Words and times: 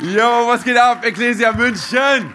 Jo, 0.00 0.48
was 0.48 0.64
geht 0.64 0.76
ab, 0.76 1.04
Ecclesia 1.04 1.52
München? 1.52 2.32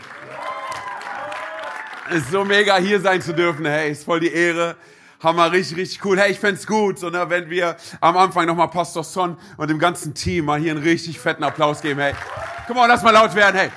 Ist 2.09 2.31
so 2.31 2.43
mega 2.43 2.77
hier 2.77 2.99
sein 2.99 3.22
zu 3.22 3.33
dürfen, 3.33 3.65
hey, 3.65 3.92
ist 3.92 4.06
voll 4.06 4.19
die 4.19 4.31
Ehre. 4.31 4.75
Hammer, 5.21 5.51
richtig, 5.51 5.77
richtig 5.77 6.05
cool. 6.05 6.17
Hey, 6.17 6.32
ich 6.32 6.40
fänd's 6.40 6.66
gut, 6.66 6.97
so, 6.97 7.09
ne, 7.09 7.29
wenn 7.29 7.50
wir 7.50 7.75
am 8.00 8.16
Anfang 8.16 8.45
nochmal 8.45 8.70
Pastor 8.70 9.04
Son 9.04 9.37
und 9.57 9.69
dem 9.69 9.77
ganzen 9.77 10.13
Team 10.13 10.45
mal 10.45 10.59
hier 10.59 10.71
einen 10.71 10.82
richtig 10.82 11.19
fetten 11.19 11.43
Applaus 11.43 11.82
geben, 11.82 12.00
hey. 12.00 12.13
Komm 12.68 12.77
mal, 12.77 12.86
lass 12.86 13.04
mal 13.04 13.11
laut 13.11 13.36
werden, 13.36 13.57
hey. 13.57 13.70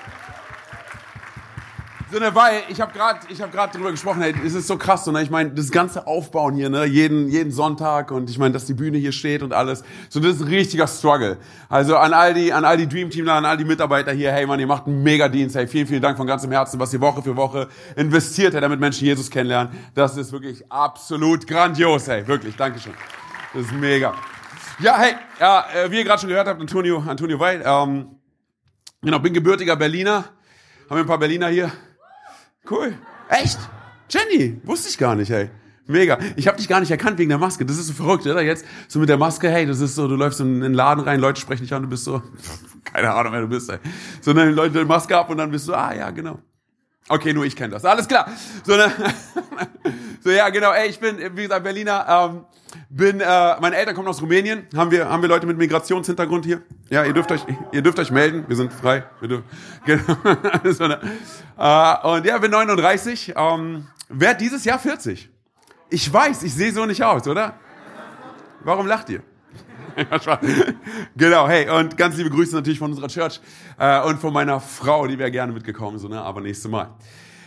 So, 2.13 2.19
ne, 2.19 2.35
weil 2.35 2.65
ich 2.69 2.79
habe 2.79 2.93
gerade 2.93 3.21
ich 3.31 3.41
habe 3.41 3.51
gerade 3.51 3.73
drüber 3.73 3.91
gesprochen, 3.91 4.21
hey, 4.21 4.35
es 4.45 4.53
ist 4.53 4.67
so 4.67 4.77
krass, 4.77 5.07
so, 5.07 5.13
ne, 5.13 5.23
ich 5.23 5.31
meine, 5.31 5.49
das 5.53 5.71
ganze 5.71 6.07
Aufbauen 6.07 6.55
hier, 6.55 6.69
ne, 6.69 6.85
jeden 6.85 7.27
jeden 7.31 7.51
Sonntag 7.51 8.11
und 8.11 8.29
ich 8.29 8.37
meine, 8.37 8.53
dass 8.53 8.67
die 8.67 8.75
Bühne 8.75 8.99
hier 8.99 9.13
steht 9.13 9.43
und 9.43 9.55
alles, 9.55 9.83
so 10.11 10.21
das 10.21 10.37
ist 10.37 10.43
ein 10.43 10.49
richtiger 10.49 10.87
Struggle. 10.87 11.39
Also 11.71 11.97
an 11.97 12.13
all 12.13 12.35
die 12.35 12.53
an 12.53 12.67
all 12.67 12.77
die 12.77 12.87
Dream 12.87 13.09
Teamler, 13.09 13.33
an 13.33 13.47
all 13.47 13.57
die 13.57 13.65
Mitarbeiter 13.65 14.13
hier, 14.13 14.31
hey 14.31 14.45
Mann, 14.45 14.61
ihr 14.61 14.67
macht 14.67 14.87
einen 14.87 15.03
mega 15.03 15.27
Dienst, 15.27 15.57
hey, 15.57 15.67
vielen 15.67 15.87
vielen 15.87 16.03
Dank 16.03 16.19
von 16.19 16.27
ganzem 16.27 16.53
Herzen, 16.53 16.79
was 16.79 16.93
ihr 16.93 17.01
Woche 17.01 17.23
für 17.23 17.35
Woche 17.35 17.67
investiert, 17.97 18.53
hey, 18.53 18.61
damit 18.61 18.79
Menschen 18.79 19.07
Jesus 19.07 19.31
kennenlernen. 19.31 19.73
Das 19.95 20.15
ist 20.19 20.33
wirklich 20.33 20.71
absolut 20.71 21.47
grandios, 21.47 22.09
hey, 22.09 22.29
wirklich, 22.29 22.55
Dankeschön. 22.57 22.93
Das 23.55 23.63
ist 23.63 23.73
mega. 23.73 24.13
Ja, 24.81 24.99
hey, 24.99 25.15
ja, 25.41 25.65
äh, 25.75 25.91
wie 25.91 25.97
ihr 25.97 26.05
gerade 26.05 26.21
schon 26.21 26.29
gehört 26.29 26.47
habt, 26.47 26.61
Antonio 26.61 27.03
Antonio 27.09 27.41
Weil, 27.41 27.63
ähm, 27.65 28.17
genau, 29.01 29.19
bin 29.19 29.33
gebürtiger 29.33 29.77
Berliner. 29.77 30.27
Haben 30.91 30.97
wir 30.97 31.05
ein 31.05 31.07
paar 31.07 31.19
Berliner 31.19 31.49
hier? 31.49 31.73
Cool. 32.71 32.95
Echt? 33.29 33.59
Jenny, 34.09 34.61
wusste 34.65 34.89
ich 34.89 34.99
gar 34.99 35.15
nicht, 35.15 35.31
hey. 35.31 35.51
Mega. 35.87 36.19
Ich 36.37 36.47
habe 36.47 36.57
dich 36.57 36.69
gar 36.69 36.81
nicht 36.81 36.91
erkannt 36.91 37.19
wegen 37.19 37.29
der 37.29 37.39
Maske. 37.39 37.67
Das 37.67 37.77
ist 37.77 37.89
so 37.89 37.93
verrückt, 37.93 38.27
oder? 38.27 38.41
Jetzt 38.41 38.65
so 38.89 38.99
mit 38.99 39.09
der 39.09 39.19
Maske, 39.19 39.51
hey, 39.51 39.67
das 39.67 39.81
ist 39.81 39.95
so, 39.95 40.07
du 40.07 40.15
läufst 40.15 40.41
in 40.41 40.61
den 40.61 40.75
Laden 40.75 41.03
rein, 41.03 41.19
Leute 41.19 41.41
sprechen 41.41 41.63
dich 41.63 41.75
an, 41.75 41.83
du 41.83 41.89
bist 41.89 42.05
so, 42.05 42.23
keine 42.85 43.13
Ahnung, 43.13 43.33
wer 43.33 43.41
du 43.41 43.49
bist, 43.49 43.69
ey. 43.71 43.79
So, 44.21 44.33
dann 44.33 44.55
Leute 44.55 44.79
die 44.79 44.85
Maske 44.85 45.17
ab 45.17 45.29
und 45.31 45.39
dann 45.39 45.51
bist 45.51 45.67
du, 45.69 45.75
ah 45.75 45.93
ja, 45.93 46.11
genau. 46.11 46.39
Okay, 47.09 47.33
nur 47.33 47.45
ich 47.45 47.57
kenne 47.57 47.71
das. 47.71 47.85
Alles 47.85 48.07
klar. 48.07 48.31
So, 48.65 48.77
ne, 48.77 48.93
so 50.21 50.31
ja, 50.31 50.49
genau. 50.51 50.73
Ey, 50.73 50.89
ich 50.89 51.01
bin, 51.01 51.19
wie 51.37 51.43
gesagt, 51.43 51.65
Berliner. 51.65 52.07
Ähm, 52.09 52.45
bin, 52.89 53.21
äh, 53.21 53.61
meine 53.61 53.77
Eltern 53.77 53.95
kommen 53.95 54.09
aus 54.09 54.21
Rumänien. 54.21 54.67
Haben 54.77 54.91
wir, 54.91 55.09
haben 55.09 55.23
wir 55.23 55.29
Leute 55.29 55.47
mit 55.47 55.59
Migrationshintergrund 55.59 56.45
hier? 56.45 56.63
Ja, 56.91 57.05
ihr 57.05 57.13
dürft 57.13 57.33
euch, 57.33 57.45
ihr 57.73 57.83
dürft 57.83 57.99
euch 57.99 58.11
melden. 58.11 58.45
Wir 58.49 58.57
sind 58.57 58.73
frei. 58.73 59.05
Wir 59.21 59.29
dürfen, 59.29 59.45
genau. 59.85 60.95
äh, 61.59 62.17
und 62.17 62.27
ja, 62.27 62.39
bin 62.39 62.51
39. 62.51 63.35
Ähm, 63.37 63.87
werd 64.09 64.41
dieses 64.41 64.65
Jahr 64.65 64.79
40. 64.79 65.29
Ich 65.91 66.13
weiß, 66.13 66.43
ich 66.43 66.55
sehe 66.55 66.73
so 66.73 66.87
nicht 66.87 67.03
aus, 67.03 67.27
oder? 67.27 67.55
Warum 68.65 68.87
lacht 68.87 69.11
ihr? 69.11 69.23
genau, 71.17 71.49
hey, 71.49 71.69
und 71.69 71.97
ganz 71.97 72.17
liebe 72.17 72.31
Grüße 72.31 72.55
natürlich 72.55 72.79
von 72.79 72.91
unserer 72.91 73.09
Church 73.09 73.41
äh, 73.79 74.01
und 74.03 74.21
von 74.21 74.33
meiner 74.33 74.61
Frau, 74.61 75.07
die 75.07 75.19
wäre 75.19 75.31
gerne 75.31 75.53
mitgekommen, 75.53 75.99
so, 75.99 76.09
ne, 76.09 76.21
aber 76.21 76.41
nächstes 76.41 76.71
Mal. 76.71 76.95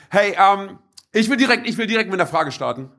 Hey, 0.09 0.35
ähm, 0.37 0.77
ich 1.11 1.29
will 1.29 1.37
direkt, 1.37 1.67
ich 1.67 1.77
will 1.77 1.87
direkt 1.87 2.11
mit 2.11 2.19
einer 2.19 2.27
Frage 2.27 2.51
starten. 2.51 2.89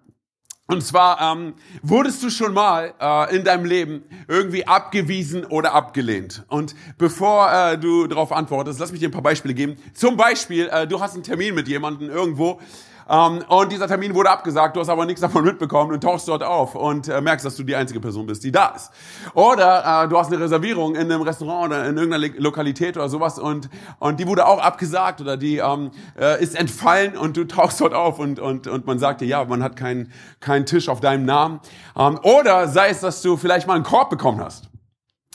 Und 0.69 0.84
zwar, 0.84 1.20
ähm, 1.20 1.55
wurdest 1.83 2.25
du 2.25 2.31
schon 2.31 2.53
mal 2.53 2.92
äh, 3.00 3.36
in 3.36 3.45
deinem 3.45 3.64
Leben 3.64 4.03
irgendwie 4.27 4.67
abgewiesen 4.67 5.45
oder 5.45 5.75
abgelehnt? 5.75 6.45
Und 6.48 6.75
bevor 6.98 7.53
äh, 7.53 7.78
du 7.78 8.08
darauf 8.08 8.33
antwortest, 8.33 8.81
lass 8.81 8.91
mich 8.91 8.98
dir 8.98 9.08
ein 9.08 9.12
paar 9.12 9.23
Beispiele 9.23 9.55
geben. 9.55 9.77
Zum 9.95 10.17
Beispiel, 10.17 10.69
äh, 10.69 10.89
du 10.89 11.00
hast 11.00 11.14
einen 11.14 11.23
Termin 11.23 11.55
mit 11.55 11.69
jemandem 11.69 12.11
irgendwo 12.11 12.61
und 13.08 13.70
dieser 13.70 13.86
Termin 13.86 14.14
wurde 14.14 14.30
abgesagt, 14.30 14.74
du 14.74 14.80
hast 14.80 14.88
aber 14.88 15.06
nichts 15.06 15.20
davon 15.20 15.44
mitbekommen 15.44 15.92
und 15.92 16.02
tauchst 16.02 16.26
dort 16.26 16.42
auf 16.42 16.74
und 16.74 17.08
äh, 17.08 17.20
merkst, 17.20 17.46
dass 17.46 17.54
du 17.54 17.62
die 17.62 17.76
einzige 17.76 18.00
Person 18.00 18.26
bist, 18.26 18.42
die 18.42 18.50
da 18.50 18.68
ist. 18.74 18.90
Oder 19.34 20.04
äh, 20.04 20.08
du 20.08 20.18
hast 20.18 20.32
eine 20.32 20.42
Reservierung 20.42 20.96
in 20.96 21.02
einem 21.02 21.22
Restaurant 21.22 21.66
oder 21.66 21.86
in 21.88 21.96
irgendeiner 21.96 22.34
Lokalität 22.38 22.96
oder 22.96 23.08
sowas 23.08 23.38
und, 23.38 23.68
und 24.00 24.18
die 24.18 24.27
wurde 24.27 24.46
auch 24.46 24.60
abgesagt 24.60 25.20
oder 25.20 25.36
die 25.36 25.58
ähm, 25.58 25.92
äh, 26.18 26.42
ist 26.42 26.58
entfallen 26.58 27.16
und 27.16 27.36
du 27.36 27.45
tauchst 27.45 27.80
dort 27.80 27.95
auf 27.95 28.18
und, 28.18 28.40
und, 28.40 28.66
und 28.66 28.86
man 28.86 28.98
sagt 28.98 29.20
dir, 29.20 29.27
ja, 29.27 29.45
man 29.45 29.62
hat 29.62 29.77
keinen 29.77 30.12
keinen 30.40 30.66
Tisch 30.66 30.89
auf 30.89 31.00
deinem 31.00 31.24
Namen. 31.24 31.61
Ähm, 31.96 32.18
oder 32.22 32.66
sei 32.66 32.89
es, 32.89 33.00
dass 33.00 33.22
du 33.22 33.36
vielleicht 33.36 33.68
mal 33.68 33.74
einen 33.74 33.84
Korb 33.84 34.11
bekommen 34.11 34.40
hast. 34.40 34.68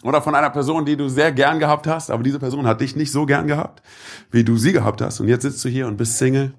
Oder 0.03 0.21
von 0.21 0.33
einer 0.33 0.49
Person, 0.49 0.83
die 0.85 0.97
du 0.97 1.09
sehr 1.09 1.31
gern 1.31 1.59
gehabt 1.59 1.85
hast, 1.85 2.09
aber 2.09 2.23
diese 2.23 2.39
Person 2.39 2.65
hat 2.65 2.81
dich 2.81 2.95
nicht 2.95 3.11
so 3.11 3.25
gern 3.25 3.47
gehabt, 3.47 3.83
wie 4.31 4.43
du 4.43 4.57
sie 4.57 4.73
gehabt 4.73 4.99
hast. 4.99 5.19
Und 5.19 5.27
jetzt 5.27 5.43
sitzt 5.43 5.63
du 5.63 5.69
hier 5.69 5.87
und 5.87 5.97
bist 5.97 6.17
Single 6.17 6.53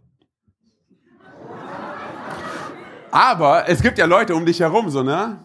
Aber 3.13 3.69
es 3.69 3.83
gibt 3.83 3.99
ja 3.99 4.07
Leute 4.07 4.35
um 4.35 4.47
dich 4.47 4.61
herum, 4.61 4.89
so, 4.89 5.03
ne? 5.03 5.39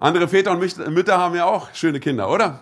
Andere 0.00 0.26
Väter 0.26 0.50
und 0.50 0.88
Mütter 0.92 1.18
haben 1.18 1.34
ja 1.34 1.44
auch 1.44 1.68
schöne 1.74 2.00
Kinder, 2.00 2.28
oder? 2.28 2.60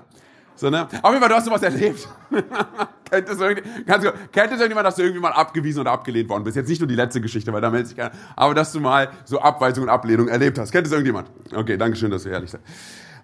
So, 0.56 0.70
ne? 0.70 0.88
Auf 1.02 1.10
jeden 1.12 1.20
Fall, 1.20 1.28
du 1.28 1.36
hast 1.36 1.44
sowas 1.44 1.62
erlebt. 1.62 2.08
kennt, 3.10 3.28
es 3.28 3.41
irgendjemand, 3.41 4.86
dass 4.86 4.96
du 4.96 5.02
irgendwie 5.02 5.20
mal 5.20 5.32
abgewiesen 5.32 5.80
oder 5.80 5.92
abgelehnt 5.92 6.28
worden 6.28 6.42
bist? 6.42 6.56
Jetzt 6.56 6.68
nicht 6.68 6.80
nur 6.80 6.88
die 6.88 6.96
letzte 6.96 7.20
Geschichte, 7.20 7.52
weil 7.52 7.60
da 7.60 7.70
meldet 7.70 7.88
sich 7.88 7.96
keiner. 7.96 8.10
Aber 8.34 8.54
dass 8.54 8.72
du 8.72 8.80
mal 8.80 9.08
so 9.24 9.41
Abweisung 9.41 9.84
und 9.84 9.91
Ablehnung 9.91 10.26
erlebt 10.26 10.58
hast. 10.58 10.72
Kennt 10.72 10.86
es 10.86 10.92
irgendjemand? 10.92 11.30
Okay, 11.54 11.76
danke 11.76 11.96
schön, 11.96 12.10
dass 12.10 12.24
du 12.24 12.28
ehrlich 12.28 12.50
seid. 12.50 12.60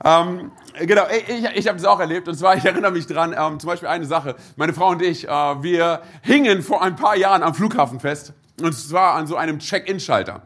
Ähm, 0.05 0.53
genau, 0.79 1.07
ich, 1.11 1.29
ich, 1.29 1.45
ich 1.57 1.67
habe 1.67 1.77
das 1.77 1.87
auch 1.87 1.99
erlebt. 1.99 2.29
Und 2.29 2.37
zwar, 2.37 2.57
ich 2.57 2.65
erinnere 2.65 2.93
mich 2.93 3.09
dran, 3.09 3.35
ähm, 3.37 3.59
zum 3.59 3.67
Beispiel 3.67 3.89
eine 3.89 4.05
Sache. 4.05 4.37
Meine 4.55 4.73
Frau 4.75 4.91
und 4.91 5.03
ich, 5.03 5.27
äh, 5.27 5.31
wir 5.31 6.03
hingen 6.23 6.63
vor 6.63 6.83
ein 6.83 6.95
paar 6.95 7.17
Jahren 7.17 7.43
am 7.43 7.55
Flughafen 7.55 7.99
fest. 7.99 8.33
Und 8.63 8.73
zwar 8.73 9.15
an 9.15 9.27
so 9.27 9.37
einem 9.37 9.59
Check-in-Schalter. 9.59 10.43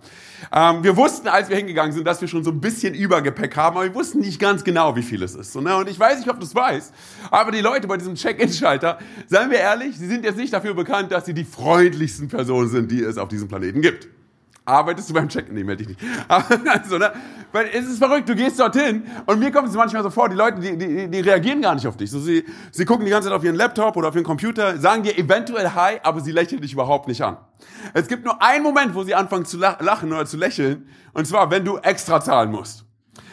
Ähm, 0.50 0.82
wir 0.82 0.96
wussten, 0.96 1.28
als 1.28 1.48
wir 1.48 1.56
hingegangen 1.56 1.92
sind, 1.92 2.06
dass 2.06 2.20
wir 2.20 2.28
schon 2.28 2.44
so 2.44 2.50
ein 2.50 2.60
bisschen 2.60 2.94
Übergepäck 2.94 3.56
haben, 3.56 3.76
aber 3.76 3.86
wir 3.86 3.94
wussten 3.94 4.20
nicht 4.20 4.40
ganz 4.40 4.64
genau, 4.64 4.96
wie 4.96 5.02
viel 5.02 5.22
es 5.22 5.34
ist. 5.34 5.52
So, 5.52 5.60
ne? 5.60 5.76
Und 5.76 5.88
ich 5.88 5.98
weiß 5.98 6.18
nicht, 6.18 6.28
ob 6.28 6.38
du 6.40 6.44
es 6.44 6.54
weißt, 6.54 6.92
aber 7.30 7.52
die 7.52 7.60
Leute 7.60 7.86
bei 7.86 7.96
diesem 7.96 8.14
Check-in-Schalter, 8.14 8.98
seien 9.28 9.50
wir 9.50 9.58
ehrlich, 9.58 9.96
sie 9.96 10.06
sind 10.06 10.24
jetzt 10.24 10.36
nicht 10.36 10.52
dafür 10.52 10.74
bekannt, 10.74 11.12
dass 11.12 11.26
sie 11.26 11.34
die 11.34 11.44
freundlichsten 11.44 12.28
Personen 12.28 12.68
sind, 12.68 12.90
die 12.90 13.02
es 13.02 13.18
auf 13.18 13.28
diesem 13.28 13.48
Planeten 13.48 13.80
gibt. 13.80 14.08
Arbeitest 14.64 15.10
du 15.10 15.14
beim 15.14 15.28
Check-in? 15.28 15.54
Nee, 15.54 15.64
melde 15.64 15.84
dich 15.84 15.96
nicht. 15.96 16.10
also, 16.28 16.98
ne? 16.98 17.12
Weil 17.50 17.68
es 17.72 17.86
ist 17.86 17.98
verrückt, 17.98 18.28
du 18.28 18.34
gehst 18.34 18.58
dorthin 18.58 19.04
und 19.26 19.38
mir 19.38 19.50
kommt 19.50 19.68
es 19.68 19.74
manchmal 19.74 20.02
so 20.02 20.10
vor, 20.10 20.28
die 20.28 20.36
Leute, 20.36 20.60
die, 20.60 20.78
die, 20.78 21.08
die 21.08 21.20
reagieren 21.20 21.60
gar 21.60 21.74
nicht 21.74 21.86
auf 21.86 21.96
dich. 21.96 22.10
So, 22.10 22.20
sie, 22.20 22.44
sie 22.70 22.84
gucken 22.84 23.04
die 23.04 23.10
ganze 23.10 23.28
Zeit 23.28 23.36
auf 23.36 23.44
ihren 23.44 23.56
Laptop 23.56 23.96
oder 23.96 24.08
auf 24.08 24.14
ihren 24.14 24.24
Computer, 24.24 24.78
sagen 24.78 25.02
dir 25.02 25.18
eventuell 25.18 25.70
Hi, 25.74 25.98
aber 26.02 26.20
sie 26.20 26.32
lächeln 26.32 26.62
dich 26.62 26.72
überhaupt 26.72 27.08
nicht 27.08 27.22
an. 27.22 27.36
Es 27.92 28.08
gibt 28.08 28.24
nur 28.24 28.40
einen 28.40 28.62
Moment, 28.62 28.94
wo 28.94 29.02
sie 29.02 29.14
anfangen 29.14 29.44
zu 29.44 29.58
lachen 29.58 30.12
oder 30.12 30.24
zu 30.24 30.36
lächeln, 30.36 30.88
und 31.12 31.26
zwar, 31.26 31.50
wenn 31.50 31.64
du 31.64 31.78
extra 31.78 32.20
zahlen 32.20 32.50
musst. 32.50 32.84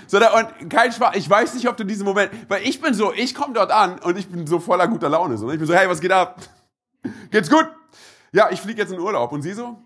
So, 0.07 0.19
da, 0.19 0.38
und 0.38 0.69
kein 0.72 0.91
Spaß, 0.91 1.16
ich 1.16 1.29
weiß 1.29 1.53
nicht, 1.53 1.69
ob 1.69 1.78
du 1.78 1.85
diesen 1.85 2.03
Moment, 2.03 2.31
weil 2.47 2.63
ich 2.63 2.81
bin 2.81 2.95
so, 2.95 3.13
ich 3.13 3.35
komme 3.35 3.53
dort 3.53 3.72
an 3.72 4.00
und 4.00 4.18
ich 4.18 4.28
bin 4.28 4.47
so 4.47 4.59
voller 4.59 4.88
guter 4.88 5.07
Laune. 5.07 5.38
So, 5.38 5.45
ne? 5.45 5.53
ich 5.53 5.59
bin 5.59 5.68
so, 5.68 5.75
hey, 5.75 5.88
was 5.88 6.01
geht 6.01 6.12
ab? 6.12 6.41
Geht's 7.29 7.50
gut? 7.50 7.69
Ja, 8.31 8.50
ich 8.50 8.59
fliege 8.59 8.81
jetzt 8.81 8.91
in 8.91 9.00
Urlaub. 9.00 9.31
Und 9.31 9.44
sie 9.44 9.53
so? 9.53 9.78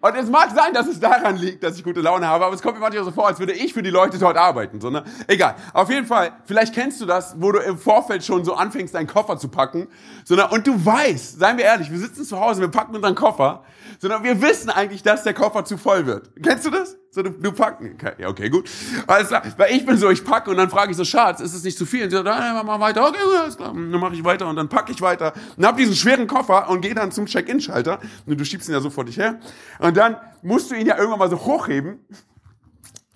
Und 0.00 0.16
es 0.16 0.28
mag 0.30 0.50
sein, 0.54 0.72
dass 0.72 0.86
es 0.86 1.00
daran 1.00 1.36
liegt, 1.36 1.62
dass 1.62 1.76
ich 1.76 1.84
gute 1.84 2.00
Laune 2.00 2.26
habe, 2.26 2.44
aber 2.44 2.54
es 2.54 2.62
kommt 2.62 2.76
mir 2.76 2.80
manchmal 2.80 3.04
so 3.04 3.10
vor, 3.10 3.26
als 3.26 3.38
würde 3.38 3.52
ich 3.52 3.74
für 3.74 3.82
die 3.82 3.90
Leute 3.90 4.18
dort 4.18 4.36
arbeiten. 4.36 4.80
So, 4.80 4.90
ne? 4.90 5.04
Egal. 5.26 5.56
Auf 5.72 5.90
jeden 5.90 6.06
Fall, 6.06 6.32
vielleicht 6.44 6.74
kennst 6.74 7.00
du 7.00 7.06
das, 7.06 7.34
wo 7.38 7.52
du 7.52 7.58
im 7.58 7.78
Vorfeld 7.78 8.24
schon 8.24 8.44
so 8.44 8.54
anfängst, 8.54 8.94
deinen 8.94 9.06
Koffer 9.06 9.38
zu 9.38 9.48
packen. 9.48 9.88
Sondern, 10.24 10.50
und 10.50 10.66
du 10.66 10.84
weißt, 10.84 11.38
seien 11.38 11.58
wir 11.58 11.64
ehrlich, 11.64 11.90
wir 11.90 11.98
sitzen 11.98 12.24
zu 12.24 12.40
Hause, 12.40 12.60
wir 12.60 12.68
packen 12.68 12.94
unseren 12.94 13.14
Koffer, 13.14 13.64
sondern 13.98 14.22
wir 14.22 14.40
wissen 14.42 14.70
eigentlich, 14.70 15.02
dass 15.02 15.22
der 15.22 15.34
Koffer 15.34 15.64
zu 15.64 15.76
voll 15.76 16.06
wird. 16.06 16.30
Kennst 16.42 16.66
du 16.66 16.70
das? 16.70 16.96
So, 17.16 17.22
du, 17.22 17.30
du 17.30 17.50
packen. 17.50 17.96
Ja, 18.18 18.28
okay, 18.28 18.50
gut. 18.50 18.68
Alles 19.06 19.28
klar. 19.28 19.42
Weil 19.56 19.74
ich 19.74 19.86
bin 19.86 19.96
so, 19.96 20.10
ich 20.10 20.22
packe 20.22 20.50
und 20.50 20.58
dann 20.58 20.68
frage 20.68 20.90
ich 20.90 20.98
so, 20.98 21.04
Schatz, 21.06 21.40
ist 21.40 21.54
es 21.54 21.64
nicht 21.64 21.78
zu 21.78 21.86
viel? 21.86 22.04
Und 22.04 22.10
sie 22.10 22.16
sagt, 22.16 22.28
ah, 22.28 22.62
mach 22.62 22.78
weiter. 22.78 23.08
Okay, 23.08 23.16
alles 23.38 23.56
klar. 23.56 23.70
Und 23.70 23.90
dann 23.90 24.02
mache 24.02 24.14
ich 24.14 24.22
weiter 24.22 24.46
und 24.46 24.56
dann 24.56 24.68
packe 24.68 24.92
ich 24.92 25.00
weiter. 25.00 25.32
Und 25.56 25.64
hab 25.64 25.78
diesen 25.78 25.94
schweren 25.94 26.26
Koffer 26.26 26.68
und 26.68 26.82
gehe 26.82 26.94
dann 26.94 27.12
zum 27.12 27.24
Check-in-Schalter. 27.24 28.00
Und 28.26 28.38
du 28.38 28.44
schiebst 28.44 28.68
ihn 28.68 28.74
ja 28.74 28.82
so 28.82 28.90
vor 28.90 29.06
dich 29.06 29.16
her. 29.16 29.40
Und 29.78 29.96
dann 29.96 30.18
musst 30.42 30.70
du 30.70 30.74
ihn 30.74 30.86
ja 30.86 30.98
irgendwann 30.98 31.20
mal 31.20 31.30
so 31.30 31.38
hochheben 31.38 32.00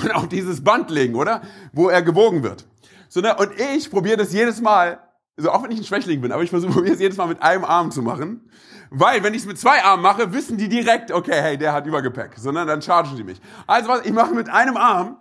und 0.02 0.14
auf 0.14 0.28
dieses 0.28 0.64
Band 0.64 0.90
legen, 0.90 1.14
oder? 1.14 1.42
Wo 1.74 1.90
er 1.90 2.00
gewogen 2.00 2.42
wird. 2.42 2.64
So, 3.10 3.20
ne? 3.20 3.36
Und 3.36 3.50
ich 3.76 3.90
probiere 3.90 4.16
das 4.16 4.32
jedes 4.32 4.62
Mal, 4.62 4.98
also 5.40 5.52
auch 5.52 5.62
wenn 5.62 5.70
ich 5.70 5.78
ein 5.78 5.84
Schwächling 5.84 6.20
bin, 6.20 6.32
aber 6.32 6.42
ich 6.42 6.50
versuche 6.50 6.80
es 6.86 7.00
jedes 7.00 7.16
Mal 7.16 7.26
mit 7.26 7.42
einem 7.42 7.64
Arm 7.64 7.90
zu 7.90 8.02
machen. 8.02 8.48
Weil, 8.90 9.22
wenn 9.22 9.34
ich 9.34 9.42
es 9.42 9.46
mit 9.46 9.58
zwei 9.58 9.82
Armen 9.82 10.02
mache, 10.02 10.32
wissen 10.32 10.56
die 10.56 10.68
direkt, 10.68 11.12
okay, 11.12 11.40
hey, 11.40 11.56
der 11.56 11.72
hat 11.72 11.86
Übergepäck. 11.86 12.32
Sondern 12.36 12.66
dann 12.66 12.82
chargen 12.82 13.16
die 13.16 13.24
mich. 13.24 13.40
Also 13.66 13.88
was, 13.88 14.04
ich 14.04 14.12
mache 14.12 14.34
mit 14.34 14.48
einem 14.48 14.76
Arm, 14.76 15.16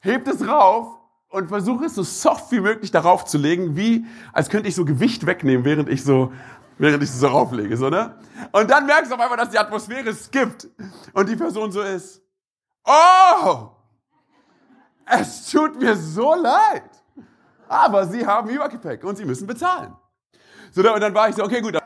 hebt 0.00 0.28
es 0.28 0.46
rauf 0.46 0.98
und 1.30 1.48
versuche 1.48 1.86
es 1.86 1.94
so 1.94 2.02
soft 2.02 2.52
wie 2.52 2.60
möglich 2.60 2.90
darauf 2.90 3.24
zu 3.24 3.38
legen, 3.38 3.76
wie 3.76 4.04
als 4.32 4.50
könnte 4.50 4.68
ich 4.68 4.74
so 4.74 4.84
Gewicht 4.84 5.26
wegnehmen, 5.26 5.64
während 5.64 5.88
ich 5.88 6.04
so 6.04 6.32
während 6.78 7.02
ich 7.02 7.10
es 7.10 7.20
so 7.20 7.28
rauflege, 7.28 7.76
so, 7.76 7.88
ne? 7.90 8.16
Und 8.50 8.70
dann 8.70 8.86
merkst 8.86 9.10
du 9.10 9.14
auf 9.14 9.20
einmal, 9.20 9.38
dass 9.38 9.50
die 9.50 9.58
Atmosphäre 9.58 10.12
skippt 10.14 10.68
und 11.12 11.28
die 11.28 11.36
Person 11.36 11.70
so 11.70 11.80
ist, 11.80 12.20
oh, 12.84 13.68
es 15.06 15.50
tut 15.50 15.78
mir 15.78 15.96
so 15.96 16.34
leid, 16.34 16.90
aber 17.72 18.06
sie 18.06 18.26
haben 18.26 18.48
Übergepäck 18.50 19.02
und 19.04 19.16
sie 19.16 19.24
müssen 19.24 19.46
bezahlen. 19.46 19.94
So, 20.72 20.80
und 20.92 21.00
dann 21.00 21.14
war 21.14 21.28
ich 21.28 21.36
so, 21.36 21.42
okay, 21.42 21.60
gut, 21.60 21.76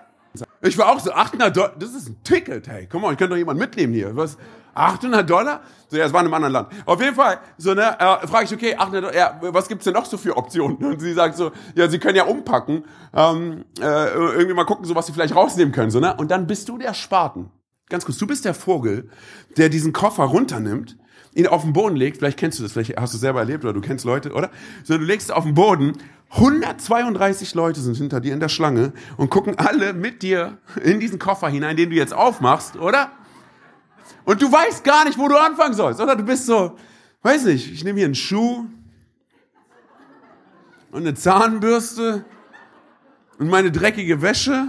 ich 0.63 0.77
war 0.79 0.89
auch 0.89 1.01
so, 1.01 1.13
800 1.13 1.57
Dollar, 1.57 1.73
das 1.79 1.95
ist 1.95 2.09
ein 2.09 2.23
Ticket, 2.23 2.69
hey, 2.69 2.89
komm 2.91 3.03
mal, 3.03 3.13
ich 3.13 3.19
könnte 3.19 3.31
doch 3.31 3.39
jemanden 3.39 3.61
mitnehmen 3.61 3.93
hier. 3.93 4.15
Was? 4.17 4.37
800 4.75 5.29
Dollar? 5.29 5.63
So, 5.89 5.97
ja, 5.97 6.05
es 6.05 6.13
war 6.13 6.21
in 6.21 6.27
einem 6.27 6.35
anderen 6.35 6.53
Land. 6.53 6.69
Auf 6.85 7.01
jeden 7.01 7.15
Fall, 7.15 7.39
so, 7.57 7.73
ne, 7.75 7.99
äh, 7.99 8.27
frage 8.27 8.45
ich, 8.45 8.53
okay, 8.53 8.75
800 8.77 9.05
Dollar, 9.05 9.15
ja, 9.15 9.41
was 9.41 9.69
gibt's 9.69 9.85
denn 9.85 9.95
noch 9.95 10.05
so 10.05 10.19
für 10.19 10.37
Optionen? 10.37 10.77
Und 10.79 11.01
sie 11.01 11.13
sagt 11.13 11.37
so, 11.37 11.53
ja, 11.75 11.89
sie 11.89 11.99
können 11.99 12.17
ja 12.17 12.25
umpacken, 12.25 12.85
ähm, 13.15 13.65
äh, 13.81 14.13
irgendwie 14.13 14.55
mal 14.55 14.65
gucken, 14.65 14.85
so 14.85 14.95
was 14.95 15.07
sie 15.07 15.13
vielleicht 15.13 15.35
rausnehmen 15.35 15.73
können, 15.73 15.91
so, 15.91 16.01
ne? 16.01 16.15
Und 16.17 16.31
dann 16.31 16.47
bist 16.47 16.69
du 16.69 16.79
der 16.79 16.95
Spaten. 16.95 17.51
Ganz 17.89 18.05
kurz, 18.05 18.19
du 18.19 18.27
bist 18.27 18.45
der 18.45 18.55
Vogel, 18.55 19.09
der 19.57 19.69
diesen 19.69 19.93
Koffer 19.93 20.25
runternimmt, 20.25 20.97
ihn 21.37 21.47
auf 21.47 21.63
den 21.63 21.73
Boden 21.73 21.97
legt, 21.97 22.17
vielleicht 22.17 22.39
kennst 22.39 22.59
du 22.59 22.63
das, 22.63 22.73
vielleicht 22.73 22.97
hast 22.97 23.13
du 23.13 23.17
es 23.17 23.21
selber 23.21 23.41
erlebt 23.41 23.65
oder 23.65 23.75
du 23.75 23.81
kennst 23.81 24.05
Leute, 24.05 24.33
oder? 24.33 24.51
So, 24.85 24.97
du 24.97 25.05
legst 25.05 25.31
auf 25.31 25.45
den 25.45 25.55
Boden, 25.55 25.93
132 26.31 27.55
Leute 27.55 27.81
sind 27.81 27.97
hinter 27.97 28.21
dir 28.21 28.33
in 28.33 28.41
der 28.41 28.49
Schlange 28.49 28.93
und 29.17 29.31
gucken 29.31 29.59
alle 29.59 29.93
mit 29.93 30.23
dir 30.23 30.59
in 30.83 30.99
diesen 30.99 31.19
Koffer 31.19 31.49
hinein, 31.49 31.77
den 31.77 31.91
du 31.91 31.97
jetzt 31.97 32.15
aufmachst, 32.15 32.77
oder? 32.77 33.13
Und 34.25 34.43
du 34.43 34.51
weißt 34.51 34.83
gar 34.83 35.05
nicht, 35.05 35.19
wo 35.19 35.29
du 35.29 35.37
anfangen 35.37 35.75
sollst, 35.75 36.01
oder? 36.01 36.17
Du 36.17 36.25
bist 36.25 36.47
so, 36.47 36.77
weiß 37.23 37.45
nicht, 37.45 37.71
ich 37.71 37.85
nehme 37.85 37.99
hier 37.99 38.07
einen 38.07 38.15
Schuh 38.15 38.67
und 40.91 41.03
eine 41.03 41.15
Zahnbürste 41.15 42.25
und 43.39 43.49
meine 43.49 43.71
dreckige 43.71 44.23
Wäsche. 44.23 44.69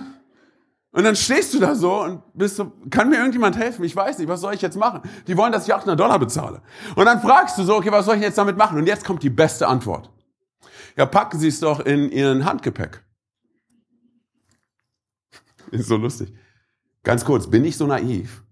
Und 0.97 1.03
dann 1.03 1.15
stehst 1.15 1.53
du 1.53 1.59
da 1.59 1.75
so 1.75 2.01
und 2.01 2.23
bist 2.33 2.55
so, 2.55 2.71
kann 2.89 3.11
mir 3.11 3.17
irgendjemand 3.17 3.55
helfen? 3.55 3.85
Ich 3.85 3.95
weiß 3.95 4.17
nicht, 4.17 4.27
was 4.27 4.41
soll 4.41 4.55
ich 4.55 4.63
jetzt 4.63 4.75
machen? 4.75 5.07
Die 5.27 5.37
wollen, 5.37 5.51
dass 5.51 5.67
ich 5.67 5.71
800 5.71 5.99
Dollar 5.99 6.17
bezahle. 6.17 6.63
Und 6.95 7.05
dann 7.05 7.21
fragst 7.21 7.55
du 7.59 7.63
so, 7.63 7.75
okay, 7.75 7.91
was 7.91 8.05
soll 8.05 8.15
ich 8.15 8.23
jetzt 8.23 8.39
damit 8.39 8.57
machen? 8.57 8.79
Und 8.79 8.87
jetzt 8.87 9.05
kommt 9.05 9.21
die 9.21 9.29
beste 9.29 9.67
Antwort. 9.67 10.09
Ja, 10.95 11.05
packen 11.05 11.37
Sie 11.37 11.49
es 11.49 11.59
doch 11.59 11.81
in 11.81 12.09
Ihren 12.11 12.45
Handgepäck. 12.45 13.03
Ist 15.71 15.87
so 15.87 15.97
lustig. 15.97 16.33
Ganz 17.03 17.23
kurz, 17.23 17.45
bin 17.45 17.63
ich 17.63 17.77
so 17.77 17.85
naiv? 17.85 18.43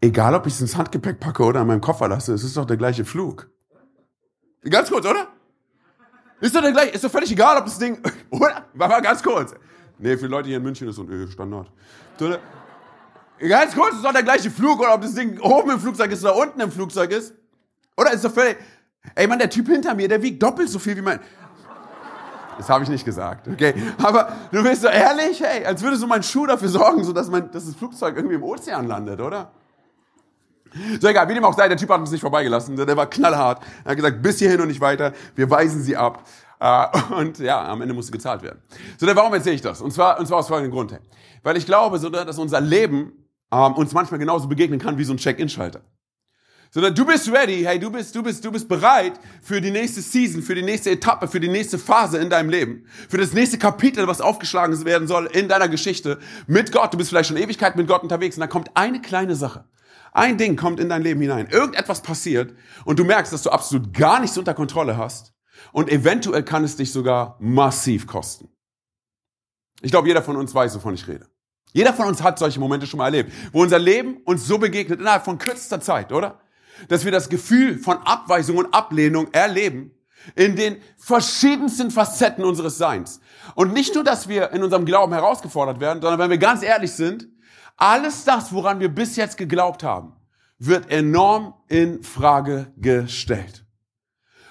Egal, 0.00 0.36
ob 0.36 0.46
ich 0.46 0.52
es 0.52 0.60
ins 0.60 0.76
Handgepäck 0.76 1.18
packe 1.18 1.42
oder 1.42 1.62
in 1.62 1.66
meinem 1.66 1.80
Koffer 1.80 2.06
lasse, 2.06 2.34
es 2.34 2.44
ist 2.44 2.56
doch 2.56 2.66
der 2.66 2.76
gleiche 2.76 3.04
Flug. 3.04 3.50
Ganz 4.62 4.88
kurz, 4.88 5.04
oder? 5.04 5.26
Ist 6.40 6.54
doch 6.54 6.62
der 6.62 6.70
gleiche, 6.70 6.90
ist 6.90 7.02
doch 7.02 7.10
völlig 7.10 7.32
egal, 7.32 7.58
ob 7.58 7.64
das 7.64 7.80
Ding, 7.80 8.00
oder? 8.30 8.64
War 8.74 8.88
mal 8.88 9.02
ganz 9.02 9.24
kurz. 9.24 9.56
Nee, 10.00 10.16
für 10.16 10.26
Leute 10.26 10.48
hier 10.48 10.56
in 10.56 10.62
München 10.62 10.88
ist 10.88 10.96
so 10.96 11.02
ein 11.02 11.28
Standard. 11.30 11.70
Ganz 13.38 13.74
kurz, 13.74 13.94
ist 13.94 14.04
doch 14.04 14.12
der 14.12 14.22
gleiche 14.22 14.50
Flug, 14.50 14.80
oder 14.80 14.94
ob 14.94 15.02
das 15.02 15.14
Ding 15.14 15.38
oben 15.40 15.70
im 15.70 15.80
Flugzeug 15.80 16.10
ist 16.10 16.24
oder 16.24 16.36
unten 16.36 16.60
im 16.60 16.70
Flugzeug 16.70 17.10
ist. 17.10 17.34
Oder 17.96 18.12
ist 18.12 18.24
doch 18.24 18.32
völlig, 18.32 18.56
ey 19.14 19.26
Mann, 19.26 19.38
der 19.38 19.50
Typ 19.50 19.66
hinter 19.66 19.94
mir, 19.94 20.08
der 20.08 20.22
wiegt 20.22 20.42
doppelt 20.42 20.68
so 20.68 20.78
viel 20.78 20.96
wie 20.96 21.02
mein, 21.02 21.20
das 22.58 22.68
habe 22.68 22.84
ich 22.84 22.90
nicht 22.90 23.06
gesagt, 23.06 23.48
okay? 23.48 23.72
Aber 24.02 24.36
du 24.52 24.62
bist 24.62 24.82
so 24.82 24.88
ehrlich, 24.88 25.42
hey, 25.42 25.64
als 25.64 25.82
würdest 25.82 26.02
du 26.02 26.06
mein 26.06 26.22
Schuh 26.22 26.44
dafür 26.44 26.68
sorgen, 26.68 27.04
so 27.04 27.12
dass, 27.14 27.30
mein, 27.30 27.50
dass 27.50 27.64
das 27.64 27.74
Flugzeug 27.74 28.16
irgendwie 28.16 28.34
im 28.34 28.42
Ozean 28.42 28.86
landet, 28.86 29.18
oder? 29.18 29.50
So 31.00 31.08
egal, 31.08 31.26
wie 31.28 31.34
dem 31.34 31.44
auch 31.44 31.56
sei, 31.56 31.68
der 31.68 31.78
Typ 31.78 31.88
hat 31.88 32.00
uns 32.00 32.10
nicht 32.10 32.20
vorbeigelassen. 32.20 32.76
Der 32.76 32.96
war 32.96 33.08
knallhart. 33.08 33.62
Er 33.82 33.92
hat 33.92 33.96
gesagt, 33.96 34.22
bis 34.22 34.38
hierhin 34.38 34.60
und 34.60 34.68
nicht 34.68 34.80
weiter. 34.80 35.14
Wir 35.34 35.50
weisen 35.50 35.82
sie 35.82 35.96
ab. 35.96 36.22
Äh, 36.60 36.86
und 37.14 37.38
ja, 37.38 37.66
am 37.66 37.80
Ende 37.80 37.94
musste 37.94 38.12
gezahlt 38.12 38.42
werden. 38.42 38.62
So, 38.98 39.06
warum 39.06 39.32
erzähle 39.32 39.56
ich 39.56 39.62
das? 39.62 39.80
Und 39.80 39.92
zwar, 39.92 40.20
und 40.20 40.26
zwar 40.26 40.38
aus 40.38 40.48
folgendem 40.48 40.72
Grund. 40.72 41.00
Weil 41.42 41.56
ich 41.56 41.66
glaube, 41.66 41.98
so, 41.98 42.10
dass 42.10 42.38
unser 42.38 42.60
Leben 42.60 43.12
ähm, 43.50 43.72
uns 43.72 43.92
manchmal 43.92 44.20
genauso 44.20 44.46
begegnen 44.46 44.78
kann 44.78 44.98
wie 44.98 45.04
so 45.04 45.14
ein 45.14 45.16
Check-in-Schalter. 45.16 45.80
Sondern 46.72 46.94
du 46.94 47.04
bist 47.04 47.32
ready, 47.32 47.62
hey, 47.64 47.80
du 47.80 47.90
bist, 47.90 48.14
du 48.14 48.22
bist, 48.22 48.44
du 48.44 48.52
bist 48.52 48.68
bereit 48.68 49.14
für 49.42 49.60
die 49.60 49.72
nächste 49.72 50.02
Season, 50.02 50.40
für 50.40 50.54
die 50.54 50.62
nächste 50.62 50.90
Etappe, 50.90 51.26
für 51.26 51.40
die 51.40 51.48
nächste 51.48 51.78
Phase 51.78 52.18
in 52.18 52.30
deinem 52.30 52.48
Leben, 52.48 52.86
für 53.08 53.18
das 53.18 53.32
nächste 53.32 53.58
Kapitel, 53.58 54.06
was 54.06 54.20
aufgeschlagen 54.20 54.84
werden 54.84 55.08
soll 55.08 55.26
in 55.32 55.48
deiner 55.48 55.68
Geschichte 55.68 56.20
mit 56.46 56.70
Gott. 56.70 56.92
Du 56.92 56.98
bist 56.98 57.10
vielleicht 57.10 57.28
schon 57.28 57.38
Ewigkeit 57.38 57.74
mit 57.74 57.88
Gott 57.88 58.04
unterwegs 58.04 58.36
und 58.36 58.42
dann 58.42 58.50
kommt 58.50 58.70
eine 58.74 59.00
kleine 59.00 59.34
Sache. 59.34 59.64
Ein 60.12 60.38
Ding 60.38 60.54
kommt 60.56 60.78
in 60.78 60.88
dein 60.88 61.02
Leben 61.02 61.20
hinein. 61.20 61.48
Irgendetwas 61.48 62.02
passiert 62.02 62.54
und 62.84 63.00
du 63.00 63.04
merkst, 63.04 63.32
dass 63.32 63.42
du 63.42 63.50
absolut 63.50 63.92
gar 63.92 64.20
nichts 64.20 64.38
unter 64.38 64.54
Kontrolle 64.54 64.96
hast 64.96 65.32
und 65.72 65.90
eventuell 65.90 66.42
kann 66.42 66.64
es 66.64 66.76
dich 66.76 66.92
sogar 66.92 67.36
massiv 67.40 68.06
kosten. 68.06 68.48
Ich 69.82 69.90
glaube, 69.90 70.08
jeder 70.08 70.22
von 70.22 70.36
uns 70.36 70.54
weiß, 70.54 70.74
wovon 70.76 70.94
ich 70.94 71.06
rede. 71.08 71.26
Jeder 71.72 71.94
von 71.94 72.06
uns 72.06 72.22
hat 72.22 72.38
solche 72.38 72.60
Momente 72.60 72.86
schon 72.86 72.98
mal 72.98 73.06
erlebt, 73.06 73.32
wo 73.52 73.62
unser 73.62 73.78
Leben 73.78 74.18
uns 74.24 74.46
so 74.46 74.58
begegnet 74.58 75.00
innerhalb 75.00 75.24
von 75.24 75.38
kürzester 75.38 75.80
Zeit, 75.80 76.12
oder? 76.12 76.40
Dass 76.88 77.04
wir 77.04 77.12
das 77.12 77.28
Gefühl 77.28 77.78
von 77.78 77.98
Abweisung 77.98 78.56
und 78.56 78.74
Ablehnung 78.74 79.32
erleben 79.32 79.92
in 80.34 80.56
den 80.56 80.78
verschiedensten 80.98 81.90
Facetten 81.90 82.44
unseres 82.44 82.76
Seins. 82.76 83.20
Und 83.54 83.72
nicht 83.72 83.94
nur, 83.94 84.04
dass 84.04 84.28
wir 84.28 84.50
in 84.50 84.62
unserem 84.62 84.84
Glauben 84.84 85.12
herausgefordert 85.12 85.80
werden, 85.80 86.02
sondern 86.02 86.18
wenn 86.18 86.30
wir 86.30 86.38
ganz 86.38 86.62
ehrlich 86.62 86.92
sind, 86.92 87.28
alles 87.76 88.24
das, 88.24 88.52
woran 88.52 88.80
wir 88.80 88.88
bis 88.88 89.16
jetzt 89.16 89.38
geglaubt 89.38 89.82
haben, 89.82 90.14
wird 90.58 90.90
enorm 90.90 91.54
in 91.68 92.02
Frage 92.02 92.72
gestellt. 92.76 93.64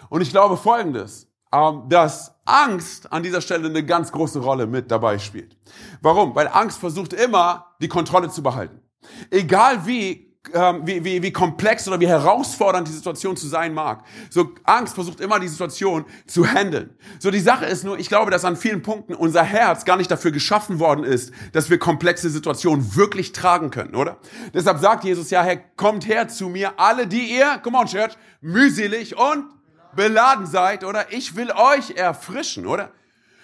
Und 0.10 0.22
ich 0.22 0.32
glaube 0.32 0.58
Folgendes, 0.58 1.28
ähm, 1.52 1.84
dass 1.88 2.36
Angst 2.46 3.12
an 3.12 3.24
dieser 3.24 3.42
Stelle 3.42 3.70
eine 3.70 3.86
ganz 3.86 4.12
große 4.12 4.40
Rolle 4.40 4.68
mit 4.68 4.92
dabei 4.92 5.20
spielt. 5.20 5.58
Warum? 6.02 6.36
Weil 6.36 6.48
Angst 6.48 6.80
versucht 6.80 7.14
immer, 7.14 7.68
die 7.82 7.88
Kontrolle 7.88 8.30
zu 8.30 8.44
behalten. 8.44 8.82
Egal 9.30 9.86
wie 9.86 10.30
ähm, 10.54 10.82
wie, 10.86 11.04
wie, 11.04 11.22
wie 11.22 11.32
komplex 11.32 11.88
oder 11.88 12.00
wie 12.00 12.08
herausfordernd 12.08 12.88
die 12.88 12.92
Situation 12.92 13.36
zu 13.36 13.48
sein 13.48 13.74
mag. 13.74 14.04
So 14.30 14.52
Angst 14.64 14.96
versucht 14.96 15.20
immer 15.20 15.40
die 15.40 15.48
Situation 15.48 16.06
zu 16.28 16.48
handeln. 16.48 16.92
So 17.20 17.30
die 17.30 17.40
Sache 17.40 17.66
ist 17.66 17.84
nur, 17.84 18.00
ich 18.00 18.08
glaube, 18.08 18.32
dass 18.32 18.46
an 18.46 18.56
vielen 18.56 18.82
Punkten 18.82 19.14
unser 19.14 19.44
Herz 19.44 19.86
gar 19.86 19.98
nicht 19.98 20.10
dafür 20.10 20.32
geschaffen 20.32 20.80
worden 20.80 21.04
ist, 21.04 21.34
dass 21.52 21.70
wir 21.70 21.78
komplexe 21.78 22.30
Situationen 22.30 22.96
wirklich 22.96 23.32
tragen 23.34 23.70
können, 23.70 23.96
oder? 23.96 24.18
Deshalb 24.54 24.80
sagt 24.80 25.04
Jesus 25.04 25.30
ja, 25.30 25.44
Herr, 25.44 25.58
kommt 25.58 26.08
her 26.08 26.28
zu 26.30 26.48
mir, 26.48 26.80
alle, 26.80 27.06
die 27.06 27.36
ihr, 27.36 27.60
come 27.62 27.78
on 27.78 27.88
Church, 27.88 28.14
mühselig 28.42 29.18
und 29.18 29.59
beladen 29.96 30.46
seid, 30.46 30.84
oder? 30.84 31.12
Ich 31.12 31.36
will 31.36 31.52
euch 31.52 31.92
erfrischen, 31.92 32.66
oder? 32.66 32.92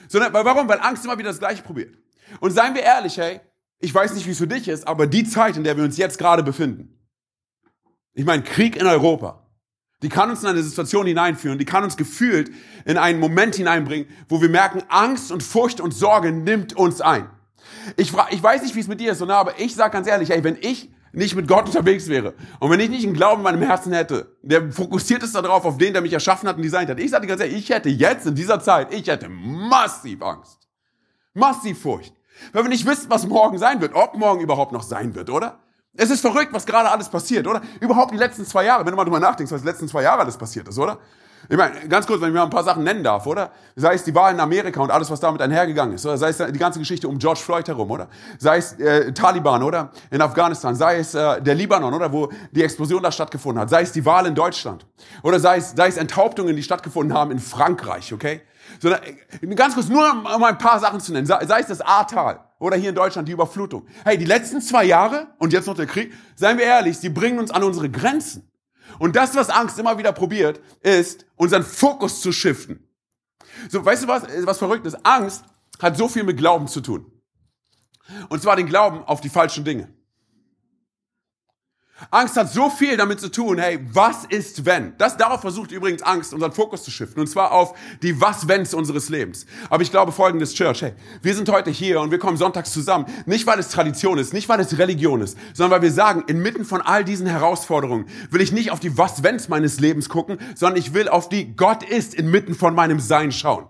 Sondern, 0.08 0.34
warum? 0.34 0.68
Weil 0.68 0.80
Angst 0.80 1.06
immer 1.06 1.18
wieder 1.18 1.30
das 1.30 1.40
Gleiche 1.40 1.64
probiert. 1.64 1.96
Und 2.40 2.52
seien 2.52 2.76
wir 2.76 2.84
ehrlich, 2.84 3.18
hey, 3.18 3.42
ich 3.80 3.94
weiß 3.94 4.14
nicht, 4.14 4.26
wie 4.26 4.32
es 4.32 4.38
für 4.38 4.48
dich 4.48 4.68
ist, 4.68 4.88
aber 4.88 5.08
die 5.08 5.24
Zeit, 5.24 5.58
in 5.58 5.64
der 5.64 5.78
wir 5.78 5.84
uns 5.84 5.98
jetzt 5.98 6.18
gerade 6.18 6.44
befinden, 6.44 6.98
ich 8.14 8.26
meine, 8.26 8.44
Krieg 8.44 8.76
in 8.76 8.88
Europa, 8.88 9.46
die 10.02 10.10
kann 10.10 10.30
uns 10.30 10.44
in 10.44 10.50
eine 10.50 10.64
Situation 10.64 11.06
hineinführen, 11.06 11.58
die 11.58 11.66
kann 11.66 11.84
uns 11.84 11.98
gefühlt 11.98 12.52
in 12.86 12.98
einen 12.98 13.20
Moment 13.20 13.56
hineinbringen, 13.56 14.08
wo 14.30 14.42
wir 14.42 14.50
merken, 14.50 14.84
Angst 14.88 15.32
und 15.32 15.44
Furcht 15.44 15.82
und 15.82 15.92
Sorge 15.94 16.32
nimmt 16.32 16.74
uns 16.74 17.02
ein. 17.02 17.30
Ich, 17.98 18.14
ich 18.30 18.44
weiß 18.44 18.64
nicht, 18.64 18.76
wie 18.76 18.80
es 18.80 18.88
mit 18.88 19.00
dir 19.00 19.12
ist, 19.12 19.22
aber 19.22 19.60
ich 19.60 19.76
sage 19.76 19.92
ganz 19.92 20.08
ehrlich, 20.08 20.32
ey, 20.32 20.44
wenn 20.44 20.58
ich 20.60 20.90
nicht 21.16 21.36
mit 21.36 21.48
Gott 21.48 21.66
unterwegs 21.66 22.08
wäre 22.08 22.34
und 22.60 22.70
wenn 22.72 22.80
ich 22.80 22.90
nicht 22.90 23.06
einen 23.06 23.14
Glauben 23.14 23.40
in 23.40 23.44
meinem 23.44 23.62
Herzen 23.62 23.94
hätte, 23.94 24.36
der 24.42 24.72
fokussiert 24.72 25.24
ist 25.24 25.36
darauf, 25.36 25.66
auf 25.66 25.78
den, 25.78 25.94
der 25.94 26.02
mich 26.02 26.14
erschaffen 26.14 26.48
hat 26.48 26.58
und 26.58 26.64
designt 26.64 26.90
hat, 26.90 27.00
ich 27.00 27.12
sage 27.12 27.24
dir 27.24 27.30
ganz 27.30 27.42
ehrlich, 27.42 27.58
ich 27.58 27.70
hätte 27.70 27.90
jetzt 27.90 28.26
in 28.28 28.36
dieser 28.36 28.60
Zeit, 28.60 28.94
ich 28.94 29.08
hätte 29.08 29.30
massiv 29.30 30.22
Angst, 30.22 30.68
massiv 31.34 31.82
Furcht. 31.82 32.14
Weil 32.52 32.64
wir 32.64 32.70
nicht 32.70 32.86
wissen, 32.86 33.10
was 33.10 33.26
morgen 33.26 33.58
sein 33.58 33.82
wird, 33.82 33.94
ob 33.96 34.16
morgen 34.16 34.42
überhaupt 34.42 34.72
noch 34.72 34.84
sein 34.84 35.16
wird, 35.16 35.30
oder? 35.30 35.60
Es 35.98 36.10
ist 36.10 36.22
verrückt, 36.22 36.52
was 36.52 36.66
gerade 36.66 36.90
alles 36.90 37.10
passiert, 37.10 37.48
oder? 37.48 37.62
Überhaupt 37.80 38.12
die 38.12 38.18
letzten 38.18 38.46
zwei 38.46 38.66
Jahre, 38.66 38.86
wenn 38.86 38.92
du 38.92 38.98
mal 38.98 39.06
drüber 39.06 39.20
nachdenkst, 39.20 39.52
was 39.52 39.62
die 39.62 39.68
letzten 39.68 39.88
zwei 39.88 40.04
Jahre 40.04 40.22
alles 40.22 40.38
passiert 40.38 40.68
ist, 40.68 40.78
oder? 40.78 41.00
Ich 41.50 41.58
meine, 41.58 41.88
ganz 41.88 42.08
kurz, 42.08 42.22
wenn 42.22 42.30
ich 42.30 42.36
mal 42.36 42.44
ein 42.44 42.50
paar 42.50 42.64
Sachen 42.64 42.84
nennen 42.84 43.04
darf, 43.04 43.28
oder? 43.28 43.52
Sei 43.76 43.94
es 43.94 44.04
die 44.04 44.16
Wahl 44.16 44.34
in 44.34 44.40
Amerika 44.40 44.82
und 44.82 44.92
alles, 44.92 45.10
was 45.12 45.20
damit 45.20 45.42
einhergegangen 45.42 45.96
ist, 45.96 46.06
oder 46.06 46.18
sei 46.18 46.30
es 46.30 46.38
die 46.38 46.60
ganze 46.60 46.80
Geschichte 46.80 47.08
um 47.08 47.20
George 47.20 47.40
Floyd 47.40 47.68
herum, 47.68 47.92
oder? 47.92 48.08
Sei 48.38 48.58
es 48.58 48.74
äh, 48.74 49.12
Taliban, 49.14 49.62
oder? 49.62 49.92
In 50.12 50.22
Afghanistan, 50.22 50.76
sei 50.76 50.98
es 50.98 51.14
äh, 51.14 51.42
der 51.42 51.56
Libanon, 51.56 51.94
oder? 51.94 52.12
Wo 52.12 52.30
die 52.52 52.64
Explosion 52.64 53.04
da 53.04 53.12
stattgefunden 53.12 53.62
hat, 53.62 53.70
sei 53.70 53.82
es 53.82 53.92
die 53.92 54.06
Wahl 54.06 54.26
in 54.26 54.36
Deutschland, 54.36 54.86
oder 55.24 55.40
sei 55.40 55.58
es, 55.58 55.72
sei 55.72 55.88
es 55.88 55.98
Enthauptungen, 55.98 56.56
die 56.56 56.64
stattgefunden 56.64 57.16
haben 57.16 57.32
in 57.32 57.40
Frankreich, 57.40 58.14
okay? 58.14 58.42
So, 58.80 58.90
ganz 59.56 59.76
kurz, 59.76 59.88
nur 59.90 60.12
um 60.36 60.44
ein 60.44 60.58
paar 60.58 60.80
Sachen 60.80 61.00
zu 61.00 61.14
nennen, 61.14 61.28
sei, 61.28 61.46
sei 61.46 61.60
es 61.60 61.68
das 61.68 61.82
Ahrtal, 61.82 62.40
oder 62.60 62.78
hier 62.78 62.90
in 62.90 62.96
Deutschland 62.96 63.28
die 63.28 63.34
Überflutung. 63.34 63.86
Hey, 64.04 64.18
die 64.18 64.26
letzten 64.26 64.62
zwei 64.62 64.86
Jahre 64.86 65.28
und 65.38 65.54
jetzt 65.54 65.68
noch 65.68 65.76
der 65.76 65.86
Krieg, 65.86 66.14
seien 66.36 66.58
wir 66.58 66.66
ehrlich, 66.66 66.98
sie 66.98 67.10
bringen 67.10 67.38
uns 67.38 67.52
an 67.52 67.64
unsere 67.64 67.90
Grenzen. 67.90 68.50
Und 69.00 69.16
das, 69.16 69.36
was 69.36 69.50
Angst 69.50 69.80
immer 69.80 69.98
wieder 69.98 70.12
probiert, 70.12 70.62
ist, 70.82 71.26
unseren 71.36 71.64
Fokus 71.64 72.22
zu 72.22 72.32
shiften. 72.32 72.88
So, 73.70 73.84
weißt 73.84 74.04
du 74.04 74.08
was, 74.08 74.24
was 74.46 74.58
verrückt 74.58 74.86
ist? 74.86 75.06
Angst 75.06 75.44
hat 75.82 75.98
so 75.98 76.08
viel 76.08 76.24
mit 76.24 76.38
Glauben 76.38 76.68
zu 76.68 76.82
tun. 76.82 77.12
Und 78.30 78.42
zwar 78.42 78.56
den 78.56 78.68
Glauben 78.68 79.04
auf 79.04 79.22
die 79.22 79.30
falschen 79.30 79.66
Dinge. 79.66 79.94
Angst 82.12 82.36
hat 82.36 82.52
so 82.52 82.70
viel 82.70 82.98
damit 82.98 83.22
zu 83.22 83.32
tun, 83.32 83.58
hey, 83.58 83.80
was 83.94 84.26
ist 84.26 84.66
wenn? 84.66 84.98
Das, 84.98 85.16
darauf 85.16 85.40
versucht 85.40 85.72
übrigens 85.72 86.02
Angst, 86.04 86.34
unseren 86.34 86.52
Fokus 86.52 86.84
zu 86.84 86.92
shiften. 86.92 87.22
Und 87.22 87.28
zwar 87.28 87.54
auf 87.54 87.74
die 88.02 88.20
Was-Wenns 88.20 88.74
unseres 88.74 89.08
Lebens. 89.08 89.46
Aber 89.70 89.82
ich 89.82 89.92
glaube 89.92 90.12
folgendes, 90.12 90.54
Church, 90.54 90.82
hey, 90.82 90.94
wir 91.22 91.34
sind 91.34 91.48
heute 91.48 91.72
hier 91.72 92.02
und 92.02 92.12
wir 92.12 92.20
kommen 92.20 92.36
sonntags 92.36 92.74
zusammen. 92.74 93.06
Nicht, 93.26 93.48
weil 93.48 93.60
es 93.60 93.70
Tradition 93.70 94.18
ist, 94.18 94.34
nicht, 94.34 94.50
weil 94.50 94.60
es 94.60 94.78
Religion 94.78 95.22
ist, 95.22 95.38
sondern 95.54 95.78
weil 95.78 95.84
wir 95.84 95.92
sagen, 95.92 96.26
inmitten 96.28 96.66
von 96.66 96.82
all 96.82 97.06
diesen 97.06 97.28
Herausforderungen 97.28 98.08
will 98.30 98.42
ich 98.42 98.52
nicht 98.52 98.72
auf 98.72 98.82
die 98.82 98.98
Was-Wenns 98.98 99.48
meines 99.48 99.80
Lebens 99.80 100.10
gucken, 100.10 100.38
sondern 100.54 100.78
ich 100.78 100.94
will 100.94 101.08
auf 101.08 101.30
die 101.30 101.56
Gott 101.56 101.82
ist 101.82 102.14
inmitten 102.14 102.56
von 102.56 102.76
meinem 102.76 103.00
Sein 103.00 103.32
schauen. 103.32 103.68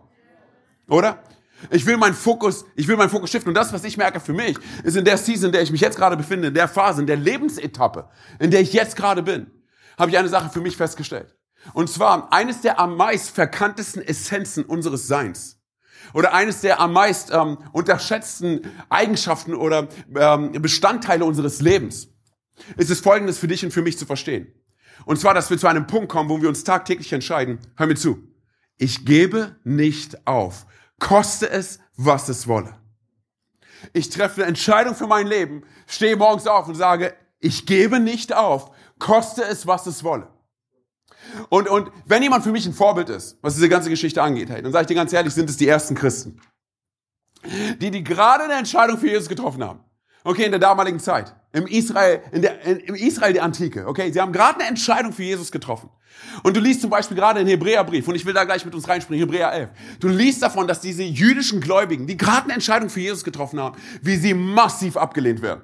Oder? 0.88 1.24
Ich 1.70 1.86
will 1.86 1.98
meinen 1.98 2.14
Fokus, 2.14 2.66
ich 2.76 2.88
will 2.88 2.98
meinen 2.98 3.10
Fokus 3.10 3.32
shiften. 3.32 3.50
Und 3.50 3.56
das, 3.56 3.74
was 3.74 3.84
ich 3.84 3.98
merke 3.98 4.20
für 4.20 4.34
mich, 4.34 4.58
ist 4.84 4.98
in 4.98 5.06
der 5.06 5.18
Season, 5.18 5.48
in 5.48 5.52
der 5.52 5.62
ich 5.62 5.72
mich 5.72 5.82
jetzt 5.82 5.98
gerade 5.98 6.18
befinde, 6.18 6.50
in 6.50 6.54
der 6.54 6.68
Phase, 6.68 7.02
in 7.02 7.08
der 7.08 7.18
Lebensetappe, 7.18 8.10
in 8.40 8.52
der 8.52 8.62
ich 8.62 8.74
jetzt 8.74 8.96
gerade 8.96 9.24
bin, 9.24 9.52
habe 9.98 10.12
ich 10.12 10.18
eine 10.18 10.30
Sache 10.30 10.50
für 10.50 10.62
mich 10.62 10.78
festgestellt. 10.78 11.36
Und 11.74 11.90
zwar 11.90 12.32
eines 12.32 12.62
der 12.62 12.80
am 12.80 12.96
meist 12.96 13.32
verkanntesten 13.32 14.02
Essenzen 14.02 14.66
unseres 14.66 15.08
Seins 15.08 15.60
oder 16.14 16.34
eines 16.34 16.62
der 16.62 16.80
am 16.80 16.94
meist 16.94 17.32
ähm, 17.32 17.58
unterschätzten 17.72 18.62
Eigenschaften 18.90 19.56
oder 19.56 19.88
ähm, 20.16 20.52
Bestandteile 20.62 21.26
unseres 21.26 21.62
Lebens 21.62 22.10
ist 22.78 22.90
es 22.90 23.00
folgendes 23.00 23.38
für 23.38 23.48
dich 23.48 23.66
und 23.66 23.72
für 23.72 23.82
mich 23.82 23.98
zu 23.98 24.06
verstehen. 24.06 24.48
Und 25.06 25.20
zwar, 25.20 25.34
dass 25.34 25.50
wir 25.50 25.58
zu 25.58 25.68
einem 25.68 25.88
Punkt 25.88 26.10
kommen, 26.10 26.30
wo 26.30 26.42
wir 26.42 26.50
uns 26.50 26.64
tagtäglich 26.64 27.12
entscheiden, 27.12 27.60
hör 27.76 27.88
mir 27.88 27.96
zu, 27.96 28.20
ich 28.78 29.06
gebe 29.06 29.58
nicht 29.64 30.26
auf, 30.26 30.66
koste 31.00 31.50
es, 31.50 31.80
was 31.96 32.30
es 32.30 32.48
wolle. 32.48 32.76
Ich 33.94 34.10
treffe 34.10 34.42
eine 34.42 34.50
Entscheidung 34.50 34.96
für 34.96 35.08
mein 35.08 35.28
Leben, 35.28 35.64
stehe 35.88 36.16
morgens 36.16 36.48
auf 36.48 36.68
und 36.68 36.76
sage, 36.76 37.16
ich 37.40 37.66
gebe 37.66 38.00
nicht 38.00 38.34
auf, 38.34 38.72
koste 39.00 39.44
es, 39.44 39.68
was 39.68 39.86
es 39.86 40.04
wolle. 40.04 40.28
Und, 41.50 41.68
und 41.68 41.92
wenn 42.06 42.24
jemand 42.24 42.44
für 42.44 42.52
mich 42.52 42.66
ein 42.66 42.74
Vorbild 42.74 43.10
ist, 43.10 43.38
was 43.42 43.56
diese 43.56 43.70
ganze 43.70 43.90
Geschichte 43.90 44.22
angeht, 44.22 44.50
hey, 44.50 44.62
dann 44.62 44.72
sage 44.72 44.84
ich 44.84 44.88
dir 44.88 44.96
ganz 44.96 45.12
ehrlich, 45.14 45.34
sind 45.34 45.50
es 45.50 45.58
die 45.58 45.68
ersten 45.68 45.96
Christen. 45.96 46.40
Die, 47.80 47.92
die 47.92 48.04
gerade 48.04 48.46
eine 48.46 48.54
Entscheidung 48.54 48.98
für 48.98 49.08
Jesus 49.08 49.30
getroffen 49.30 49.64
haben. 49.64 49.84
Okay, 50.24 50.46
in 50.46 50.52
der 50.52 50.60
damaligen 50.60 51.00
Zeit. 51.00 51.36
Im 51.52 51.68
Israel, 51.68 52.24
in 52.32 52.42
der, 52.42 52.62
in, 52.62 52.80
im 52.80 52.96
Israel 52.96 53.34
der 53.34 53.44
Antike. 53.44 53.88
Okay, 53.88 54.12
sie 54.12 54.20
haben 54.20 54.34
gerade 54.34 54.60
eine 54.60 54.70
Entscheidung 54.70 55.14
für 55.14 55.24
Jesus 55.24 55.52
getroffen. 55.52 55.90
Und 56.44 56.56
du 56.56 56.60
liest 56.60 56.82
zum 56.82 56.90
Beispiel 56.90 57.16
gerade 57.16 57.40
in 57.40 57.48
Hebräerbrief, 57.48 58.08
und 58.08 58.16
ich 58.16 58.26
will 58.26 58.34
da 58.34 58.44
gleich 58.44 58.66
mit 58.66 58.76
uns 58.76 58.88
reinspringen, 58.88 59.26
Hebräer 59.26 59.52
11. 59.52 59.70
Du 60.00 60.08
liest 60.08 60.42
davon, 60.42 60.68
dass 60.68 60.82
diese 60.82 61.04
jüdischen 61.04 61.62
Gläubigen, 61.62 62.08
die 62.08 62.18
gerade 62.18 62.46
eine 62.46 62.54
Entscheidung 62.54 62.90
für 62.90 63.00
Jesus 63.00 63.24
getroffen 63.24 63.60
haben, 63.60 63.78
wie 64.02 64.16
sie 64.16 64.34
massiv 64.34 64.98
abgelehnt 64.98 65.42
werden. 65.42 65.62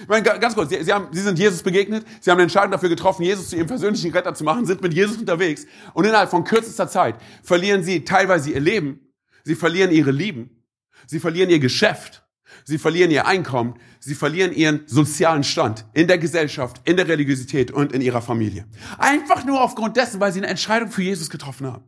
Ich 0.00 0.08
meine, 0.08 0.22
ganz 0.22 0.54
kurz, 0.54 0.70
sie, 0.70 0.82
sie, 0.82 0.92
haben, 0.92 1.08
sie 1.12 1.20
sind 1.20 1.38
Jesus 1.38 1.62
begegnet, 1.62 2.06
sie 2.20 2.30
haben 2.30 2.38
eine 2.38 2.44
Entscheidung 2.44 2.70
dafür 2.70 2.88
getroffen, 2.88 3.22
Jesus 3.24 3.50
zu 3.50 3.56
ihrem 3.56 3.66
persönlichen 3.66 4.10
Retter 4.10 4.34
zu 4.34 4.42
machen, 4.42 4.64
sind 4.64 4.80
mit 4.80 4.94
Jesus 4.94 5.18
unterwegs 5.18 5.66
und 5.92 6.06
innerhalb 6.06 6.30
von 6.30 6.44
kürzester 6.44 6.88
Zeit 6.88 7.16
verlieren 7.42 7.82
sie 7.82 8.04
teilweise 8.04 8.50
ihr 8.50 8.60
Leben, 8.60 9.00
sie 9.44 9.54
verlieren 9.54 9.90
ihre 9.90 10.10
Lieben, 10.10 10.64
sie 11.06 11.20
verlieren 11.20 11.50
ihr 11.50 11.58
Geschäft, 11.58 12.24
sie 12.64 12.78
verlieren 12.78 13.10
ihr 13.10 13.26
Einkommen, 13.26 13.74
sie 14.02 14.14
verlieren 14.14 14.52
ihren 14.52 14.82
sozialen 14.86 15.44
Stand 15.44 15.84
in 15.94 16.08
der 16.08 16.18
Gesellschaft, 16.18 16.80
in 16.84 16.96
der 16.96 17.08
Religiosität 17.08 17.70
und 17.70 17.92
in 17.92 18.00
ihrer 18.00 18.20
Familie. 18.20 18.66
Einfach 18.98 19.44
nur 19.44 19.62
aufgrund 19.62 19.96
dessen, 19.96 20.20
weil 20.20 20.32
sie 20.32 20.40
eine 20.40 20.48
Entscheidung 20.48 20.90
für 20.90 21.02
Jesus 21.02 21.30
getroffen 21.30 21.66
haben. 21.66 21.84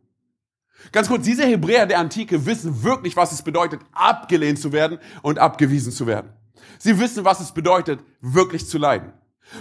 Ganz 0.92 1.08
kurz, 1.08 1.24
diese 1.24 1.44
Hebräer 1.44 1.86
der 1.86 1.98
Antike 1.98 2.46
wissen 2.46 2.82
wirklich, 2.82 3.16
was 3.16 3.32
es 3.32 3.42
bedeutet, 3.42 3.80
abgelehnt 3.92 4.58
zu 4.58 4.72
werden 4.72 4.98
und 5.22 5.38
abgewiesen 5.38 5.92
zu 5.92 6.06
werden. 6.06 6.30
Sie 6.78 6.98
wissen, 7.00 7.24
was 7.24 7.40
es 7.40 7.52
bedeutet, 7.52 8.00
wirklich 8.20 8.68
zu 8.68 8.78
leiden. 8.78 9.12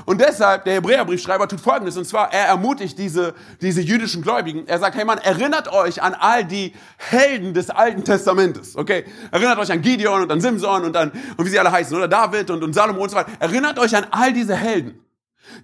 Und 0.06 0.22
deshalb, 0.22 0.66
der 0.66 0.76
Hebräerbriefschreiber 0.76 1.48
tut 1.48 1.60
Folgendes, 1.60 1.98
und 1.98 2.06
zwar, 2.06 2.34
er 2.34 2.48
ermutigt 2.48 2.98
diese, 2.98 3.34
diese 3.62 3.82
jüdischen 3.82 4.22
Gläubigen, 4.22 4.68
er 4.68 4.80
sagt, 4.80 4.96
hey 4.96 5.06
Mann, 5.06 5.20
erinnert 5.20 5.72
euch 5.72 6.02
an 6.02 6.16
all 6.16 6.46
die 6.46 6.74
Helden 6.98 7.54
des 7.54 7.70
Alten 7.70 8.04
Testamentes, 8.04 8.76
okay? 8.76 9.06
Erinnert 9.32 9.60
euch 9.60 9.72
an 9.72 9.82
Gideon 9.82 10.22
und 10.22 10.32
an 10.32 10.42
Simson 10.42 10.86
und 10.86 10.96
an, 10.96 11.12
und 11.38 11.46
wie 11.46 11.50
sie 11.50 11.60
alle 11.60 11.72
heißen, 11.72 11.96
oder 11.96 12.08
David 12.08 12.50
und, 12.50 12.64
und 12.64 12.74
Salomo 12.74 13.04
und 13.04 13.10
so 13.10 13.16
weiter. 13.16 13.32
Erinnert 13.40 13.78
euch 13.78 13.96
an 13.96 14.08
all 14.12 14.34
diese 14.34 14.56
Helden. 14.56 15.00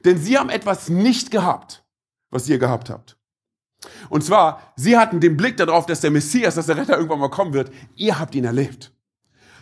Denn 0.06 0.18
sie 0.18 0.38
haben 0.38 0.50
etwas 0.50 0.90
nicht 0.90 1.32
gehabt, 1.32 1.84
was 2.30 2.48
ihr 2.50 2.60
gehabt 2.60 2.90
habt. 2.90 3.18
Und 4.10 4.24
zwar, 4.24 4.74
sie 4.76 4.98
hatten 4.98 5.20
den 5.20 5.38
Blick 5.38 5.58
darauf, 5.58 5.86
dass 5.86 6.02
der 6.02 6.12
Messias, 6.12 6.56
dass 6.56 6.66
der 6.66 6.78
Retter 6.78 6.98
irgendwann 6.98 7.20
mal 7.20 7.30
kommen 7.30 7.54
wird. 7.54 7.72
Ihr 7.96 8.20
habt 8.20 8.36
ihn 8.36 8.44
erlebt. 8.44 8.92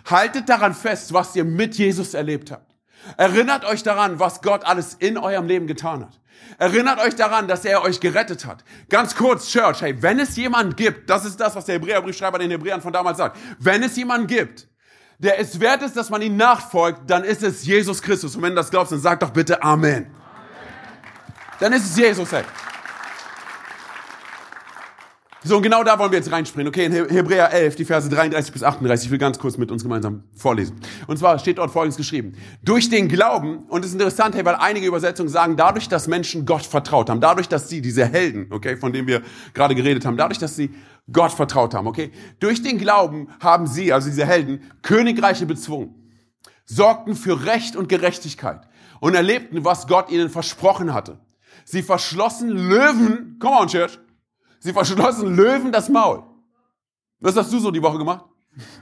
Haltet 0.05 0.49
daran 0.49 0.73
fest, 0.73 1.13
was 1.13 1.35
ihr 1.35 1.43
mit 1.43 1.75
Jesus 1.75 2.13
erlebt 2.13 2.51
habt. 2.51 2.66
Erinnert 3.15 3.65
euch 3.65 3.83
daran, 3.83 4.19
was 4.19 4.41
Gott 4.41 4.65
alles 4.65 4.95
in 4.95 5.17
eurem 5.17 5.47
Leben 5.47 5.67
getan 5.67 6.01
hat. 6.01 6.19
Erinnert 6.57 6.99
euch 6.99 7.15
daran, 7.15 7.47
dass 7.47 7.65
er 7.65 7.83
euch 7.83 7.99
gerettet 7.99 8.45
hat. 8.45 8.63
Ganz 8.89 9.15
kurz, 9.15 9.49
Church, 9.49 9.81
hey, 9.81 10.01
wenn 10.01 10.19
es 10.19 10.35
jemand 10.35 10.75
gibt, 10.75 11.09
das 11.09 11.25
ist 11.25 11.39
das, 11.39 11.55
was 11.55 11.65
der 11.65 11.75
Hebräerbriefschreiber 11.75 12.39
den 12.39 12.51
Hebräern 12.51 12.81
von 12.81 12.93
damals 12.93 13.17
sagt, 13.17 13.37
wenn 13.59 13.83
es 13.83 13.95
jemand 13.95 14.27
gibt, 14.27 14.67
der 15.19 15.39
es 15.39 15.59
wert 15.59 15.81
ist, 15.81 15.95
dass 15.95 16.09
man 16.09 16.21
ihm 16.21 16.37
nachfolgt, 16.37 17.09
dann 17.09 17.23
ist 17.23 17.43
es 17.43 17.65
Jesus 17.65 18.01
Christus. 18.01 18.35
Und 18.35 18.41
wenn 18.43 18.51
du 18.51 18.57
das 18.57 18.69
glaubst, 18.69 18.91
dann 18.91 18.99
sag 18.99 19.19
doch 19.19 19.31
bitte 19.31 19.61
Amen. 19.63 19.93
Amen. 19.93 20.07
Dann 21.59 21.73
ist 21.73 21.85
es 21.85 21.97
Jesus, 21.97 22.31
hey. 22.31 22.43
So, 25.47 25.55
und 25.55 25.63
genau 25.63 25.81
da 25.81 25.97
wollen 25.97 26.11
wir 26.11 26.17
jetzt 26.17 26.29
reinspringen. 26.29 26.67
Okay, 26.67 26.83
in 26.83 26.91
Hebräer 26.91 27.53
11, 27.53 27.77
die 27.77 27.85
Verse 27.85 28.09
33 28.09 28.51
bis 28.51 28.63
38, 28.63 29.05
ich 29.05 29.11
will 29.11 29.17
ganz 29.17 29.39
kurz 29.39 29.57
mit 29.57 29.71
uns 29.71 29.81
gemeinsam 29.81 30.23
vorlesen. 30.35 30.75
Und 31.07 31.17
zwar 31.19 31.39
steht 31.39 31.57
dort 31.57 31.71
Folgendes 31.71 31.95
geschrieben. 31.95 32.33
Durch 32.63 32.89
den 32.89 33.07
Glauben, 33.07 33.59
und 33.69 33.79
es 33.79 33.87
ist 33.87 33.93
interessant, 33.93 34.35
hey, 34.35 34.43
weil 34.43 34.55
einige 34.55 34.85
Übersetzungen 34.85 35.29
sagen, 35.29 35.55
dadurch, 35.55 35.87
dass 35.87 36.07
Menschen 36.07 36.45
Gott 36.45 36.65
vertraut 36.65 37.09
haben, 37.09 37.21
dadurch, 37.21 37.47
dass 37.47 37.69
sie, 37.69 37.81
diese 37.81 38.05
Helden, 38.05 38.47
okay, 38.49 38.75
von 38.75 38.91
denen 38.91 39.07
wir 39.07 39.21
gerade 39.53 39.73
geredet 39.73 40.05
haben, 40.05 40.17
dadurch, 40.17 40.37
dass 40.37 40.57
sie 40.57 40.69
Gott 41.09 41.31
vertraut 41.31 41.73
haben, 41.73 41.87
okay, 41.87 42.11
durch 42.41 42.61
den 42.61 42.77
Glauben 42.77 43.29
haben 43.39 43.67
sie, 43.67 43.93
also 43.93 44.09
diese 44.09 44.25
Helden, 44.25 44.59
Königreiche 44.81 45.45
bezwungen, 45.45 45.95
sorgten 46.65 47.15
für 47.15 47.45
Recht 47.45 47.77
und 47.77 47.87
Gerechtigkeit 47.87 48.67
und 48.99 49.15
erlebten, 49.15 49.63
was 49.63 49.87
Gott 49.87 50.11
ihnen 50.11 50.29
versprochen 50.29 50.93
hatte. 50.93 51.19
Sie 51.63 51.83
verschlossen 51.83 52.49
Löwen, 52.49 53.37
come 53.39 53.57
on, 53.57 53.67
Church, 53.67 53.97
Sie 54.59 54.73
verschlossen 54.73 55.35
Löwen 55.35 55.71
das 55.71 55.89
Maul. 55.89 56.23
Was 57.19 57.35
hast 57.35 57.51
du 57.51 57.59
so 57.59 57.71
die 57.71 57.81
Woche 57.81 57.97
gemacht? 57.97 58.25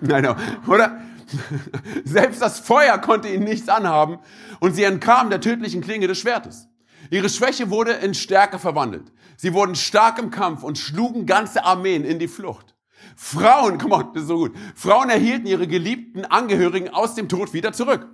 Nein, 0.01 0.27
oder? 0.67 1.01
Selbst 2.03 2.41
das 2.41 2.59
Feuer 2.59 2.97
konnte 2.97 3.27
ihnen 3.29 3.43
nichts 3.43 3.69
anhaben 3.69 4.19
und 4.59 4.75
sie 4.75 4.83
entkamen 4.83 5.29
der 5.29 5.41
tödlichen 5.41 5.81
Klinge 5.81 6.07
des 6.07 6.19
Schwertes. 6.19 6.67
Ihre 7.09 7.29
Schwäche 7.29 7.69
wurde 7.69 7.91
in 7.91 8.13
Stärke 8.13 8.59
verwandelt. 8.59 9.11
Sie 9.37 9.53
wurden 9.53 9.75
stark 9.75 10.19
im 10.19 10.31
Kampf 10.31 10.63
und 10.63 10.77
schlugen 10.77 11.25
ganze 11.25 11.65
Armeen 11.65 12.03
in 12.03 12.19
die 12.19 12.27
Flucht. 12.27 12.75
Frauen, 13.15 13.77
komm 13.81 13.91
on, 13.91 14.13
das 14.13 14.23
ist 14.23 14.29
so 14.29 14.37
gut. 14.37 14.55
Frauen 14.75 15.09
erhielten 15.09 15.47
ihre 15.47 15.67
geliebten 15.67 16.25
Angehörigen 16.25 16.89
aus 16.89 17.15
dem 17.15 17.29
Tod 17.29 17.53
wieder 17.53 17.73
zurück. 17.73 18.07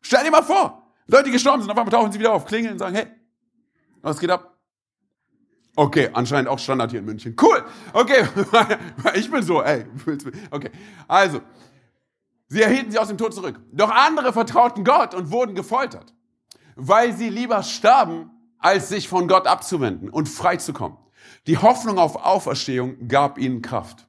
Stell 0.00 0.24
dir 0.24 0.30
mal 0.30 0.42
vor, 0.42 0.82
Leute, 1.06 1.24
die 1.24 1.32
gestorben 1.32 1.62
sind, 1.62 1.70
auf 1.70 1.76
einmal 1.76 1.92
tauchen 1.92 2.12
sie 2.12 2.18
wieder 2.18 2.32
auf, 2.32 2.46
klingeln 2.46 2.74
und 2.74 2.78
sagen, 2.78 2.94
hey, 2.94 3.06
was 4.02 4.18
geht 4.18 4.30
ab? 4.30 4.49
Okay, 5.80 6.10
anscheinend 6.12 6.50
auch 6.50 6.58
Standard 6.58 6.90
hier 6.90 7.00
in 7.00 7.06
München. 7.06 7.34
Cool. 7.40 7.64
Okay, 7.94 8.28
ich 9.14 9.30
bin 9.30 9.42
so, 9.42 9.62
ey. 9.62 9.86
Okay, 10.50 10.70
also, 11.08 11.40
sie 12.48 12.60
erhielten 12.60 12.92
sie 12.92 12.98
aus 12.98 13.08
dem 13.08 13.16
Tod 13.16 13.32
zurück. 13.32 13.58
Doch 13.72 13.90
andere 13.90 14.34
vertrauten 14.34 14.84
Gott 14.84 15.14
und 15.14 15.30
wurden 15.30 15.54
gefoltert, 15.54 16.12
weil 16.76 17.14
sie 17.14 17.30
lieber 17.30 17.62
starben, 17.62 18.30
als 18.58 18.90
sich 18.90 19.08
von 19.08 19.26
Gott 19.26 19.46
abzuwenden 19.46 20.10
und 20.10 20.28
freizukommen. 20.28 20.98
Die 21.46 21.56
Hoffnung 21.56 21.98
auf 21.98 22.16
Auferstehung 22.16 23.08
gab 23.08 23.38
ihnen 23.38 23.62
Kraft. 23.62 24.06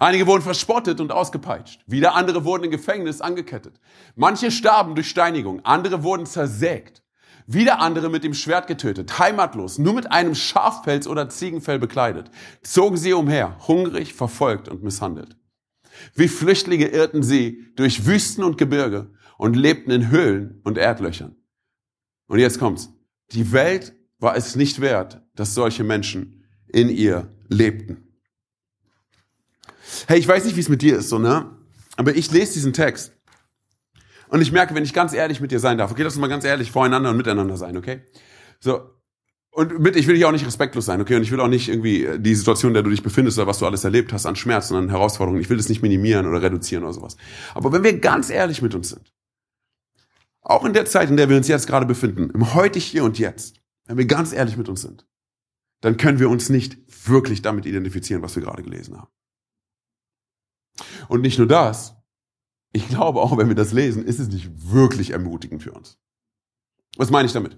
Einige 0.00 0.26
wurden 0.26 0.40
verspottet 0.40 1.02
und 1.02 1.12
ausgepeitscht. 1.12 1.82
Wieder 1.86 2.14
andere 2.14 2.46
wurden 2.46 2.64
im 2.64 2.70
Gefängnis 2.70 3.20
angekettet. 3.20 3.78
Manche 4.14 4.50
starben 4.50 4.94
durch 4.94 5.10
Steinigung. 5.10 5.62
Andere 5.66 6.02
wurden 6.02 6.24
zersägt. 6.24 7.03
Wieder 7.46 7.80
andere 7.80 8.08
mit 8.08 8.24
dem 8.24 8.32
Schwert 8.32 8.66
getötet, 8.66 9.18
heimatlos, 9.18 9.78
nur 9.78 9.92
mit 9.92 10.10
einem 10.10 10.34
Schafpelz 10.34 11.06
oder 11.06 11.28
Ziegenfell 11.28 11.78
bekleidet, 11.78 12.30
zogen 12.62 12.96
sie 12.96 13.12
umher, 13.12 13.58
hungrig, 13.68 14.14
verfolgt 14.14 14.68
und 14.68 14.82
misshandelt. 14.82 15.36
Wie 16.14 16.28
Flüchtlinge 16.28 16.86
irrten 16.86 17.22
sie 17.22 17.66
durch 17.76 18.06
Wüsten 18.06 18.44
und 18.44 18.56
Gebirge 18.56 19.10
und 19.36 19.56
lebten 19.56 19.90
in 19.90 20.10
Höhlen 20.10 20.60
und 20.64 20.78
Erdlöchern. 20.78 21.36
Und 22.26 22.38
jetzt 22.38 22.58
kommt's. 22.58 22.90
Die 23.32 23.52
Welt 23.52 23.94
war 24.18 24.36
es 24.36 24.56
nicht 24.56 24.80
wert, 24.80 25.20
dass 25.34 25.54
solche 25.54 25.84
Menschen 25.84 26.44
in 26.68 26.88
ihr 26.88 27.32
lebten. 27.48 28.08
Hey, 30.06 30.18
ich 30.18 30.26
weiß 30.26 30.44
nicht, 30.44 30.56
wie 30.56 30.60
es 30.60 30.68
mit 30.68 30.82
dir 30.82 30.96
ist, 30.96 31.10
so, 31.10 31.18
ne? 31.18 31.56
Aber 31.96 32.16
ich 32.16 32.30
lese 32.30 32.54
diesen 32.54 32.72
Text 32.72 33.12
und 34.28 34.40
ich 34.40 34.52
merke, 34.52 34.74
wenn 34.74 34.84
ich 34.84 34.92
ganz 34.92 35.12
ehrlich 35.12 35.40
mit 35.40 35.50
dir 35.50 35.60
sein 35.60 35.78
darf, 35.78 35.90
okay, 35.90 36.02
lass 36.02 36.14
uns 36.14 36.20
mal 36.20 36.28
ganz 36.28 36.44
ehrlich 36.44 36.70
voreinander 36.70 37.10
und 37.10 37.16
miteinander 37.16 37.56
sein, 37.56 37.76
okay? 37.76 38.02
So. 38.60 38.90
Und 39.50 39.78
mit, 39.78 39.94
ich 39.94 40.08
will 40.08 40.16
hier 40.16 40.26
auch 40.26 40.32
nicht 40.32 40.46
respektlos 40.46 40.86
sein, 40.86 41.00
okay? 41.00 41.14
Und 41.14 41.22
ich 41.22 41.30
will 41.30 41.40
auch 41.40 41.48
nicht 41.48 41.68
irgendwie 41.68 42.04
äh, 42.04 42.18
die 42.18 42.34
Situation, 42.34 42.70
in 42.70 42.74
der 42.74 42.82
du 42.82 42.90
dich 42.90 43.02
befindest 43.02 43.38
oder 43.38 43.46
was 43.46 43.58
du 43.58 43.66
alles 43.66 43.84
erlebt 43.84 44.12
hast 44.12 44.26
an 44.26 44.34
Schmerzen, 44.34 44.74
an 44.74 44.88
Herausforderungen, 44.88 45.40
ich 45.40 45.48
will 45.48 45.56
das 45.56 45.68
nicht 45.68 45.82
minimieren 45.82 46.26
oder 46.26 46.42
reduzieren 46.42 46.82
oder 46.82 46.92
sowas. 46.92 47.16
Aber 47.54 47.72
wenn 47.72 47.84
wir 47.84 47.98
ganz 48.00 48.30
ehrlich 48.30 48.62
mit 48.62 48.74
uns 48.74 48.88
sind, 48.88 49.12
auch 50.40 50.64
in 50.64 50.72
der 50.72 50.86
Zeit, 50.86 51.08
in 51.08 51.16
der 51.16 51.28
wir 51.28 51.36
uns 51.36 51.48
jetzt 51.48 51.66
gerade 51.66 51.86
befinden, 51.86 52.30
im 52.30 52.54
heute 52.54 52.78
hier 52.78 53.04
und 53.04 53.18
jetzt, 53.18 53.60
wenn 53.86 53.96
wir 53.96 54.06
ganz 54.06 54.32
ehrlich 54.32 54.56
mit 54.56 54.68
uns 54.68 54.82
sind, 54.82 55.06
dann 55.80 55.96
können 55.96 56.18
wir 56.18 56.30
uns 56.30 56.48
nicht 56.48 56.78
wirklich 57.06 57.42
damit 57.42 57.66
identifizieren, 57.66 58.22
was 58.22 58.34
wir 58.36 58.42
gerade 58.42 58.62
gelesen 58.62 58.96
haben. 58.96 59.10
Und 61.08 61.20
nicht 61.20 61.38
nur 61.38 61.46
das, 61.46 61.93
ich 62.74 62.88
glaube 62.88 63.20
auch, 63.20 63.38
wenn 63.38 63.48
wir 63.48 63.54
das 63.54 63.72
lesen, 63.72 64.04
ist 64.04 64.18
es 64.18 64.28
nicht 64.28 64.50
wirklich 64.70 65.10
ermutigend 65.10 65.62
für 65.62 65.72
uns. 65.72 65.96
Was 66.96 67.08
meine 67.08 67.26
ich 67.26 67.32
damit? 67.32 67.56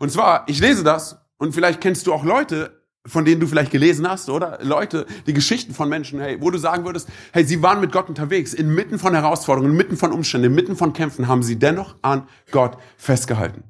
Und 0.00 0.10
zwar, 0.10 0.44
ich 0.48 0.60
lese 0.60 0.82
das 0.82 1.18
und 1.38 1.54
vielleicht 1.54 1.80
kennst 1.80 2.06
du 2.06 2.12
auch 2.12 2.24
Leute, 2.24 2.82
von 3.06 3.24
denen 3.24 3.40
du 3.40 3.46
vielleicht 3.46 3.70
gelesen 3.70 4.08
hast, 4.08 4.28
oder? 4.28 4.58
Leute, 4.62 5.06
die 5.28 5.32
Geschichten 5.32 5.72
von 5.72 5.88
Menschen, 5.88 6.18
hey, 6.18 6.38
wo 6.40 6.50
du 6.50 6.58
sagen 6.58 6.84
würdest, 6.84 7.08
hey, 7.32 7.44
sie 7.44 7.62
waren 7.62 7.80
mit 7.80 7.92
Gott 7.92 8.08
unterwegs, 8.08 8.54
inmitten 8.54 8.98
von 8.98 9.14
Herausforderungen, 9.14 9.72
inmitten 9.72 9.96
von 9.96 10.10
Umständen, 10.10 10.48
inmitten 10.48 10.74
von 10.74 10.92
Kämpfen, 10.92 11.28
haben 11.28 11.44
sie 11.44 11.56
dennoch 11.56 11.94
an 12.02 12.26
Gott 12.50 12.76
festgehalten. 12.96 13.62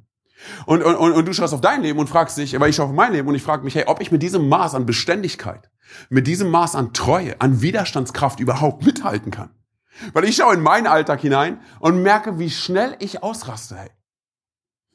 Und, 0.65 0.83
und, 0.83 0.97
und 0.97 1.29
du 1.29 1.33
schaust 1.35 1.53
auf 1.53 1.61
dein 1.61 1.83
Leben 1.83 1.99
und 1.99 2.09
fragst 2.09 2.39
dich, 2.39 2.57
aber 2.57 2.69
ich 2.69 2.77
schaue 2.77 2.87
auf 2.87 2.93
mein 2.93 3.13
Leben 3.13 3.29
und 3.29 3.35
ich 3.35 3.43
frage 3.43 3.65
mich, 3.65 3.75
hey, 3.75 3.85
ob 3.87 4.01
ich 4.01 4.11
mit 4.11 4.23
diesem 4.23 4.49
Maß 4.49 4.75
an 4.75 4.87
Beständigkeit, 4.87 5.71
mit 6.09 6.27
diesem 6.27 6.51
Maß 6.51 6.75
an 6.75 6.95
Treue, 6.95 7.39
an 7.39 7.61
Widerstandskraft 7.61 8.41
überhaupt 8.41 8.87
mithalten 8.87 9.31
kann. 9.31 9.51
Weil 10.13 10.25
ich 10.25 10.37
schaue 10.37 10.55
in 10.55 10.63
meinen 10.63 10.87
Alltag 10.87 11.21
hinein 11.21 11.61
und 11.79 12.03
merke, 12.03 12.39
wie 12.39 12.51
schnell 12.51 12.97
ich 12.99 13.23
ausraste, 13.23 13.77
hey. 13.77 13.96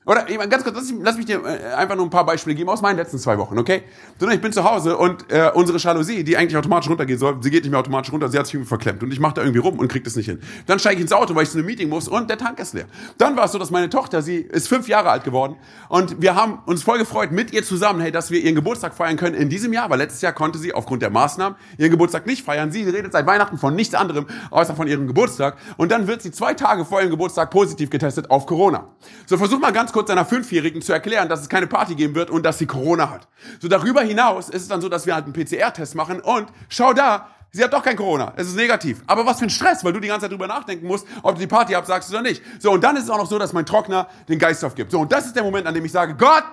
Oder 0.03 0.24
ganz 0.24 0.63
kurz, 0.63 0.75
lass, 0.75 0.91
lass 1.00 1.15
mich 1.15 1.27
dir 1.27 1.46
äh, 1.46 1.75
einfach 1.75 1.96
nur 1.96 2.05
ein 2.05 2.10
paar 2.10 2.25
Beispiele 2.25 2.55
geben 2.55 2.70
aus 2.72 2.81
meinen 2.81 2.98
letzten 2.98 3.20
zwei 3.20 3.38
Wochen, 3.38 3.60
okay? 3.60 3.84
Sondern 4.20 4.36
ich 4.36 4.41
bin 4.41 4.51
zu 4.51 4.63
Hause 4.63 4.98
und 4.98 5.31
äh, 5.31 5.51
unsere 5.53 5.77
Jalousie, 5.77 6.24
die 6.24 6.38
eigentlich 6.38 6.58
automatisch 6.58 6.89
runtergehen 6.89 7.20
soll, 7.20 7.38
sie 7.41 7.51
geht 7.51 7.63
nicht 7.63 7.70
mehr 7.70 7.79
automatisch 7.79 8.12
runter, 8.12 8.27
sie 8.27 8.39
hat 8.39 8.48
sich 8.48 8.55
irgendwie 8.55 8.67
verklemmt 8.67 9.03
und 9.03 9.13
ich 9.13 9.20
mache 9.20 9.36
da 9.36 9.41
irgendwie 9.41 9.60
rum 9.60 9.77
und 9.77 9.89
krieg 9.89 10.03
das 10.03 10.15
nicht 10.15 10.25
hin. 10.25 10.39
Dann 10.65 10.79
steige 10.79 10.96
ich 10.96 11.01
ins 11.01 11.13
Auto, 11.13 11.36
weil 11.36 11.43
ich 11.43 11.51
zu 11.51 11.60
einem 11.60 11.67
Meeting 11.67 11.88
muss 11.88 12.08
und 12.08 12.31
der 12.31 12.39
Tank 12.39 12.60
ist 12.60 12.74
leer. 12.74 12.86
Dann 13.20 13.38
war 13.38 13.46
es 13.46 13.51
so, 13.51 13.60
dass 13.60 13.70
meine 13.70 13.89
Tochter, 13.89 14.24
sie 14.24 14.38
ist 14.38 14.67
fünf 14.67 14.88
Jahre 14.88 15.12
alt 15.12 15.24
geworden 15.24 15.55
und 15.88 16.20
wir 16.20 16.34
haben 16.34 16.58
uns 16.65 16.81
voll 16.81 16.98
gefreut 16.98 17.31
mit 17.31 17.53
ihr 17.53 17.63
zusammen, 17.63 18.01
hey, 18.01 18.12
dass 18.12 18.31
wir 18.31 18.41
ihren 18.41 18.55
Geburtstag 18.55 18.96
feiern 18.96 19.17
können 19.17 19.36
in 19.36 19.50
diesem 19.50 19.72
Jahr, 19.72 19.91
weil 19.91 20.00
letztes 20.00 20.22
Jahr 20.22 20.34
konnte 20.34 20.58
sie 20.58 20.74
aufgrund 20.74 21.03
der 21.03 21.12
Maßnahmen 21.12 21.55
ihren 21.77 21.91
Geburtstag 21.91 22.25
nicht 22.25 22.43
feiern. 22.43 22.72
Sie 22.72 22.81
redet 22.89 23.12
seit 23.12 23.27
Weihnachten 23.27 23.60
von 23.60 23.75
nichts 23.75 23.93
anderem 23.93 24.25
außer 24.50 24.75
von 24.75 24.88
ihrem 24.88 25.05
Geburtstag 25.05 25.58
und 25.77 25.91
dann 25.91 26.08
wird 26.08 26.24
sie 26.24 26.31
zwei 26.31 26.55
Tage 26.55 26.86
vor 26.86 27.01
ihrem 27.01 27.12
Geburtstag 27.12 27.51
positiv 27.51 27.91
getestet 27.91 28.31
auf 28.31 28.48
Corona. 28.48 28.88
So 29.27 29.38
versuch 29.38 29.60
mal 29.60 29.72
ganz 29.72 29.91
kurz 29.92 30.08
Fünfjährigen 30.08 30.26
Fünfjährigen 30.26 30.82
zu 30.82 30.94
erklären, 30.94 31.30
dass 31.30 31.42
es 31.42 31.50
keine 31.50 31.68
Party 31.68 31.96
geben 31.96 32.16
wird 32.16 32.30
und 32.30 32.44
dass 32.44 32.58
sie 32.58 32.66
Corona 32.66 33.10
hat. 33.10 33.28
So 33.60 33.68
darüber 33.68 34.02
hinaus 34.02 34.50
ist 34.50 34.64
es 34.64 34.68
dann 34.68 34.82
so, 34.82 34.90
dass 34.90 35.06
wir 35.06 35.16
halt 35.16 35.26
einen 35.26 35.34
PCR-Test 35.34 35.96
machen 35.96 36.20
und 36.22 36.48
schau 36.70 36.94
da, 36.94 37.30
sie 37.52 37.64
hat 37.64 37.74
doch 37.74 37.84
kein 37.84 37.96
Corona. 37.96 38.34
Es 38.36 38.48
ist 38.48 38.56
negativ. 38.56 39.04
Aber 39.08 39.26
was 39.26 39.40
für 39.40 39.46
ein 39.46 39.50
Stress, 39.50 39.84
weil 39.84 39.94
du 39.94 40.00
die 40.00 40.08
ganze 40.08 40.26
Zeit 40.26 40.32
drüber 40.32 40.48
nachdenken 40.48 40.88
musst, 40.88 41.08
ob 41.24 41.36
du 41.36 41.42
die 41.42 41.48
Party 41.48 41.76
absagst 41.76 42.10
oder 42.10 42.22
nicht. 42.22 42.42
So, 42.60 42.72
und 42.72 42.84
dann 42.84 42.96
ist 42.96 43.04
es 43.04 43.10
auch 43.10 43.18
noch 43.18 43.28
so, 43.28 43.38
dass 43.38 43.54
mein 43.54 43.66
Trockner 43.66 44.08
den 44.28 44.40
Geist 44.40 44.64
aufgibt. 44.64 44.92
So, 44.92 45.00
und 45.00 45.12
das 45.12 45.26
ist 45.26 45.36
der 45.36 45.44
Moment, 45.44 45.68
an 45.68 45.74
dem 45.74 45.86
ich 45.86 45.92
sage, 45.92 46.16
Gott, 46.16 46.44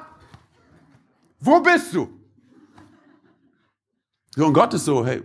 wo 1.41 1.61
bist 1.61 1.95
du? 1.95 2.09
So, 4.35 4.47
und 4.47 4.53
Gott 4.53 4.75
ist 4.75 4.85
so, 4.85 5.05
hey, 5.05 5.23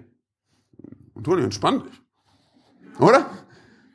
Antonio, 1.15 1.43
entspann 1.45 1.83
dich. 1.83 2.01
Oder? 2.99 3.29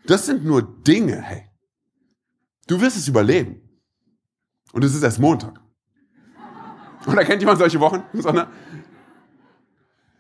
Das 0.07 0.27
sind 0.27 0.45
nur 0.45 0.63
Dinge, 0.63 1.21
hey. 1.21 1.49
Du 2.67 2.81
wirst 2.81 2.97
es 2.97 3.09
überleben. 3.09 3.68
Und 4.79 4.85
es 4.85 4.95
ist 4.95 5.03
erst 5.03 5.19
Montag. 5.19 5.55
Oder 7.05 7.25
kennt 7.25 7.43
jemand 7.43 7.59
solche 7.59 7.81
Wochen? 7.81 8.01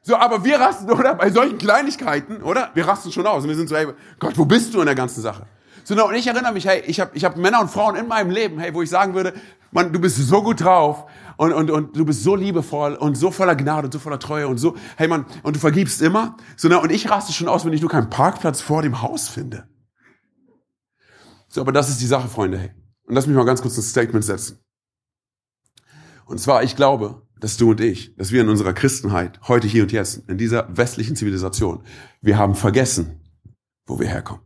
So, 0.02 0.16
aber 0.16 0.44
wir 0.44 0.58
rasten, 0.58 0.90
oder? 0.90 1.14
Bei 1.14 1.30
solchen 1.30 1.58
Kleinigkeiten, 1.58 2.42
oder? 2.42 2.72
Wir 2.74 2.88
rasten 2.88 3.12
schon 3.12 3.24
aus. 3.24 3.44
Und 3.44 3.50
wir 3.50 3.54
sind 3.54 3.68
so, 3.68 3.76
hey, 3.76 3.86
Gott, 4.18 4.36
wo 4.36 4.46
bist 4.46 4.74
du 4.74 4.80
in 4.80 4.86
der 4.86 4.96
ganzen 4.96 5.22
Sache? 5.22 5.46
So, 5.84 5.94
und 6.04 6.14
ich 6.16 6.26
erinnere 6.26 6.52
mich, 6.52 6.66
hey, 6.66 6.82
ich 6.88 6.98
habe 6.98 7.12
ich 7.14 7.24
hab 7.24 7.36
Männer 7.36 7.60
und 7.60 7.70
Frauen 7.70 7.94
in 7.94 8.08
meinem 8.08 8.32
Leben, 8.32 8.58
hey, 8.58 8.74
wo 8.74 8.82
ich 8.82 8.90
sagen 8.90 9.14
würde, 9.14 9.32
Mann, 9.70 9.92
du 9.92 10.00
bist 10.00 10.16
so 10.16 10.42
gut 10.42 10.60
drauf 10.60 11.04
und, 11.36 11.52
und, 11.52 11.70
und 11.70 11.96
du 11.96 12.04
bist 12.04 12.24
so 12.24 12.34
liebevoll 12.34 12.94
und 12.94 13.14
so 13.16 13.30
voller 13.30 13.54
Gnade 13.54 13.86
und 13.86 13.92
so 13.92 14.00
voller 14.00 14.18
Treue 14.18 14.48
und 14.48 14.58
so, 14.58 14.74
hey 14.96 15.06
Mann, 15.06 15.24
und 15.44 15.54
du 15.54 15.60
vergibst 15.60 16.02
immer. 16.02 16.36
So, 16.56 16.68
und 16.80 16.90
ich 16.90 17.08
raste 17.08 17.32
schon 17.32 17.46
aus, 17.46 17.64
wenn 17.64 17.72
ich 17.72 17.80
nur 17.80 17.90
keinen 17.90 18.10
Parkplatz 18.10 18.60
vor 18.60 18.82
dem 18.82 19.02
Haus 19.02 19.28
finde. 19.28 19.68
So, 21.46 21.60
aber 21.60 21.70
das 21.70 21.90
ist 21.90 22.00
die 22.00 22.06
Sache, 22.06 22.26
Freunde, 22.26 22.58
hey. 22.58 22.77
Und 23.08 23.14
lass 23.14 23.26
mich 23.26 23.34
mal 23.34 23.44
ganz 23.44 23.62
kurz 23.62 23.76
ein 23.78 23.82
Statement 23.82 24.24
setzen. 24.24 24.58
Und 26.26 26.38
zwar, 26.38 26.62
ich 26.62 26.76
glaube, 26.76 27.22
dass 27.40 27.56
du 27.56 27.70
und 27.70 27.80
ich, 27.80 28.14
dass 28.16 28.32
wir 28.32 28.42
in 28.42 28.50
unserer 28.50 28.74
Christenheit, 28.74 29.40
heute, 29.48 29.66
hier 29.66 29.84
und 29.84 29.92
jetzt, 29.92 30.28
in 30.28 30.36
dieser 30.36 30.76
westlichen 30.76 31.16
Zivilisation, 31.16 31.82
wir 32.20 32.36
haben 32.36 32.54
vergessen, 32.54 33.22
wo 33.86 33.98
wir 33.98 34.08
herkommen. 34.08 34.42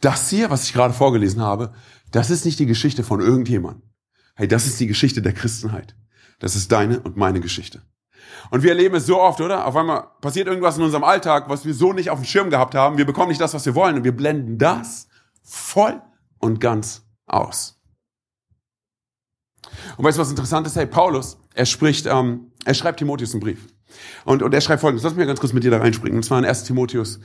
Das 0.00 0.28
hier, 0.28 0.50
was 0.50 0.64
ich 0.64 0.72
gerade 0.72 0.92
vorgelesen 0.92 1.40
habe, 1.40 1.72
das 2.10 2.30
ist 2.30 2.44
nicht 2.44 2.58
die 2.58 2.66
Geschichte 2.66 3.04
von 3.04 3.20
irgendjemandem. 3.20 3.88
Hey, 4.34 4.48
das 4.48 4.66
ist 4.66 4.80
die 4.80 4.88
Geschichte 4.88 5.22
der 5.22 5.34
Christenheit. 5.34 5.94
Das 6.40 6.56
ist 6.56 6.72
deine 6.72 6.98
und 6.98 7.16
meine 7.16 7.38
Geschichte. 7.38 7.82
Und 8.50 8.64
wir 8.64 8.70
erleben 8.70 8.96
es 8.96 9.06
so 9.06 9.20
oft, 9.20 9.40
oder? 9.40 9.66
Auf 9.66 9.76
einmal 9.76 10.08
passiert 10.20 10.48
irgendwas 10.48 10.78
in 10.78 10.82
unserem 10.82 11.04
Alltag, 11.04 11.48
was 11.48 11.64
wir 11.64 11.74
so 11.74 11.92
nicht 11.92 12.10
auf 12.10 12.18
dem 12.18 12.26
Schirm 12.26 12.50
gehabt 12.50 12.74
haben. 12.74 12.98
Wir 12.98 13.06
bekommen 13.06 13.28
nicht 13.28 13.40
das, 13.40 13.54
was 13.54 13.64
wir 13.66 13.76
wollen 13.76 13.94
und 13.94 14.02
wir 14.02 14.16
blenden 14.16 14.58
das 14.58 15.06
voll 15.44 16.02
und 16.44 16.60
ganz 16.60 17.02
aus. 17.26 17.80
Und 19.96 20.04
weißt 20.04 20.18
du, 20.18 20.22
was 20.22 20.30
interessant 20.30 20.66
ist? 20.66 20.76
Hey, 20.76 20.86
Paulus, 20.86 21.38
er 21.54 21.66
spricht, 21.66 22.06
ähm, 22.06 22.52
er 22.64 22.74
schreibt 22.74 22.98
Timotheus 22.98 23.32
einen 23.32 23.40
Brief. 23.40 23.66
Und, 24.24 24.42
und 24.42 24.52
er 24.52 24.60
schreibt 24.60 24.82
folgendes, 24.82 25.04
lass 25.04 25.14
mich 25.14 25.26
ganz 25.26 25.40
kurz 25.40 25.52
mit 25.52 25.64
dir 25.64 25.70
da 25.70 25.78
reinspringen. 25.78 26.18
Und 26.18 26.22
zwar 26.22 26.38
in 26.38 26.44
1 26.44 26.64
Timotheus 26.64 27.20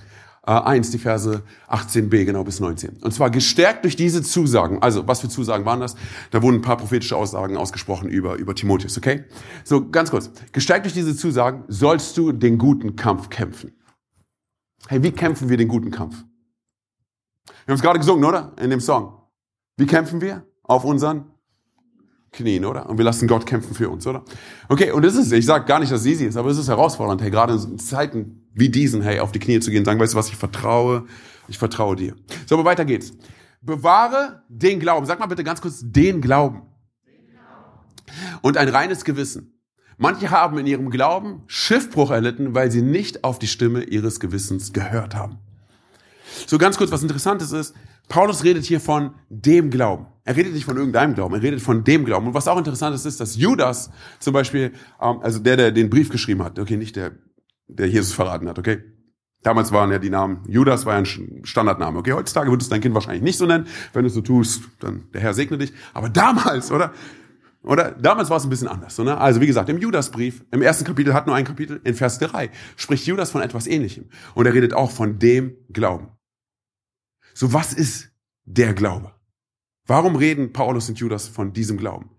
äh, 0.47 0.51
1, 0.51 0.91
die 0.91 0.99
Verse 0.99 1.43
18b, 1.67 2.23
genau 2.23 2.45
bis 2.45 2.61
19. 2.61 2.97
Und 3.01 3.13
zwar 3.13 3.29
gestärkt 3.29 3.83
durch 3.83 3.97
diese 3.97 4.21
Zusagen. 4.21 4.81
Also, 4.81 5.05
was 5.05 5.19
für 5.19 5.27
Zusagen 5.27 5.65
waren 5.65 5.81
das? 5.81 5.95
Da 6.31 6.41
wurden 6.41 6.57
ein 6.57 6.61
paar 6.61 6.77
prophetische 6.77 7.17
Aussagen 7.17 7.57
ausgesprochen 7.57 8.07
über, 8.07 8.35
über 8.35 8.55
Timotheus, 8.55 8.97
okay? 8.97 9.25
So, 9.65 9.89
ganz 9.89 10.11
kurz. 10.11 10.31
Gestärkt 10.53 10.85
durch 10.85 10.93
diese 10.93 11.15
Zusagen 11.15 11.65
sollst 11.67 12.15
du 12.17 12.31
den 12.31 12.57
guten 12.57 12.95
Kampf 12.95 13.29
kämpfen. 13.29 13.73
Hey, 14.87 15.03
wie 15.03 15.11
kämpfen 15.11 15.49
wir 15.49 15.57
den 15.57 15.67
guten 15.67 15.91
Kampf? 15.91 16.23
Wir 17.65 17.73
haben 17.73 17.75
es 17.75 17.81
gerade 17.81 17.99
gesungen, 17.99 18.25
oder? 18.25 18.53
In 18.61 18.69
dem 18.69 18.79
Song. 18.79 19.13
Wie 19.77 19.85
kämpfen 19.85 20.21
wir? 20.21 20.45
Auf 20.63 20.83
unseren 20.83 21.25
Knien, 22.31 22.65
oder? 22.65 22.89
Und 22.89 22.97
wir 22.97 23.05
lassen 23.05 23.27
Gott 23.27 23.45
kämpfen 23.45 23.73
für 23.73 23.89
uns, 23.89 24.05
oder? 24.05 24.23
Okay, 24.67 24.91
und 24.91 25.03
das 25.03 25.15
ist, 25.15 25.31
ich 25.31 25.45
sage 25.45 25.65
gar 25.65 25.79
nicht, 25.79 25.91
dass 25.91 26.01
es 26.01 26.05
easy 26.05 26.25
ist, 26.25 26.37
aber 26.37 26.49
es 26.49 26.57
ist 26.57 26.67
herausfordernd, 26.67 27.21
hey, 27.21 27.31
gerade 27.31 27.53
in 27.53 27.79
Zeiten 27.79 28.47
wie 28.53 28.69
diesen, 28.69 29.01
hey, 29.01 29.19
auf 29.19 29.31
die 29.31 29.39
Knie 29.39 29.59
zu 29.59 29.71
gehen, 29.71 29.85
sagen, 29.85 29.99
weißt 29.99 30.13
du 30.13 30.17
was, 30.17 30.29
ich 30.29 30.35
vertraue, 30.35 31.05
ich 31.47 31.57
vertraue 31.57 31.95
dir. 31.95 32.15
So, 32.45 32.55
aber 32.55 32.65
weiter 32.65 32.85
geht's. 32.85 33.13
Bewahre 33.61 34.43
den 34.47 34.79
Glauben. 34.79 35.05
Sag 35.05 35.19
mal 35.19 35.25
bitte 35.25 35.43
ganz 35.43 35.61
kurz, 35.61 35.81
den 35.83 36.21
Glauben. 36.21 36.61
Und 38.41 38.57
ein 38.57 38.69
reines 38.69 39.03
Gewissen. 39.03 39.59
Manche 39.97 40.31
haben 40.31 40.57
in 40.57 40.65
ihrem 40.65 40.89
Glauben 40.89 41.43
Schiffbruch 41.47 42.11
erlitten, 42.11 42.55
weil 42.55 42.71
sie 42.71 42.81
nicht 42.81 43.23
auf 43.23 43.37
die 43.37 43.47
Stimme 43.47 43.83
ihres 43.83 44.19
Gewissens 44.19 44.71
gehört 44.71 45.13
haben. 45.13 45.39
So 46.47 46.57
ganz 46.57 46.77
kurz, 46.77 46.91
was 46.91 47.01
interessantes 47.01 47.51
ist, 47.51 47.75
Paulus 48.07 48.43
redet 48.43 48.65
hier 48.65 48.79
von 48.79 49.13
dem 49.29 49.69
Glauben. 49.69 50.07
Er 50.25 50.35
redet 50.35 50.53
nicht 50.53 50.65
von 50.65 50.77
irgendeinem 50.77 51.15
Glauben, 51.15 51.35
er 51.35 51.41
redet 51.41 51.61
von 51.61 51.83
dem 51.83 52.05
Glauben. 52.05 52.27
Und 52.27 52.33
was 52.33 52.47
auch 52.47 52.57
interessant 52.57 52.95
ist, 52.95 53.05
ist, 53.05 53.19
dass 53.19 53.35
Judas 53.35 53.91
zum 54.19 54.33
Beispiel, 54.33 54.73
ähm, 55.01 55.19
also 55.21 55.39
der, 55.39 55.57
der 55.57 55.71
den 55.71 55.89
Brief 55.89 56.09
geschrieben 56.09 56.43
hat, 56.43 56.59
okay, 56.59 56.77
nicht 56.77 56.95
der, 56.95 57.11
der 57.67 57.87
Jesus 57.87 58.13
verraten 58.13 58.49
hat, 58.49 58.59
okay? 58.59 58.83
Damals 59.41 59.71
waren 59.71 59.89
ja 59.91 59.99
die 59.99 60.09
Namen, 60.09 60.43
Judas 60.47 60.85
war 60.85 60.93
ja 60.93 60.99
ein 60.99 61.45
Standardname, 61.45 61.99
okay? 61.99 62.13
Heutzutage 62.13 62.49
würdest 62.49 62.69
du 62.69 62.73
dein 62.73 62.81
Kind 62.81 62.93
wahrscheinlich 62.93 63.23
nicht 63.23 63.37
so 63.37 63.45
nennen. 63.45 63.67
Wenn 63.93 64.03
du 64.03 64.07
es 64.07 64.13
so 64.13 64.21
tust, 64.21 64.63
dann 64.79 65.05
der 65.13 65.21
Herr 65.21 65.33
segne 65.33 65.57
dich. 65.57 65.71
Aber 65.93 66.09
damals, 66.09 66.71
oder? 66.71 66.91
Oder? 67.63 67.91
Damals 67.91 68.29
war 68.29 68.37
es 68.37 68.43
ein 68.43 68.49
bisschen 68.49 68.67
anders, 68.67 68.95
so, 68.95 69.03
ne? 69.03 69.17
Also, 69.17 69.41
wie 69.41 69.47
gesagt, 69.47 69.69
im 69.69 69.77
Judasbrief, 69.77 70.45
im 70.51 70.61
ersten 70.61 70.85
Kapitel 70.85 71.13
hat 71.13 71.27
nur 71.27 71.35
ein 71.35 71.43
Kapitel, 71.45 71.79
in 71.83 71.93
Vers 71.93 72.19
3, 72.19 72.49
spricht 72.75 73.05
Judas 73.05 73.31
von 73.31 73.41
etwas 73.41 73.67
Ähnlichem. 73.67 74.09
Und 74.33 74.45
er 74.45 74.53
redet 74.53 74.73
auch 74.73 74.91
von 74.91 75.19
dem 75.19 75.55
Glauben. 75.71 76.09
So, 77.39 77.53
was 77.53 77.71
ist 77.71 78.09
der 78.43 78.73
Glaube? 78.73 79.13
Warum 79.85 80.17
reden 80.17 80.51
Paulus 80.51 80.89
und 80.89 80.99
Judas 80.99 81.29
von 81.29 81.53
diesem 81.53 81.77
Glauben? 81.77 82.09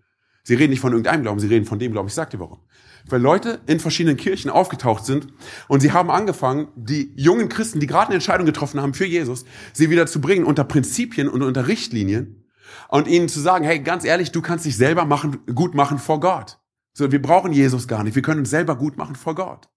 Sie 0.44 0.54
reden 0.54 0.70
nicht 0.70 0.80
von 0.80 0.92
irgendeinem 0.92 1.20
Glauben, 1.20 1.40
sie 1.40 1.48
reden 1.48 1.66
von 1.66 1.78
dem 1.78 1.92
Glauben. 1.92 2.08
Ich 2.08 2.14
sag 2.14 2.30
dir 2.30 2.40
warum. 2.40 2.60
Weil 3.04 3.20
Leute 3.20 3.60
in 3.66 3.80
verschiedenen 3.80 4.16
Kirchen 4.16 4.50
aufgetaucht 4.50 5.04
sind 5.04 5.26
und 5.68 5.80
sie 5.80 5.92
haben 5.92 6.10
angefangen, 6.10 6.68
die 6.74 7.12
jungen 7.16 7.50
Christen, 7.50 7.80
die 7.80 7.86
gerade 7.86 8.06
eine 8.06 8.14
Entscheidung 8.14 8.46
getroffen 8.46 8.80
haben 8.80 8.94
für 8.94 9.04
Jesus, 9.04 9.44
sie 9.74 9.90
wieder 9.90 10.06
zu 10.06 10.22
bringen 10.22 10.46
unter 10.46 10.64
Prinzipien 10.64 11.28
und 11.28 11.42
unter 11.42 11.68
Richtlinien 11.68 12.46
und 12.88 13.06
ihnen 13.06 13.28
zu 13.28 13.40
sagen, 13.40 13.66
hey, 13.66 13.78
ganz 13.80 14.06
ehrlich, 14.06 14.32
du 14.32 14.40
kannst 14.40 14.64
dich 14.64 14.78
selber 14.78 15.04
machen, 15.04 15.44
gut 15.54 15.74
machen 15.74 15.98
vor 15.98 16.20
Gott. 16.20 16.60
So, 16.94 17.12
wir 17.12 17.20
brauchen 17.20 17.52
Jesus 17.52 17.86
gar 17.86 18.04
nicht. 18.04 18.14
Wir 18.14 18.22
können 18.22 18.40
uns 18.40 18.48
selber 18.48 18.74
gut 18.74 18.96
machen 18.96 19.16
vor 19.16 19.34
Gott. 19.34 19.68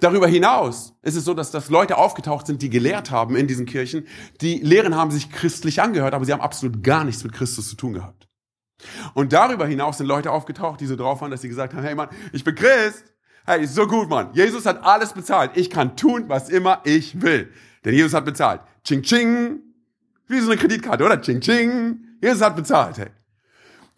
Darüber 0.00 0.26
hinaus 0.26 0.94
ist 1.02 1.16
es 1.16 1.24
so, 1.24 1.34
dass, 1.34 1.50
dass 1.50 1.70
Leute 1.70 1.96
aufgetaucht 1.96 2.46
sind, 2.46 2.62
die 2.62 2.70
gelehrt 2.70 3.10
haben 3.10 3.36
in 3.36 3.46
diesen 3.46 3.66
Kirchen. 3.66 4.06
Die 4.40 4.58
Lehren 4.58 4.94
haben 4.96 5.10
sich 5.10 5.30
christlich 5.30 5.80
angehört, 5.80 6.14
aber 6.14 6.24
sie 6.24 6.32
haben 6.32 6.40
absolut 6.40 6.82
gar 6.82 7.04
nichts 7.04 7.24
mit 7.24 7.32
Christus 7.32 7.68
zu 7.68 7.76
tun 7.76 7.94
gehabt. 7.94 8.28
Und 9.14 9.32
darüber 9.32 9.66
hinaus 9.66 9.98
sind 9.98 10.06
Leute 10.06 10.32
aufgetaucht, 10.32 10.80
die 10.80 10.86
so 10.86 10.96
drauf 10.96 11.20
waren, 11.20 11.30
dass 11.30 11.42
sie 11.42 11.48
gesagt 11.48 11.74
haben, 11.74 11.82
hey 11.82 11.94
Mann, 11.94 12.08
ich 12.32 12.44
bin 12.44 12.54
Christ. 12.54 13.04
Hey, 13.46 13.66
so 13.66 13.86
gut, 13.86 14.08
Mann. 14.08 14.30
Jesus 14.32 14.66
hat 14.66 14.84
alles 14.84 15.12
bezahlt. 15.12 15.52
Ich 15.54 15.70
kann 15.70 15.96
tun, 15.96 16.24
was 16.28 16.48
immer 16.50 16.80
ich 16.84 17.22
will. 17.22 17.50
Denn 17.84 17.94
Jesus 17.94 18.14
hat 18.14 18.24
bezahlt. 18.24 18.60
Ching, 18.84 19.02
ching. 19.02 19.60
Wie 20.28 20.40
so 20.40 20.50
eine 20.50 20.60
Kreditkarte, 20.60 21.04
oder? 21.04 21.20
Ching, 21.20 21.40
ching. 21.40 22.00
Jesus 22.20 22.42
hat 22.42 22.54
bezahlt, 22.54 22.98
hey. 22.98 23.10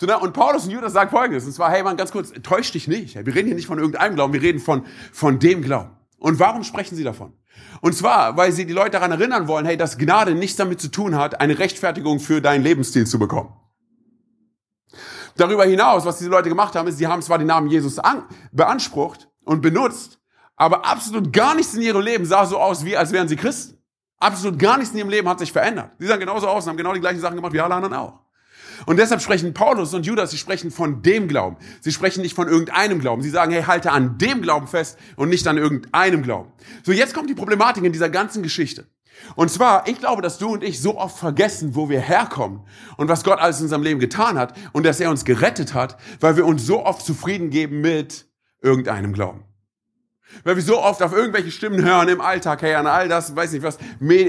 Ne, 0.00 0.18
und 0.18 0.32
Paulus 0.32 0.64
und 0.64 0.70
Judas 0.70 0.92
sagen 0.92 1.10
folgendes, 1.10 1.44
und 1.44 1.52
zwar, 1.52 1.70
hey 1.70 1.82
man, 1.82 1.96
ganz 1.96 2.10
kurz, 2.10 2.32
täusch 2.42 2.72
dich 2.72 2.88
nicht. 2.88 3.14
Wir 3.14 3.34
reden 3.34 3.46
hier 3.46 3.54
nicht 3.54 3.66
von 3.66 3.78
irgendeinem 3.78 4.16
Glauben, 4.16 4.32
wir 4.32 4.42
reden 4.42 4.58
von, 4.58 4.84
von 5.12 5.38
dem 5.38 5.62
Glauben. 5.62 5.90
Und 6.18 6.40
warum 6.40 6.64
sprechen 6.64 6.96
sie 6.96 7.04
davon? 7.04 7.34
Und 7.80 7.94
zwar, 7.94 8.36
weil 8.36 8.52
sie 8.52 8.66
die 8.66 8.72
Leute 8.72 8.92
daran 8.92 9.12
erinnern 9.12 9.48
wollen, 9.48 9.66
hey, 9.66 9.76
dass 9.76 9.98
Gnade 9.98 10.34
nichts 10.34 10.56
damit 10.56 10.80
zu 10.80 10.88
tun 10.88 11.16
hat, 11.16 11.40
eine 11.40 11.58
Rechtfertigung 11.58 12.20
für 12.20 12.40
deinen 12.40 12.62
Lebensstil 12.62 13.06
zu 13.06 13.18
bekommen. 13.18 13.54
Darüber 15.36 15.64
hinaus, 15.64 16.04
was 16.04 16.18
diese 16.18 16.30
Leute 16.30 16.48
gemacht 16.48 16.74
haben, 16.74 16.88
ist, 16.88 16.98
sie 16.98 17.06
haben 17.06 17.22
zwar 17.22 17.38
den 17.38 17.46
Namen 17.46 17.68
Jesus 17.68 17.98
an, 17.98 18.24
beansprucht 18.52 19.28
und 19.44 19.62
benutzt, 19.62 20.20
aber 20.56 20.84
absolut 20.84 21.32
gar 21.32 21.54
nichts 21.54 21.74
in 21.74 21.82
ihrem 21.82 22.02
Leben 22.02 22.24
sah 22.24 22.44
so 22.44 22.58
aus, 22.58 22.84
wie 22.84 22.96
als 22.96 23.12
wären 23.12 23.28
sie 23.28 23.36
Christen. 23.36 23.78
Absolut 24.18 24.58
gar 24.58 24.78
nichts 24.78 24.92
in 24.92 24.98
ihrem 24.98 25.10
Leben 25.10 25.28
hat 25.28 25.40
sich 25.40 25.50
verändert. 25.50 25.92
Sie 25.98 26.06
sahen 26.06 26.20
genauso 26.20 26.46
aus 26.46 26.64
und 26.64 26.70
haben 26.70 26.76
genau 26.76 26.92
die 26.92 27.00
gleichen 27.00 27.20
Sachen 27.20 27.34
gemacht 27.34 27.52
wie 27.52 27.60
alle 27.60 27.74
anderen 27.74 27.94
auch. 27.94 28.20
Und 28.86 28.98
deshalb 28.98 29.22
sprechen 29.22 29.54
Paulus 29.54 29.94
und 29.94 30.06
Judas, 30.06 30.30
sie 30.30 30.38
sprechen 30.38 30.70
von 30.70 31.02
dem 31.02 31.28
Glauben. 31.28 31.56
Sie 31.80 31.92
sprechen 31.92 32.22
nicht 32.22 32.34
von 32.34 32.48
irgendeinem 32.48 33.00
Glauben. 33.00 33.22
Sie 33.22 33.30
sagen, 33.30 33.52
hey, 33.52 33.62
halte 33.62 33.92
an 33.92 34.18
dem 34.18 34.42
Glauben 34.42 34.66
fest 34.66 34.98
und 35.16 35.28
nicht 35.28 35.46
an 35.46 35.58
irgendeinem 35.58 36.22
Glauben. 36.22 36.52
So, 36.82 36.92
jetzt 36.92 37.14
kommt 37.14 37.30
die 37.30 37.34
Problematik 37.34 37.84
in 37.84 37.92
dieser 37.92 38.08
ganzen 38.08 38.42
Geschichte. 38.42 38.86
Und 39.36 39.50
zwar, 39.50 39.86
ich 39.86 39.98
glaube, 39.98 40.22
dass 40.22 40.38
du 40.38 40.52
und 40.52 40.64
ich 40.64 40.80
so 40.80 40.98
oft 40.98 41.18
vergessen, 41.18 41.74
wo 41.74 41.88
wir 41.88 42.00
herkommen 42.00 42.60
und 42.96 43.08
was 43.08 43.24
Gott 43.24 43.38
alles 43.38 43.58
in 43.58 43.64
unserem 43.64 43.82
Leben 43.82 44.00
getan 44.00 44.38
hat 44.38 44.54
und 44.72 44.84
dass 44.84 45.00
er 45.00 45.10
uns 45.10 45.24
gerettet 45.24 45.74
hat, 45.74 45.96
weil 46.20 46.36
wir 46.36 46.46
uns 46.46 46.66
so 46.66 46.84
oft 46.84 47.04
zufrieden 47.04 47.50
geben 47.50 47.80
mit 47.80 48.26
irgendeinem 48.60 49.12
Glauben. 49.12 49.44
Weil 50.44 50.56
wir 50.56 50.62
so 50.62 50.80
oft 50.80 51.02
auf 51.02 51.12
irgendwelche 51.12 51.50
Stimmen 51.50 51.84
hören 51.84 52.08
im 52.08 52.20
Alltag, 52.20 52.62
hey, 52.62 52.74
an 52.74 52.86
all 52.86 53.08
das, 53.08 53.34
weiß 53.34 53.52
nicht 53.52 53.62
was, 53.62 53.78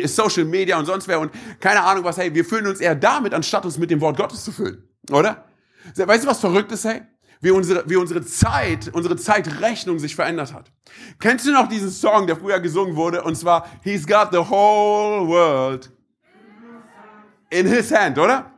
Social 0.05 0.45
Media 0.45 0.77
und 0.77 0.85
sonst 0.85 1.07
wer 1.07 1.19
und 1.19 1.31
keine 1.59 1.81
Ahnung 1.81 2.03
was, 2.03 2.17
hey, 2.17 2.33
wir 2.33 2.45
füllen 2.45 2.67
uns 2.67 2.79
eher 2.79 2.95
damit, 2.95 3.33
anstatt 3.33 3.65
uns 3.65 3.77
mit 3.77 3.89
dem 3.89 4.01
Wort 4.01 4.17
Gottes 4.17 4.43
zu 4.43 4.51
füllen. 4.51 4.83
Oder? 5.11 5.45
Weißt 5.95 6.23
du, 6.23 6.27
was 6.27 6.39
verrückt 6.39 6.71
ist, 6.71 6.85
hey? 6.85 7.01
Wie 7.41 7.51
unsere, 7.51 7.83
wie 7.89 7.97
unsere 7.97 8.23
Zeit, 8.23 8.89
unsere 8.93 9.17
Zeitrechnung 9.17 9.99
sich 9.99 10.15
verändert 10.15 10.53
hat. 10.53 10.71
Kennst 11.19 11.45
du 11.45 11.51
noch 11.51 11.67
diesen 11.67 11.91
Song, 11.91 12.25
der 12.25 12.37
früher 12.37 12.61
gesungen 12.61 12.95
wurde? 12.95 13.21
Und 13.23 13.35
zwar, 13.35 13.67
He's 13.83 14.07
got 14.07 14.29
the 14.31 14.37
whole 14.37 15.27
world 15.27 15.91
in 17.53 17.67
his 17.67 17.91
hand, 17.91 18.17
oder? 18.17 18.52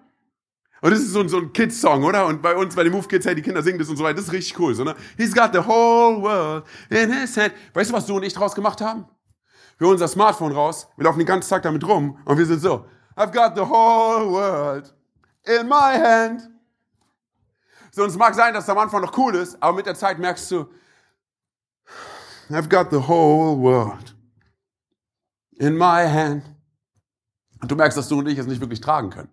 Und 0.81 0.91
das 0.91 0.99
ist 0.99 1.13
so, 1.13 1.27
so 1.27 1.37
ein 1.37 1.53
Kids-Song, 1.53 2.03
oder? 2.03 2.25
Und 2.27 2.41
bei 2.41 2.55
uns, 2.55 2.75
bei 2.75 2.83
den 2.83 2.91
Move 2.91 3.07
Kids, 3.07 3.25
hey, 3.25 3.33
die 3.33 3.41
Kinder 3.41 3.63
singen 3.63 3.79
das 3.79 3.89
und 3.89 3.97
so 3.97 4.03
weiter. 4.03 4.15
Das 4.15 4.25
ist 4.25 4.33
richtig 4.33 4.59
cool, 4.59 4.75
so, 4.75 4.83
ne? 4.83 4.95
He's 5.17 5.33
got 5.33 5.51
the 5.53 5.59
whole 5.59 6.21
world 6.21 6.65
in 6.89 7.11
his 7.11 7.35
hand. 7.37 7.53
Weißt 7.73 7.89
du, 7.89 7.93
was 7.95 8.05
du 8.05 8.17
und 8.17 8.23
ich 8.23 8.33
draus 8.33 8.53
gemacht 8.53 8.81
haben? 8.81 9.05
Wir 9.77 9.87
holen 9.87 9.95
unser 9.95 10.07
Smartphone 10.07 10.53
raus, 10.53 10.87
wir 10.95 11.03
laufen 11.03 11.19
den 11.19 11.27
ganzen 11.27 11.49
Tag 11.49 11.63
damit 11.63 11.85
rum 11.85 12.17
und 12.23 12.37
wir 12.37 12.45
sind 12.45 12.61
so, 12.61 12.85
I've 13.15 13.31
got 13.31 13.55
the 13.55 13.61
whole 13.61 14.31
world 14.31 14.93
in 15.43 15.67
my 15.67 15.97
hand. 15.97 16.49
So, 17.91 18.03
und 18.03 18.09
es 18.09 18.17
mag 18.17 18.35
sein, 18.35 18.53
dass 18.53 18.65
es 18.65 18.69
am 18.69 18.77
Anfang 18.77 19.01
noch 19.01 19.17
cool 19.17 19.35
ist, 19.35 19.61
aber 19.61 19.77
mit 19.77 19.85
der 19.85 19.95
Zeit 19.95 20.19
merkst 20.19 20.51
du, 20.51 20.67
I've 22.49 22.69
got 22.69 22.91
the 22.91 23.07
whole 23.07 23.57
world 23.57 24.15
in 25.53 25.75
my 25.77 26.05
hand. 26.07 26.43
Und 27.61 27.71
du 27.71 27.75
merkst, 27.75 27.97
dass 27.97 28.07
du 28.07 28.19
und 28.19 28.27
ich 28.27 28.37
es 28.37 28.47
nicht 28.47 28.61
wirklich 28.61 28.81
tragen 28.81 29.09
können. 29.09 29.29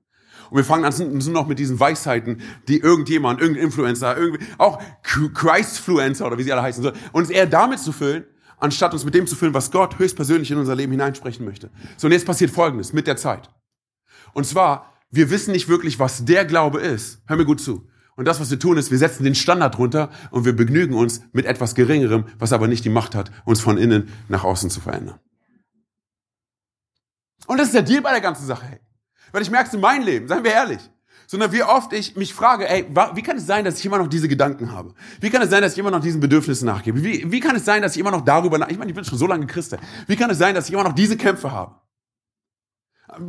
Und 0.53 0.59
wir 0.59 0.65
fangen 0.67 0.85
an 0.85 0.93
nur 0.99 1.33
noch 1.33 1.47
mit 1.47 1.59
diesen 1.59 1.81
Weisheiten, 1.81 2.43
die 2.69 2.77
irgendjemand, 2.77 3.41
irgendein 3.41 3.65
Influencer, 3.65 4.19
irgendwie, 4.19 4.45
auch 4.59 4.83
Christfluencer 5.03 6.27
oder 6.27 6.37
wie 6.37 6.43
sie 6.43 6.53
alle 6.53 6.61
heißen, 6.61 6.83
so, 6.83 6.93
uns 7.13 7.31
eher 7.31 7.47
damit 7.47 7.79
zu 7.79 7.91
füllen, 7.91 8.27
anstatt 8.59 8.93
uns 8.93 9.07
mit 9.07 9.15
dem 9.15 9.27
zu 9.27 9.35
füllen, 9.35 9.55
was 9.55 9.71
Gott 9.71 9.99
höchstpersönlich 9.99 10.51
in 10.51 10.59
unser 10.59 10.75
Leben 10.75 10.93
hineinsprechen 10.93 11.47
möchte. 11.47 11.71
So, 11.97 12.07
und 12.07 12.13
jetzt 12.13 12.27
passiert 12.27 12.51
Folgendes 12.51 12.93
mit 12.93 13.07
der 13.07 13.17
Zeit. 13.17 13.49
Und 14.35 14.45
zwar, 14.45 14.93
wir 15.11 15.31
wissen 15.31 15.53
nicht 15.53 15.71
wirklich, 15.71 15.99
was 15.99 16.27
der 16.27 16.45
Glaube 16.45 16.81
ist. 16.81 17.23
Hör 17.25 17.39
mir 17.39 17.47
gut 17.47 17.63
zu. 17.63 17.89
Und 18.17 18.27
das, 18.27 18.39
was 18.39 18.51
wir 18.51 18.59
tun, 18.59 18.77
ist, 18.77 18.91
wir 18.91 18.99
setzen 18.99 19.25
den 19.25 19.35
Standard 19.35 19.79
runter 19.79 20.11
und 20.33 20.45
wir 20.45 20.55
begnügen 20.55 20.93
uns 20.93 21.23
mit 21.33 21.47
etwas 21.47 21.75
Geringerem, 21.75 22.27
was 22.39 22.53
aber 22.53 22.69
nicht 22.69 22.85
die 22.85 22.91
Macht 22.91 23.15
hat, 23.15 23.33
uns 23.47 23.63
von 23.63 23.79
innen 23.79 24.11
nach 24.29 24.45
außen 24.45 24.69
zu 24.69 24.83
verändern. 24.83 25.19
Und 27.47 27.57
das 27.57 27.69
ist 27.69 27.75
der 27.75 27.81
Deal 27.81 28.03
bei 28.03 28.11
der 28.11 28.21
ganzen 28.21 28.45
Sache. 28.45 28.67
Hey. 28.67 28.81
Weil 29.33 29.43
ich 29.43 29.51
merke 29.51 29.69
es 29.69 29.75
in 29.75 29.81
meinem 29.81 30.05
Leben, 30.05 30.29
seien 30.29 30.45
wir 30.45 30.53
ehrlich. 30.53 30.91
Sondern 31.27 31.53
wie 31.53 31.63
oft 31.63 31.93
ich 31.95 32.15
mich 32.17 32.35
frage, 32.35 32.69
ey, 32.69 32.87
wie 33.15 33.23
kann 33.23 33.39
es 33.39 33.47
sein, 33.47 33.65
dass 33.65 33.79
ich 33.79 33.87
immer 33.87 33.97
noch 33.99 34.09
diese 34.09 34.29
Gedanken 34.29 34.73
habe? 34.73 34.95
Wie 35.21 35.31
kann 35.31 35.41
es 35.41 35.51
sein, 35.51 35.63
dass 35.63 35.73
ich 35.73 35.79
immer 35.79 35.91
noch 35.91 36.01
diesen 36.01 36.21
Bedürfnissen 36.21 36.67
nachgebe? 36.67 37.03
Wie, 37.03 37.33
wie 37.33 37.41
kann 37.41 37.57
es 37.57 37.65
sein, 37.65 37.81
dass 37.81 37.95
ich 37.95 38.01
immer 38.01 38.11
noch 38.11 38.21
darüber 38.21 38.59
nach, 38.59 38.69
ich 38.69 38.79
meine, 38.79 38.91
ich 38.91 38.95
bin 38.95 39.05
schon 39.05 39.17
so 39.19 39.27
lange 39.27 39.47
Christ. 39.47 39.77
Wie 40.07 40.17
kann 40.17 40.29
es 40.31 40.39
sein, 40.39 40.55
dass 40.55 40.67
ich 40.67 40.75
immer 40.75 40.85
noch 40.85 40.93
diese 40.93 41.17
Kämpfe 41.17 41.51
habe? 41.51 41.77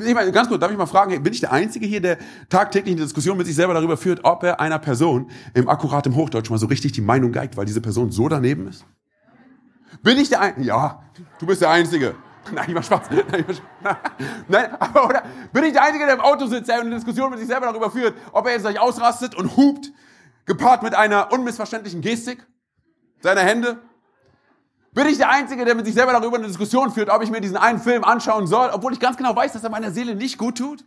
Ich 0.05 0.13
meine, 0.13 0.31
ganz 0.31 0.47
kurz, 0.47 0.61
darf 0.61 0.71
ich 0.71 0.77
mal 0.77 0.85
fragen, 0.85 1.21
bin 1.23 1.33
ich 1.33 1.41
der 1.41 1.51
Einzige 1.51 1.85
hier, 1.85 2.01
der 2.01 2.17
tagtäglich 2.49 2.93
eine 2.93 3.03
Diskussion 3.03 3.37
mit 3.37 3.47
sich 3.47 3.55
selber 3.55 3.73
darüber 3.73 3.97
führt, 3.97 4.21
ob 4.23 4.43
er 4.43 4.59
einer 4.59 4.79
Person 4.79 5.29
im 5.53 5.67
akkuratem 5.67 6.15
Hochdeutsch 6.15 6.49
mal 6.49 6.57
so 6.57 6.67
richtig 6.67 6.93
die 6.93 7.01
Meinung 7.01 7.31
geigt, 7.31 7.57
weil 7.57 7.65
diese 7.65 7.81
Person 7.81 8.11
so 8.11 8.29
daneben 8.29 8.67
ist? 8.67 8.85
Bin 10.01 10.17
ich 10.17 10.29
der 10.29 10.41
Einzige? 10.41 10.67
Ja, 10.67 11.03
du 11.39 11.45
bist 11.45 11.61
der 11.61 11.69
Einzige. 11.69 12.15
Nein, 12.51 12.65
ich 12.67 12.73
mach 12.73 12.83
Spaß. 12.83 13.09
Nein, 14.47 14.75
aber 14.79 15.05
oder? 15.05 15.23
Bin 15.51 15.63
ich 15.63 15.73
der 15.73 15.83
Einzige, 15.83 16.05
der 16.05 16.15
im 16.15 16.21
Auto 16.21 16.45
sitzt 16.45 16.69
und 16.69 16.79
eine 16.79 16.89
Diskussion 16.89 17.29
mit 17.29 17.39
sich 17.39 17.47
selber 17.47 17.67
darüber 17.67 17.89
führt, 17.89 18.15
ob 18.31 18.45
er 18.45 18.53
jetzt 18.53 18.63
gleich 18.63 18.79
ausrastet 18.79 19.35
und 19.35 19.55
hupt, 19.55 19.91
gepaart 20.45 20.83
mit 20.83 20.93
einer 20.93 21.31
unmissverständlichen 21.31 22.01
Gestik 22.01 22.45
seiner 23.21 23.41
Hände? 23.41 23.79
Bin 24.93 25.07
ich 25.07 25.17
der 25.17 25.29
Einzige, 25.29 25.65
der 25.65 25.73
mit 25.73 25.85
sich 25.85 25.95
selber 25.95 26.11
darüber 26.11 26.37
eine 26.37 26.47
Diskussion 26.47 26.91
führt, 26.91 27.09
ob 27.09 27.23
ich 27.23 27.31
mir 27.31 27.41
diesen 27.41 27.57
einen 27.57 27.79
Film 27.79 28.03
anschauen 28.03 28.45
soll, 28.45 28.69
obwohl 28.71 28.93
ich 28.93 28.99
ganz 28.99 29.17
genau 29.17 29.35
weiß, 29.35 29.53
dass 29.53 29.63
er 29.63 29.69
meiner 29.69 29.91
Seele 29.91 30.15
nicht 30.15 30.37
gut 30.37 30.57
tut? 30.57 30.85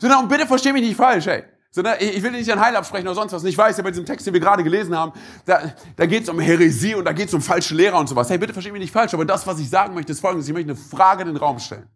Sondern, 0.00 0.28
bitte 0.28 0.46
versteh 0.46 0.72
mich 0.72 0.82
nicht 0.82 0.96
falsch, 0.96 1.26
ey. 1.28 1.44
Sondern 1.70 1.96
ich 2.00 2.22
will 2.22 2.30
nicht 2.30 2.50
an 2.50 2.60
Heil 2.60 2.74
absprechen 2.76 3.06
oder 3.06 3.14
sonst 3.14 3.32
was. 3.32 3.42
Und 3.42 3.48
ich 3.48 3.58
weiß 3.58 3.76
ja 3.76 3.82
bei 3.82 3.90
diesem 3.90 4.06
Text, 4.06 4.26
den 4.26 4.32
wir 4.32 4.40
gerade 4.40 4.64
gelesen 4.64 4.96
haben, 4.96 5.12
da, 5.44 5.74
da 5.96 6.06
geht 6.06 6.22
es 6.22 6.28
um 6.28 6.40
Häresie 6.40 6.94
und 6.94 7.04
da 7.04 7.12
geht 7.12 7.28
es 7.28 7.34
um 7.34 7.42
falsche 7.42 7.74
Lehrer 7.74 7.98
und 7.98 8.08
sowas. 8.08 8.30
Hey, 8.30 8.38
bitte 8.38 8.54
versteh 8.54 8.72
mich 8.72 8.80
nicht 8.80 8.92
falsch, 8.92 9.12
aber 9.12 9.26
das, 9.26 9.46
was 9.46 9.58
ich 9.58 9.68
sagen 9.68 9.94
möchte, 9.94 10.12
ist 10.12 10.20
folgendes. 10.20 10.48
Ich 10.48 10.54
möchte 10.54 10.70
eine 10.70 10.78
Frage 10.78 11.22
in 11.22 11.28
den 11.28 11.36
Raum 11.36 11.58
stellen. 11.58 11.88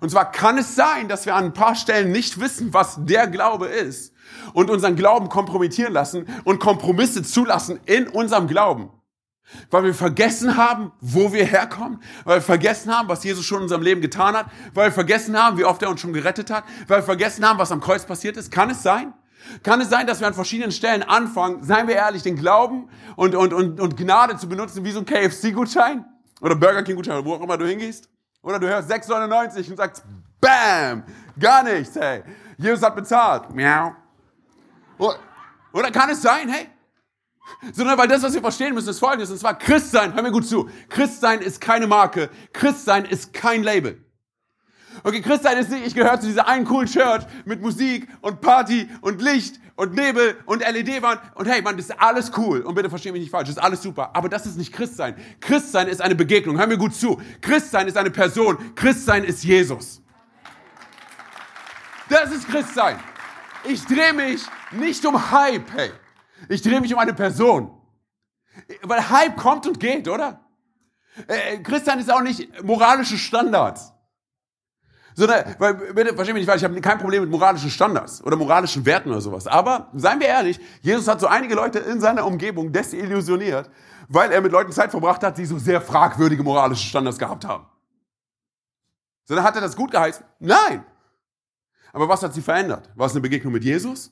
Und 0.00 0.10
zwar 0.10 0.30
kann 0.30 0.58
es 0.58 0.74
sein, 0.74 1.08
dass 1.08 1.26
wir 1.26 1.34
an 1.34 1.44
ein 1.44 1.52
paar 1.52 1.74
Stellen 1.74 2.12
nicht 2.12 2.40
wissen, 2.40 2.72
was 2.74 2.98
der 3.04 3.26
Glaube 3.26 3.66
ist 3.66 4.12
und 4.52 4.70
unseren 4.70 4.96
Glauben 4.96 5.28
kompromittieren 5.28 5.92
lassen 5.92 6.26
und 6.44 6.58
Kompromisse 6.58 7.22
zulassen 7.22 7.80
in 7.86 8.08
unserem 8.08 8.48
Glauben. 8.48 8.90
Weil 9.70 9.84
wir 9.84 9.94
vergessen 9.94 10.56
haben, 10.56 10.92
wo 11.00 11.32
wir 11.32 11.44
herkommen, 11.44 12.02
weil 12.24 12.38
wir 12.38 12.42
vergessen 12.42 12.94
haben, 12.96 13.08
was 13.08 13.22
Jesus 13.24 13.44
schon 13.44 13.58
in 13.58 13.62
unserem 13.64 13.82
Leben 13.82 14.00
getan 14.00 14.34
hat, 14.34 14.46
weil 14.72 14.88
wir 14.88 14.92
vergessen 14.92 15.40
haben, 15.40 15.58
wie 15.58 15.64
oft 15.64 15.82
er 15.82 15.90
uns 15.90 16.00
schon 16.00 16.12
gerettet 16.12 16.50
hat, 16.50 16.64
weil 16.88 16.98
wir 16.98 17.04
vergessen 17.04 17.46
haben, 17.46 17.58
was 17.58 17.70
am 17.70 17.80
Kreuz 17.80 18.04
passiert 18.04 18.36
ist. 18.36 18.50
Kann 18.50 18.70
es 18.70 18.82
sein? 18.82 19.12
Kann 19.62 19.80
es 19.80 19.90
sein, 19.90 20.06
dass 20.06 20.20
wir 20.20 20.26
an 20.26 20.34
verschiedenen 20.34 20.72
Stellen 20.72 21.02
anfangen, 21.02 21.62
seien 21.62 21.86
wir 21.86 21.96
ehrlich, 21.96 22.22
den 22.22 22.36
Glauben 22.36 22.88
und, 23.16 23.34
und, 23.34 23.52
und, 23.52 23.80
und 23.80 23.96
Gnade 23.96 24.36
zu 24.36 24.48
benutzen 24.48 24.84
wie 24.84 24.90
so 24.90 25.00
ein 25.00 25.04
KFC-Gutschein 25.04 26.04
oder 26.40 26.56
Burger 26.56 26.82
King-Gutschein, 26.82 27.24
wo 27.24 27.34
auch 27.34 27.42
immer 27.42 27.58
du 27.58 27.66
hingehst? 27.66 28.08
Oder 28.42 28.58
du 28.58 28.66
hörst 28.66 28.90
6,99 28.90 29.70
und 29.70 29.76
sagst, 29.76 30.04
Bam! 30.40 31.04
Gar 31.38 31.62
nichts, 31.64 31.96
hey. 31.96 32.22
Jesus 32.58 32.82
hat 32.82 32.94
bezahlt. 32.94 33.54
Miau. 33.54 33.94
Oder 35.72 35.90
kann 35.90 36.10
es 36.10 36.22
sein, 36.22 36.48
hey, 36.48 36.68
sondern 37.72 37.98
weil 37.98 38.08
das, 38.08 38.22
was 38.22 38.34
wir 38.34 38.40
verstehen 38.40 38.74
müssen, 38.74 38.88
ist 38.88 38.98
folgendes, 38.98 39.30
und 39.30 39.38
zwar 39.38 39.58
Christsein, 39.58 40.14
hör 40.14 40.22
mir 40.22 40.32
gut 40.32 40.46
zu, 40.46 40.68
Christsein 40.88 41.40
ist 41.40 41.60
keine 41.60 41.86
Marke, 41.86 42.30
Christsein 42.52 43.04
ist 43.04 43.32
kein 43.32 43.62
Label. 43.62 44.04
Okay, 45.02 45.20
Christsein 45.20 45.58
ist 45.58 45.70
nicht, 45.70 45.86
ich 45.86 45.94
gehöre 45.94 46.20
zu 46.20 46.28
dieser 46.28 46.46
einen 46.46 46.64
coolen 46.64 46.86
Church 46.86 47.24
mit 47.44 47.60
Musik 47.60 48.06
und 48.20 48.40
Party 48.40 48.88
und 49.00 49.20
Licht 49.20 49.58
und 49.76 49.94
Nebel 49.94 50.36
und 50.46 50.60
LED-Wand 50.60 51.20
und 51.34 51.46
hey, 51.46 51.62
man, 51.62 51.76
das 51.76 51.86
ist 51.86 52.00
alles 52.00 52.30
cool 52.36 52.60
und 52.60 52.74
bitte 52.74 52.88
versteh 52.88 53.10
mich 53.10 53.20
nicht 53.22 53.30
falsch, 53.30 53.48
das 53.48 53.56
ist 53.56 53.62
alles 53.62 53.82
super, 53.82 54.14
aber 54.14 54.28
das 54.28 54.46
ist 54.46 54.56
nicht 54.56 54.72
Christsein. 54.72 55.16
Christsein 55.40 55.88
ist 55.88 56.00
eine 56.00 56.14
Begegnung, 56.14 56.58
hör 56.58 56.66
mir 56.66 56.78
gut 56.78 56.94
zu. 56.94 57.20
Christsein 57.40 57.88
ist 57.88 57.96
eine 57.96 58.10
Person, 58.10 58.56
Christsein 58.76 59.24
ist 59.24 59.42
Jesus. 59.42 60.00
Das 62.08 62.30
ist 62.30 62.46
Christsein. 62.48 62.98
Ich 63.64 63.84
drehe 63.86 64.12
mich 64.12 64.42
nicht 64.70 65.04
um 65.06 65.30
Hype, 65.30 65.72
hey. 65.74 65.90
Ich 66.48 66.62
drehe 66.62 66.80
mich 66.80 66.92
um 66.92 66.98
eine 66.98 67.14
Person. 67.14 67.70
Weil 68.82 69.10
Hype 69.10 69.36
kommt 69.36 69.66
und 69.66 69.80
geht, 69.80 70.08
oder? 70.08 70.40
Äh, 71.26 71.58
Christian 71.58 71.98
ist 71.98 72.12
auch 72.12 72.22
nicht 72.22 72.62
moralische 72.62 73.18
Standards. 73.18 73.92
Sondern, 75.16 75.54
weil, 75.58 75.74
bitte, 75.74 76.14
versteh 76.14 76.32
mich 76.32 76.40
nicht 76.40 76.48
falsch, 76.48 76.62
ich 76.62 76.68
habe 76.68 76.80
kein 76.80 76.98
Problem 76.98 77.22
mit 77.22 77.30
moralischen 77.30 77.70
Standards 77.70 78.22
oder 78.24 78.36
moralischen 78.36 78.84
Werten 78.84 79.10
oder 79.10 79.20
sowas. 79.20 79.46
Aber, 79.46 79.90
seien 79.92 80.18
wir 80.18 80.26
ehrlich, 80.26 80.58
Jesus 80.82 81.06
hat 81.06 81.20
so 81.20 81.28
einige 81.28 81.54
Leute 81.54 81.78
in 81.78 82.00
seiner 82.00 82.26
Umgebung 82.26 82.72
desillusioniert, 82.72 83.70
weil 84.08 84.32
er 84.32 84.40
mit 84.40 84.50
Leuten 84.50 84.72
Zeit 84.72 84.90
verbracht 84.90 85.22
hat, 85.22 85.38
die 85.38 85.46
so 85.46 85.58
sehr 85.58 85.80
fragwürdige 85.80 86.42
moralische 86.42 86.88
Standards 86.88 87.18
gehabt 87.18 87.44
haben. 87.44 87.66
Sondern 89.26 89.44
hat 89.44 89.54
er 89.54 89.60
das 89.60 89.76
gut 89.76 89.92
geheißen? 89.92 90.24
Nein. 90.40 90.84
Aber 91.92 92.08
was 92.08 92.22
hat 92.24 92.34
sie 92.34 92.42
verändert? 92.42 92.90
War 92.96 93.06
es 93.06 93.12
eine 93.12 93.20
Begegnung 93.20 93.52
mit 93.52 93.62
Jesus? 93.62 94.10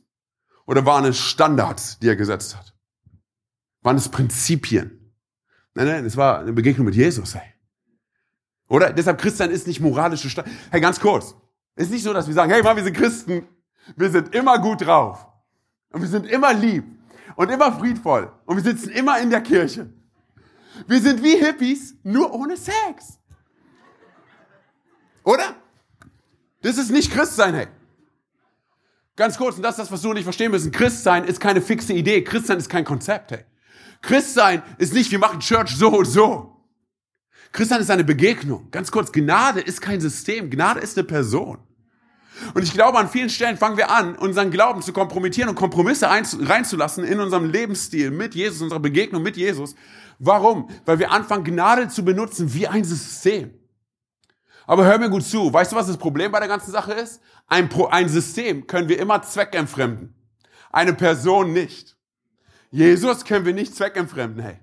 Oder 0.66 0.87
waren 0.87 1.05
es 1.05 1.18
Standards, 1.18 1.98
die 1.98 2.09
er 2.09 2.16
gesetzt 2.16 2.57
hat? 2.57 2.75
Waren 3.83 3.96
es 3.96 4.09
Prinzipien? 4.09 5.12
Nein, 5.75 5.87
nein, 5.87 6.05
es 6.05 6.16
war 6.16 6.40
eine 6.40 6.53
Begegnung 6.53 6.87
mit 6.87 6.94
Jesus, 6.94 7.35
hey. 7.35 7.53
Oder? 8.68 8.92
Deshalb 8.92 9.20
Christian 9.20 9.51
ist 9.51 9.66
nicht 9.66 9.81
moralische 9.81 10.31
Standards. 10.31 10.57
Hey, 10.70 10.81
ganz 10.81 11.01
kurz. 11.01 11.35
Es 11.75 11.85
ist 11.85 11.90
nicht 11.90 12.03
so, 12.03 12.12
dass 12.12 12.27
wir 12.27 12.35
sagen, 12.35 12.51
hey 12.51 12.62
Mann, 12.62 12.77
wir 12.77 12.85
sind 12.85 12.96
Christen. 12.96 13.46
Wir 13.96 14.11
sind 14.11 14.35
immer 14.35 14.59
gut 14.59 14.87
drauf. 14.87 15.27
Und 15.90 16.03
wir 16.03 16.09
sind 16.09 16.27
immer 16.27 16.53
lieb. 16.53 16.85
Und 17.37 17.51
immer 17.51 17.72
friedvoll. 17.72 18.33
Und 18.44 18.57
wir 18.57 18.62
sitzen 18.62 18.90
immer 18.90 19.18
in 19.20 19.31
der 19.31 19.40
Kirche. 19.40 19.90
Wir 20.87 21.01
sind 21.01 21.22
wie 21.22 21.37
Hippies, 21.37 21.96
nur 22.03 22.33
ohne 22.33 22.57
Sex. 22.57 23.18
Oder? 25.25 25.55
Das 26.62 26.79
ist 26.79 26.90
nicht 26.90 27.12
Christsein, 27.12 27.55
hey. 27.55 27.68
Ganz 29.16 29.37
kurz, 29.37 29.57
und 29.57 29.62
das 29.62 29.72
ist 29.72 29.79
das, 29.79 29.92
was 29.92 30.03
du 30.03 30.12
nicht 30.12 30.25
verstehen 30.25 30.51
müssen. 30.51 30.72
Christsein 30.72 31.25
ist 31.25 31.40
keine 31.40 31.61
fixe 31.61 31.92
Idee. 31.92 32.25
Christsein 32.25 32.59
ist 32.59 32.68
kein 32.68 32.85
Konzept, 32.85 33.33
hey. 33.33 33.44
Christsein 34.01 34.62
ist 34.79 34.94
nicht, 34.94 35.11
wir 35.11 35.18
machen 35.18 35.40
Church 35.40 35.77
so 35.77 35.88
und 35.88 36.07
so. 36.07 36.57
Christsein 37.53 37.81
ist 37.81 37.90
eine 37.90 38.05
Begegnung. 38.05 38.68
Ganz 38.70 38.90
kurz, 38.90 39.12
Gnade 39.12 39.61
ist 39.61 39.81
kein 39.81 40.01
System. 40.01 40.51
Gnade 40.51 40.81
ist 40.81 40.96
eine 40.96 41.07
Person. 41.07 41.59
Und 42.55 42.62
ich 42.62 42.72
glaube, 42.72 42.98
an 42.98 43.09
vielen 43.09 43.29
Stellen 43.29 43.59
fangen 43.59 43.77
wir 43.77 43.90
an, 43.90 44.16
unseren 44.16 44.51
Glauben 44.51 44.83
zu 44.83 44.92
kompromittieren 44.92 45.51
und 45.51 45.55
Kompromisse 45.55 46.09
reinzulassen 46.09 47.05
in 47.05 47.20
unserem 47.20 47.51
Lebensstil 47.51 48.11
mit 48.11 48.35
Jesus, 48.35 48.62
unserer 48.62 48.81
Begegnung 48.81 49.22
mit 49.22 49.37
Jesus. 49.37 49.75
Warum? 50.18 50.70
Weil 50.87 50.98
wir 50.98 51.11
anfangen, 51.11 51.44
Gnade 51.44 51.88
zu 51.88 52.05
benutzen 52.05 52.55
wie 52.55 52.66
ein 52.66 52.85
System. 52.85 53.53
Aber 54.66 54.85
hör 54.85 54.98
mir 54.98 55.11
gut 55.11 55.25
zu. 55.25 55.53
Weißt 55.53 55.72
du, 55.72 55.77
was 55.77 55.87
das 55.87 55.96
Problem 55.96 56.33
bei 56.33 56.38
der 56.38 56.48
ganzen 56.48 56.70
Sache 56.70 56.92
ist? 56.92 57.20
Ein, 57.46 57.68
Pro, 57.68 57.87
ein 57.87 58.09
System 58.09 58.66
können 58.66 58.88
wir 58.88 58.98
immer 58.98 59.22
zweckentfremden. 59.22 60.14
Eine 60.70 60.94
Person 60.94 61.53
nicht. 61.53 61.96
Jesus 62.70 63.25
können 63.25 63.44
wir 63.44 63.53
nicht 63.53 63.75
zweckentfremden, 63.75 64.42
hey. 64.42 64.59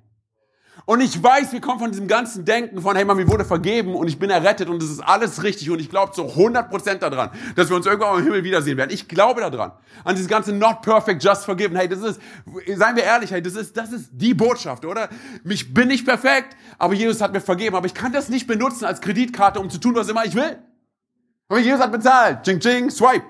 Und 0.85 1.01
ich 1.01 1.21
weiß, 1.21 1.51
wir 1.51 1.61
kommen 1.61 1.79
von 1.79 1.91
diesem 1.91 2.07
ganzen 2.07 2.45
Denken 2.45 2.81
von, 2.81 2.95
hey 2.95 3.05
man, 3.05 3.17
mir 3.17 3.27
wurde 3.27 3.45
vergeben 3.45 3.95
und 3.95 4.07
ich 4.07 4.17
bin 4.17 4.29
errettet 4.29 4.69
und 4.69 4.81
es 4.81 4.89
ist 4.89 4.99
alles 4.99 5.43
richtig 5.43 5.69
und 5.69 5.79
ich 5.79 5.89
glaube 5.89 6.13
zu 6.13 6.23
100% 6.23 6.95
daran, 6.95 7.29
dass 7.55 7.69
wir 7.69 7.75
uns 7.75 7.85
irgendwann 7.85 8.19
im 8.19 8.23
Himmel 8.23 8.43
wiedersehen 8.43 8.77
werden. 8.77 8.91
Ich 8.91 9.07
glaube 9.07 9.41
daran. 9.41 9.71
An 10.03 10.15
dieses 10.15 10.29
ganze 10.29 10.51
not 10.51 10.81
perfect, 10.81 11.23
just 11.23 11.45
forgiven. 11.45 11.75
Hey, 11.75 11.87
das 11.87 12.01
ist, 12.01 12.21
seien 12.75 12.95
wir 12.95 13.03
ehrlich, 13.03 13.31
hey, 13.31 13.41
das 13.41 13.55
ist, 13.55 13.77
das 13.77 13.91
ist 13.91 14.09
die 14.11 14.33
Botschaft, 14.33 14.85
oder? 14.85 15.09
Ich 15.43 15.73
bin 15.73 15.89
nicht 15.89 16.05
perfekt, 16.05 16.55
aber 16.77 16.93
Jesus 16.93 17.21
hat 17.21 17.33
mir 17.33 17.41
vergeben. 17.41 17.75
Aber 17.75 17.85
ich 17.85 17.93
kann 17.93 18.11
das 18.11 18.29
nicht 18.29 18.47
benutzen 18.47 18.85
als 18.85 19.01
Kreditkarte, 19.01 19.59
um 19.59 19.69
zu 19.69 19.77
tun, 19.77 19.95
was 19.95 20.09
immer 20.09 20.25
ich 20.25 20.35
will. 20.35 20.57
Aber 21.49 21.59
Jesus 21.59 21.81
hat 21.81 21.91
bezahlt. 21.91 22.43
Ching, 22.43 22.59
ching, 22.59 22.89
swipe. 22.89 23.25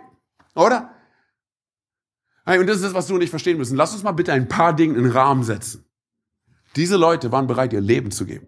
Oder? 0.56 0.94
Hey, 2.46 2.60
und 2.60 2.68
das 2.68 2.78
ist 2.78 2.86
das, 2.86 2.94
was 2.94 3.08
du 3.08 3.18
nicht 3.18 3.30
verstehen 3.30 3.58
müssen. 3.58 3.76
Lass 3.76 3.94
uns 3.94 4.04
mal 4.04 4.12
bitte 4.12 4.34
ein 4.34 4.48
paar 4.48 4.74
Dinge 4.74 4.98
in 4.98 5.04
den 5.04 5.12
Rahmen 5.12 5.44
setzen. 5.44 5.86
Diese 6.76 6.98
Leute 6.98 7.32
waren 7.32 7.48
bereit, 7.48 7.74
ihr 7.74 7.82
Leben 7.82 8.12
zu 8.12 8.26
geben. 8.26 8.48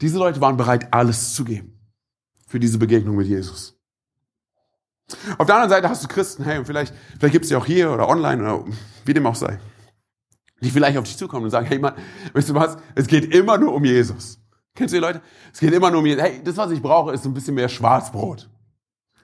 Diese 0.00 0.18
Leute 0.18 0.40
waren 0.40 0.56
bereit, 0.56 0.92
alles 0.92 1.34
zu 1.34 1.44
geben 1.44 1.78
für 2.46 2.60
diese 2.60 2.78
Begegnung 2.78 3.16
mit 3.16 3.26
Jesus. 3.26 3.78
Auf 5.38 5.46
der 5.46 5.56
anderen 5.56 5.70
Seite 5.70 5.88
hast 5.88 6.02
du 6.02 6.08
Christen, 6.08 6.44
hey, 6.44 6.58
und 6.58 6.66
vielleicht, 6.66 6.94
vielleicht 7.18 7.32
gibt 7.32 7.44
es 7.44 7.48
die 7.50 7.56
auch 7.56 7.66
hier 7.66 7.92
oder 7.92 8.08
online 8.08 8.42
oder 8.42 8.64
wie 9.04 9.14
dem 9.14 9.26
auch 9.26 9.34
sei, 9.34 9.58
die 10.60 10.70
vielleicht 10.70 10.96
auf 10.96 11.04
dich 11.04 11.16
zukommen 11.16 11.44
und 11.44 11.50
sagen, 11.50 11.66
hey 11.66 11.78
Mann, 11.78 11.94
weißt 12.32 12.48
du 12.48 12.54
was, 12.54 12.76
es 12.94 13.06
geht 13.06 13.34
immer 13.34 13.58
nur 13.58 13.74
um 13.74 13.84
Jesus. 13.84 14.38
Kennst 14.74 14.92
du 14.92 14.96
die 14.96 15.02
Leute? 15.02 15.20
Es 15.52 15.60
geht 15.60 15.72
immer 15.72 15.90
nur 15.90 16.00
um 16.00 16.06
Jesus. 16.06 16.22
Hey, 16.22 16.40
das, 16.42 16.56
was 16.56 16.70
ich 16.70 16.82
brauche, 16.82 17.12
ist 17.12 17.24
ein 17.24 17.34
bisschen 17.34 17.54
mehr 17.54 17.68
Schwarzbrot. 17.68 18.50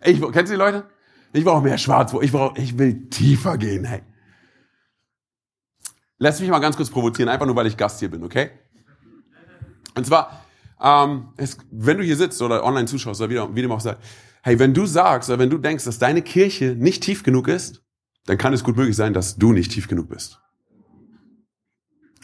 Ich, 0.05 0.21
kennst 0.21 0.53
du 0.53 0.57
die 0.57 0.61
Leute? 0.61 0.89
Ich 1.33 1.45
brauche 1.45 1.63
mehr 1.63 1.79
Schwarzbrot. 1.79 2.23
Ich 2.23 2.33
brauche, 2.33 2.61
ich 2.61 2.79
will 2.79 3.09
tiefer 3.09 3.59
gehen, 3.59 3.85
hey. 3.85 4.03
Lass 6.23 6.39
mich 6.39 6.51
mal 6.51 6.59
ganz 6.59 6.77
kurz 6.77 6.91
provozieren, 6.91 7.31
einfach 7.31 7.47
nur, 7.47 7.57
weil 7.57 7.67
ich 7.67 7.79
Gast 7.79 7.99
hier 7.99 8.11
bin, 8.11 8.23
okay? 8.23 8.51
Und 9.95 10.05
zwar, 10.05 10.45
ähm, 10.79 11.29
es, 11.39 11.57
wenn 11.71 11.97
du 11.97 12.05
hier 12.05 12.17
sitzt 12.17 12.43
oder 12.43 12.63
online 12.63 12.87
zuschaust 12.87 13.23
oder 13.23 13.31
wie, 13.31 13.57
wie 13.57 13.63
dem 13.63 13.73
auch 13.73 13.81
sei, 13.81 13.97
hey, 14.43 14.59
wenn 14.59 14.75
du 14.75 14.85
sagst 14.85 15.31
oder 15.31 15.39
wenn 15.39 15.49
du 15.49 15.57
denkst, 15.57 15.85
dass 15.85 15.99
deine 15.99 16.21
Kirche 16.21 16.77
nicht 16.79 17.03
tief 17.03 17.23
genug 17.23 17.49
ist, 17.49 17.83
dann 18.27 18.37
kann 18.37 18.53
es 18.53 18.63
gut 18.63 18.77
möglich 18.77 18.97
sein, 18.97 19.15
dass 19.15 19.37
du 19.37 19.55
nicht 19.55 19.73
tief 19.73 19.89
genug 19.89 20.11
bist. 20.11 20.39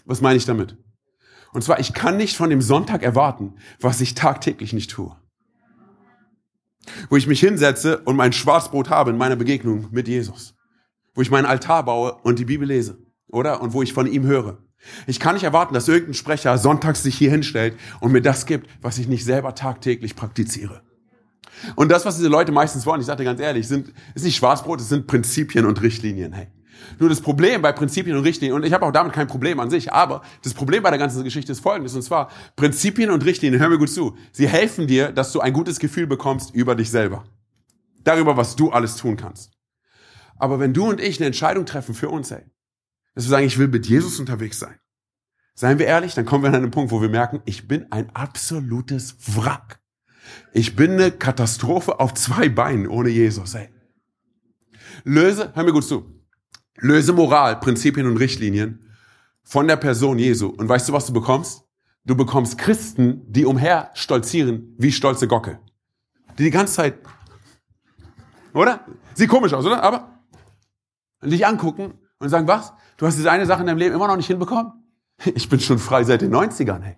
Was 0.04 0.20
meine 0.20 0.36
ich 0.36 0.44
damit? 0.44 0.76
Und 1.54 1.64
zwar, 1.64 1.80
ich 1.80 1.94
kann 1.94 2.18
nicht 2.18 2.36
von 2.36 2.50
dem 2.50 2.60
Sonntag 2.60 3.02
erwarten, 3.02 3.54
was 3.80 4.02
ich 4.02 4.14
tagtäglich 4.14 4.74
nicht 4.74 4.90
tue. 4.90 5.16
Wo 7.08 7.16
ich 7.16 7.26
mich 7.26 7.40
hinsetze 7.40 8.02
und 8.02 8.14
mein 8.14 8.34
Schwarzbrot 8.34 8.90
habe 8.90 9.10
in 9.10 9.16
meiner 9.16 9.36
Begegnung 9.36 9.88
mit 9.90 10.06
Jesus. 10.06 10.54
Wo 11.14 11.22
ich 11.22 11.30
meinen 11.30 11.46
Altar 11.46 11.86
baue 11.86 12.14
und 12.22 12.38
die 12.38 12.44
Bibel 12.44 12.68
lese 12.68 13.05
oder? 13.28 13.60
Und 13.62 13.72
wo 13.72 13.82
ich 13.82 13.92
von 13.92 14.06
ihm 14.06 14.24
höre. 14.24 14.58
Ich 15.06 15.20
kann 15.20 15.34
nicht 15.34 15.44
erwarten, 15.44 15.74
dass 15.74 15.88
irgendein 15.88 16.14
Sprecher 16.14 16.58
sonntags 16.58 17.02
sich 17.02 17.16
hier 17.16 17.30
hinstellt 17.30 17.76
und 18.00 18.12
mir 18.12 18.22
das 18.22 18.46
gibt, 18.46 18.68
was 18.82 18.98
ich 18.98 19.08
nicht 19.08 19.24
selber 19.24 19.54
tagtäglich 19.54 20.16
praktiziere. 20.16 20.82
Und 21.74 21.90
das, 21.90 22.04
was 22.04 22.16
diese 22.16 22.28
Leute 22.28 22.52
meistens 22.52 22.86
wollen, 22.86 23.00
ich 23.00 23.06
sage 23.06 23.18
dir 23.18 23.24
ganz 23.24 23.40
ehrlich, 23.40 23.66
sind, 23.66 23.92
ist 24.14 24.24
nicht 24.24 24.36
Schwarzbrot, 24.36 24.80
es 24.80 24.88
sind 24.88 25.06
Prinzipien 25.06 25.64
und 25.64 25.80
Richtlinien. 25.82 26.32
Hey. 26.32 26.48
Nur 26.98 27.08
das 27.08 27.20
Problem 27.20 27.62
bei 27.62 27.72
Prinzipien 27.72 28.16
und 28.16 28.24
Richtlinien, 28.24 28.54
und 28.54 28.64
ich 28.64 28.72
habe 28.72 28.84
auch 28.84 28.92
damit 28.92 29.12
kein 29.12 29.26
Problem 29.26 29.58
an 29.60 29.70
sich, 29.70 29.92
aber 29.92 30.22
das 30.42 30.54
Problem 30.54 30.82
bei 30.82 30.90
der 30.90 30.98
ganzen 30.98 31.24
Geschichte 31.24 31.52
ist 31.52 31.60
folgendes, 31.60 31.94
und 31.94 32.02
zwar 32.02 32.30
Prinzipien 32.56 33.10
und 33.10 33.24
Richtlinien, 33.24 33.60
hör 33.60 33.68
mir 33.68 33.78
gut 33.78 33.90
zu, 33.90 34.16
sie 34.32 34.48
helfen 34.48 34.86
dir, 34.86 35.12
dass 35.12 35.32
du 35.32 35.40
ein 35.40 35.52
gutes 35.52 35.78
Gefühl 35.78 36.06
bekommst 36.06 36.54
über 36.54 36.74
dich 36.74 36.90
selber. 36.90 37.24
Darüber, 38.04 38.36
was 38.36 38.54
du 38.56 38.70
alles 38.70 38.96
tun 38.96 39.16
kannst. 39.16 39.52
Aber 40.38 40.60
wenn 40.60 40.74
du 40.74 40.88
und 40.88 41.00
ich 41.00 41.18
eine 41.18 41.26
Entscheidung 41.26 41.64
treffen 41.64 41.94
für 41.94 42.10
uns, 42.10 42.30
hey, 42.30 42.44
dass 43.16 43.24
wir 43.24 43.30
sagen, 43.30 43.46
ich 43.46 43.58
will 43.58 43.68
mit 43.68 43.86
Jesus 43.86 44.20
unterwegs 44.20 44.58
sein. 44.58 44.78
Seien 45.54 45.78
wir 45.78 45.86
ehrlich, 45.86 46.14
dann 46.14 46.26
kommen 46.26 46.44
wir 46.44 46.48
an 46.48 46.56
einen 46.56 46.70
Punkt, 46.70 46.92
wo 46.92 47.00
wir 47.00 47.08
merken, 47.08 47.40
ich 47.46 47.66
bin 47.66 47.90
ein 47.90 48.14
absolutes 48.14 49.16
Wrack. 49.34 49.80
Ich 50.52 50.76
bin 50.76 50.92
eine 50.92 51.10
Katastrophe 51.10 51.98
auf 51.98 52.12
zwei 52.12 52.50
Beinen 52.50 52.86
ohne 52.86 53.08
Jesus. 53.08 53.54
Ey. 53.54 53.70
Löse, 55.04 55.50
hör 55.54 55.64
mir 55.64 55.72
gut 55.72 55.86
zu, 55.86 56.22
löse 56.76 57.14
Moral, 57.14 57.58
Prinzipien 57.58 58.06
und 58.06 58.18
Richtlinien 58.18 58.90
von 59.42 59.66
der 59.66 59.76
Person 59.76 60.18
Jesu. 60.18 60.48
Und 60.48 60.68
weißt 60.68 60.90
du, 60.90 60.92
was 60.92 61.06
du 61.06 61.14
bekommst? 61.14 61.62
Du 62.04 62.16
bekommst 62.16 62.58
Christen, 62.58 63.22
die 63.32 63.46
umher 63.46 63.90
stolzieren 63.94 64.74
wie 64.76 64.92
stolze 64.92 65.26
Gockel. 65.26 65.58
Die 66.38 66.44
die 66.44 66.50
ganze 66.50 66.74
Zeit, 66.74 66.98
oder? 68.52 68.84
Sieht 69.14 69.30
komisch 69.30 69.54
aus, 69.54 69.64
oder? 69.64 69.82
Aber 69.82 70.20
dich 71.22 71.46
angucken 71.46 71.94
und 72.18 72.28
sagen, 72.28 72.46
was? 72.46 72.74
Du 72.96 73.06
hast 73.06 73.16
diese 73.16 73.30
eine 73.30 73.46
Sache 73.46 73.60
in 73.60 73.66
deinem 73.66 73.78
Leben 73.78 73.94
immer 73.94 74.08
noch 74.08 74.16
nicht 74.16 74.26
hinbekommen? 74.26 74.72
Ich 75.34 75.48
bin 75.48 75.60
schon 75.60 75.78
frei 75.78 76.04
seit 76.04 76.20
den 76.20 76.34
90ern, 76.34 76.82
hey. 76.82 76.96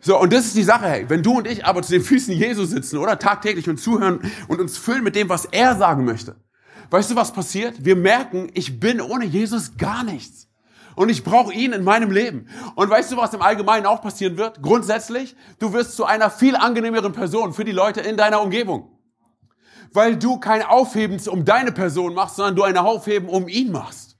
So, 0.00 0.20
und 0.20 0.32
das 0.32 0.46
ist 0.46 0.56
die 0.56 0.64
Sache, 0.64 0.86
hey. 0.86 1.08
Wenn 1.08 1.22
du 1.22 1.38
und 1.38 1.46
ich 1.46 1.64
aber 1.64 1.82
zu 1.82 1.92
den 1.92 2.02
Füßen 2.02 2.34
Jesus 2.34 2.70
sitzen, 2.70 2.98
oder 2.98 3.18
tagtäglich 3.18 3.68
und 3.68 3.78
zuhören 3.78 4.20
und 4.48 4.60
uns 4.60 4.78
füllen 4.78 5.04
mit 5.04 5.14
dem, 5.14 5.28
was 5.28 5.44
er 5.46 5.76
sagen 5.76 6.04
möchte. 6.04 6.36
Weißt 6.90 7.10
du, 7.10 7.16
was 7.16 7.32
passiert? 7.32 7.84
Wir 7.84 7.96
merken, 7.96 8.50
ich 8.54 8.80
bin 8.80 9.00
ohne 9.00 9.24
Jesus 9.24 9.76
gar 9.76 10.02
nichts. 10.02 10.48
Und 10.94 11.08
ich 11.08 11.24
brauche 11.24 11.54
ihn 11.54 11.72
in 11.72 11.84
meinem 11.84 12.10
Leben. 12.10 12.48
Und 12.74 12.90
weißt 12.90 13.12
du, 13.12 13.16
was 13.16 13.32
im 13.32 13.42
Allgemeinen 13.42 13.86
auch 13.86 14.02
passieren 14.02 14.36
wird? 14.36 14.60
Grundsätzlich, 14.60 15.36
du 15.58 15.72
wirst 15.72 15.96
zu 15.96 16.04
einer 16.04 16.30
viel 16.30 16.54
angenehmeren 16.54 17.12
Person 17.12 17.54
für 17.54 17.64
die 17.64 17.72
Leute 17.72 18.00
in 18.00 18.16
deiner 18.16 18.42
Umgebung 18.42 18.91
weil 19.92 20.16
du 20.16 20.38
kein 20.38 20.62
Aufheben 20.62 21.20
um 21.28 21.44
deine 21.44 21.72
Person 21.72 22.14
machst, 22.14 22.36
sondern 22.36 22.56
du 22.56 22.62
ein 22.62 22.76
Aufheben 22.76 23.28
um 23.28 23.48
ihn 23.48 23.70
machst, 23.70 24.16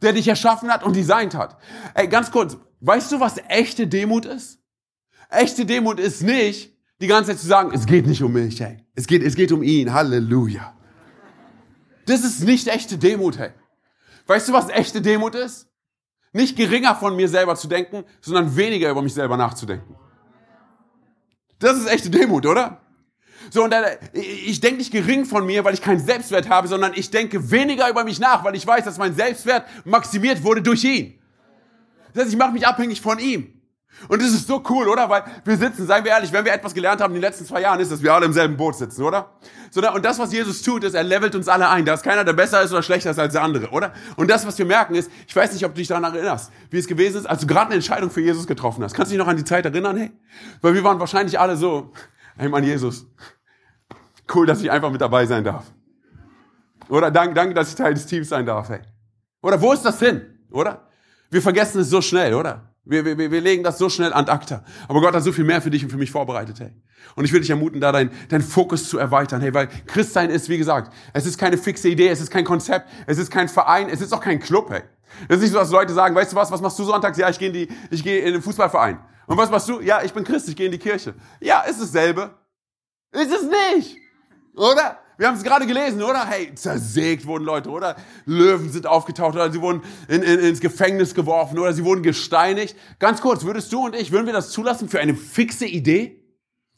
der 0.00 0.12
dich 0.12 0.28
erschaffen 0.28 0.70
hat 0.72 0.84
und 0.84 0.94
designt 0.94 1.34
hat. 1.34 1.58
Ey, 1.94 2.08
ganz 2.08 2.30
kurz, 2.30 2.56
weißt 2.80 3.12
du, 3.12 3.20
was 3.20 3.38
echte 3.48 3.86
Demut 3.86 4.24
ist? 4.24 4.58
Echte 5.28 5.64
Demut 5.64 5.98
ist 5.98 6.22
nicht, 6.22 6.76
die 7.00 7.06
ganze 7.06 7.30
Zeit 7.30 7.40
zu 7.40 7.46
sagen, 7.46 7.72
es 7.74 7.86
geht 7.86 8.06
nicht 8.06 8.22
um 8.22 8.32
mich, 8.32 8.60
hey. 8.60 8.84
Es 8.94 9.06
geht, 9.06 9.22
es 9.22 9.34
geht 9.34 9.50
um 9.50 9.62
ihn. 9.62 9.92
Halleluja. 9.92 10.74
Das 12.06 12.22
ist 12.22 12.44
nicht 12.44 12.68
echte 12.68 12.98
Demut, 12.98 13.38
hey. 13.38 13.50
Weißt 14.26 14.48
du, 14.48 14.52
was 14.52 14.68
echte 14.68 15.00
Demut 15.00 15.34
ist? 15.34 15.68
Nicht 16.32 16.56
geringer 16.56 16.94
von 16.94 17.16
mir 17.16 17.28
selber 17.28 17.56
zu 17.56 17.66
denken, 17.66 18.04
sondern 18.20 18.56
weniger 18.56 18.90
über 18.90 19.02
mich 19.02 19.14
selber 19.14 19.36
nachzudenken. 19.36 19.96
Das 21.58 21.76
ist 21.76 21.86
echte 21.86 22.10
Demut, 22.10 22.46
oder? 22.46 22.81
So, 23.50 23.64
und 23.64 23.70
dann, 23.70 23.84
ich 24.12 24.60
denke 24.60 24.78
nicht 24.78 24.92
gering 24.92 25.24
von 25.24 25.44
mir, 25.46 25.64
weil 25.64 25.74
ich 25.74 25.82
keinen 25.82 26.04
Selbstwert 26.04 26.48
habe, 26.48 26.68
sondern 26.68 26.92
ich 26.94 27.10
denke 27.10 27.50
weniger 27.50 27.88
über 27.88 28.04
mich 28.04 28.18
nach, 28.20 28.44
weil 28.44 28.54
ich 28.54 28.66
weiß, 28.66 28.84
dass 28.84 28.98
mein 28.98 29.14
Selbstwert 29.14 29.66
maximiert 29.84 30.42
wurde 30.42 30.62
durch 30.62 30.84
ihn. 30.84 31.18
Das 32.14 32.24
heißt, 32.24 32.32
ich 32.32 32.38
mache 32.38 32.52
mich 32.52 32.66
abhängig 32.66 33.00
von 33.00 33.18
ihm. 33.18 33.62
Und 34.08 34.20
das 34.20 34.30
ist 34.30 34.46
so 34.46 34.62
cool, 34.68 34.88
oder? 34.88 35.08
Weil 35.08 35.22
wir 35.44 35.56
sitzen, 35.56 35.86
seien 35.86 36.04
wir 36.04 36.12
ehrlich, 36.12 36.32
wenn 36.32 36.44
wir 36.44 36.52
etwas 36.52 36.74
gelernt 36.74 37.00
haben 37.00 37.14
in 37.14 37.20
den 37.20 37.28
letzten 37.28 37.46
zwei 37.46 37.60
Jahren, 37.60 37.78
ist, 37.78 37.92
dass 37.92 38.02
wir 38.02 38.12
alle 38.12 38.26
im 38.26 38.32
selben 38.32 38.56
Boot 38.56 38.76
sitzen, 38.76 39.02
oder? 39.02 39.30
So, 39.70 39.80
und 39.92 40.04
das, 40.04 40.18
was 40.18 40.32
Jesus 40.32 40.62
tut, 40.62 40.84
ist, 40.84 40.94
er 40.94 41.02
levelt 41.02 41.34
uns 41.34 41.48
alle 41.48 41.68
ein. 41.68 41.84
Da 41.84 41.94
ist 41.94 42.02
keiner, 42.02 42.24
der 42.24 42.32
besser 42.32 42.62
ist 42.62 42.72
oder 42.72 42.82
schlechter 42.82 43.10
ist 43.10 43.18
als 43.18 43.32
der 43.32 43.42
andere, 43.42 43.70
oder? 43.70 43.92
Und 44.16 44.30
das, 44.30 44.46
was 44.46 44.58
wir 44.58 44.66
merken, 44.66 44.94
ist, 44.94 45.10
ich 45.26 45.36
weiß 45.36 45.52
nicht, 45.52 45.64
ob 45.64 45.72
du 45.72 45.78
dich 45.78 45.88
daran 45.88 46.04
erinnerst, 46.04 46.50
wie 46.70 46.78
es 46.78 46.86
gewesen 46.86 47.18
ist, 47.18 47.26
als 47.26 47.42
du 47.42 47.46
gerade 47.46 47.66
eine 47.66 47.76
Entscheidung 47.76 48.10
für 48.10 48.20
Jesus 48.20 48.46
getroffen 48.46 48.82
hast. 48.82 48.94
Kannst 48.94 49.12
du 49.12 49.14
dich 49.16 49.24
noch 49.24 49.30
an 49.30 49.36
die 49.36 49.44
Zeit 49.44 49.64
erinnern, 49.64 49.96
hey? 49.96 50.10
Weil 50.60 50.74
wir 50.74 50.84
waren 50.84 50.98
wahrscheinlich 50.98 51.38
alle 51.38 51.56
so, 51.56 51.92
hey 52.36 52.48
Mann, 52.48 52.64
Jesus, 52.64 53.06
cool, 54.34 54.46
dass 54.46 54.62
ich 54.62 54.70
einfach 54.70 54.90
mit 54.90 55.00
dabei 55.00 55.26
sein 55.26 55.44
darf. 55.44 55.72
Oder 56.88 57.10
danke, 57.10 57.34
danke, 57.34 57.54
dass 57.54 57.70
ich 57.70 57.74
Teil 57.74 57.94
des 57.94 58.06
Teams 58.06 58.28
sein 58.28 58.46
darf, 58.46 58.68
hey. 58.68 58.80
Oder 59.42 59.60
wo 59.60 59.72
ist 59.72 59.82
das 59.82 59.98
hin? 59.98 60.22
Oder? 60.50 60.88
Wir 61.30 61.42
vergessen 61.42 61.80
es 61.80 61.90
so 61.90 62.00
schnell, 62.00 62.34
oder? 62.34 62.72
Wir, 62.84 63.04
wir, 63.04 63.16
wir 63.16 63.40
legen 63.40 63.62
das 63.62 63.78
so 63.78 63.88
schnell 63.88 64.12
an 64.12 64.28
acta. 64.28 64.64
Aber 64.88 65.00
Gott 65.00 65.14
hat 65.14 65.22
so 65.22 65.32
viel 65.32 65.44
mehr 65.44 65.62
für 65.62 65.70
dich 65.70 65.84
und 65.84 65.90
für 65.90 65.96
mich 65.96 66.10
vorbereitet, 66.10 66.58
hey. 66.60 66.72
Und 67.14 67.24
ich 67.24 67.32
will 67.32 67.40
dich 67.40 67.50
ermuten, 67.50 67.80
da 67.80 67.92
deinen 67.92 68.10
dein 68.28 68.42
Fokus 68.42 68.88
zu 68.88 68.98
erweitern, 68.98 69.40
hey, 69.40 69.54
weil 69.54 69.68
Christsein 69.86 70.30
ist, 70.30 70.48
wie 70.48 70.58
gesagt, 70.58 70.92
es 71.12 71.26
ist 71.26 71.38
keine 71.38 71.58
fixe 71.58 71.88
Idee, 71.88 72.08
es 72.08 72.20
ist 72.20 72.30
kein 72.30 72.44
Konzept, 72.44 72.88
es 73.06 73.18
ist 73.18 73.30
kein 73.30 73.48
Verein, 73.48 73.88
es 73.88 74.00
ist 74.00 74.12
auch 74.12 74.20
kein 74.20 74.40
Club, 74.40 74.70
hey. 74.70 74.82
Es 75.28 75.36
ist 75.36 75.42
nicht 75.42 75.52
so, 75.52 75.58
dass 75.58 75.70
Leute 75.70 75.92
sagen, 75.92 76.14
weißt 76.14 76.32
du 76.32 76.36
was, 76.36 76.50
was 76.50 76.60
machst 76.60 76.78
du 76.78 76.84
sonntags? 76.84 77.18
Ja, 77.18 77.28
ich 77.28 77.38
gehe 77.38 77.48
in 77.48 77.54
die, 77.54 77.68
ich 77.90 78.02
gehe 78.02 78.20
in 78.20 78.32
den 78.32 78.42
Fußballverein. 78.42 78.98
Und 79.26 79.36
was 79.36 79.50
machst 79.50 79.68
du? 79.68 79.80
Ja, 79.80 80.02
ich 80.02 80.12
bin 80.12 80.24
Christ, 80.24 80.48
ich 80.48 80.56
gehe 80.56 80.66
in 80.66 80.72
die 80.72 80.78
Kirche. 80.78 81.14
Ja, 81.40 81.60
ist 81.62 81.80
dasselbe. 81.80 82.34
Ist 83.12 83.32
es 83.32 83.42
nicht. 83.42 83.96
Oder? 84.54 84.98
Wir 85.18 85.28
haben 85.28 85.36
es 85.36 85.44
gerade 85.44 85.66
gelesen, 85.66 86.02
oder? 86.02 86.26
Hey, 86.26 86.54
zersägt 86.54 87.26
wurden 87.26 87.44
Leute, 87.44 87.70
oder? 87.70 87.96
Löwen 88.24 88.70
sind 88.70 88.86
aufgetaucht, 88.86 89.34
oder 89.34 89.52
sie 89.52 89.60
wurden 89.60 89.82
in, 90.08 90.22
in, 90.22 90.40
ins 90.40 90.60
Gefängnis 90.60 91.14
geworfen, 91.14 91.58
oder 91.58 91.72
sie 91.72 91.84
wurden 91.84 92.02
gesteinigt. 92.02 92.76
Ganz 92.98 93.20
kurz, 93.20 93.44
würdest 93.44 93.72
du 93.72 93.84
und 93.84 93.94
ich, 93.94 94.10
würden 94.10 94.26
wir 94.26 94.32
das 94.32 94.50
zulassen 94.50 94.88
für 94.88 95.00
eine 95.00 95.14
fixe 95.14 95.66
Idee? 95.66 96.18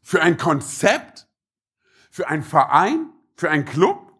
Für 0.02 0.20
ein 0.20 0.36
Konzept? 0.36 1.26
Für 2.10 2.28
einen 2.28 2.42
Verein? 2.42 3.10
Für 3.36 3.50
einen 3.50 3.64
Club? 3.64 4.12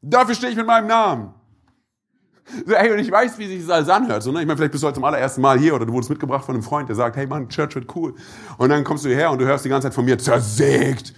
Dafür 0.00 0.34
stehe 0.34 0.50
ich 0.50 0.56
mit 0.56 0.66
meinem 0.66 0.86
Namen. 0.86 1.34
So, 2.66 2.74
hey, 2.74 2.90
und 2.92 2.98
ich 2.98 3.10
weiß, 3.10 3.38
wie 3.38 3.46
sich 3.46 3.60
das 3.60 3.70
alles 3.70 3.88
anhört. 3.88 4.22
So, 4.22 4.32
ne? 4.32 4.40
Ich 4.40 4.46
meine, 4.46 4.56
vielleicht 4.56 4.72
bist 4.72 4.82
du 4.82 4.86
heute 4.86 4.94
zum 4.94 5.04
allerersten 5.04 5.40
Mal 5.40 5.58
hier 5.58 5.74
oder 5.74 5.86
du 5.86 5.92
wurdest 5.92 6.10
mitgebracht 6.10 6.44
von 6.44 6.54
einem 6.54 6.62
Freund, 6.62 6.88
der 6.88 6.96
sagt, 6.96 7.16
hey 7.16 7.26
Mann, 7.26 7.48
Church 7.48 7.74
wird 7.74 7.94
cool. 7.94 8.14
Und 8.56 8.70
dann 8.70 8.84
kommst 8.84 9.04
du 9.04 9.08
hierher 9.08 9.30
und 9.30 9.38
du 9.40 9.46
hörst 9.46 9.64
die 9.64 9.68
ganze 9.68 9.88
Zeit 9.88 9.94
von 9.94 10.04
mir, 10.04 10.18
zersägt 10.18 11.14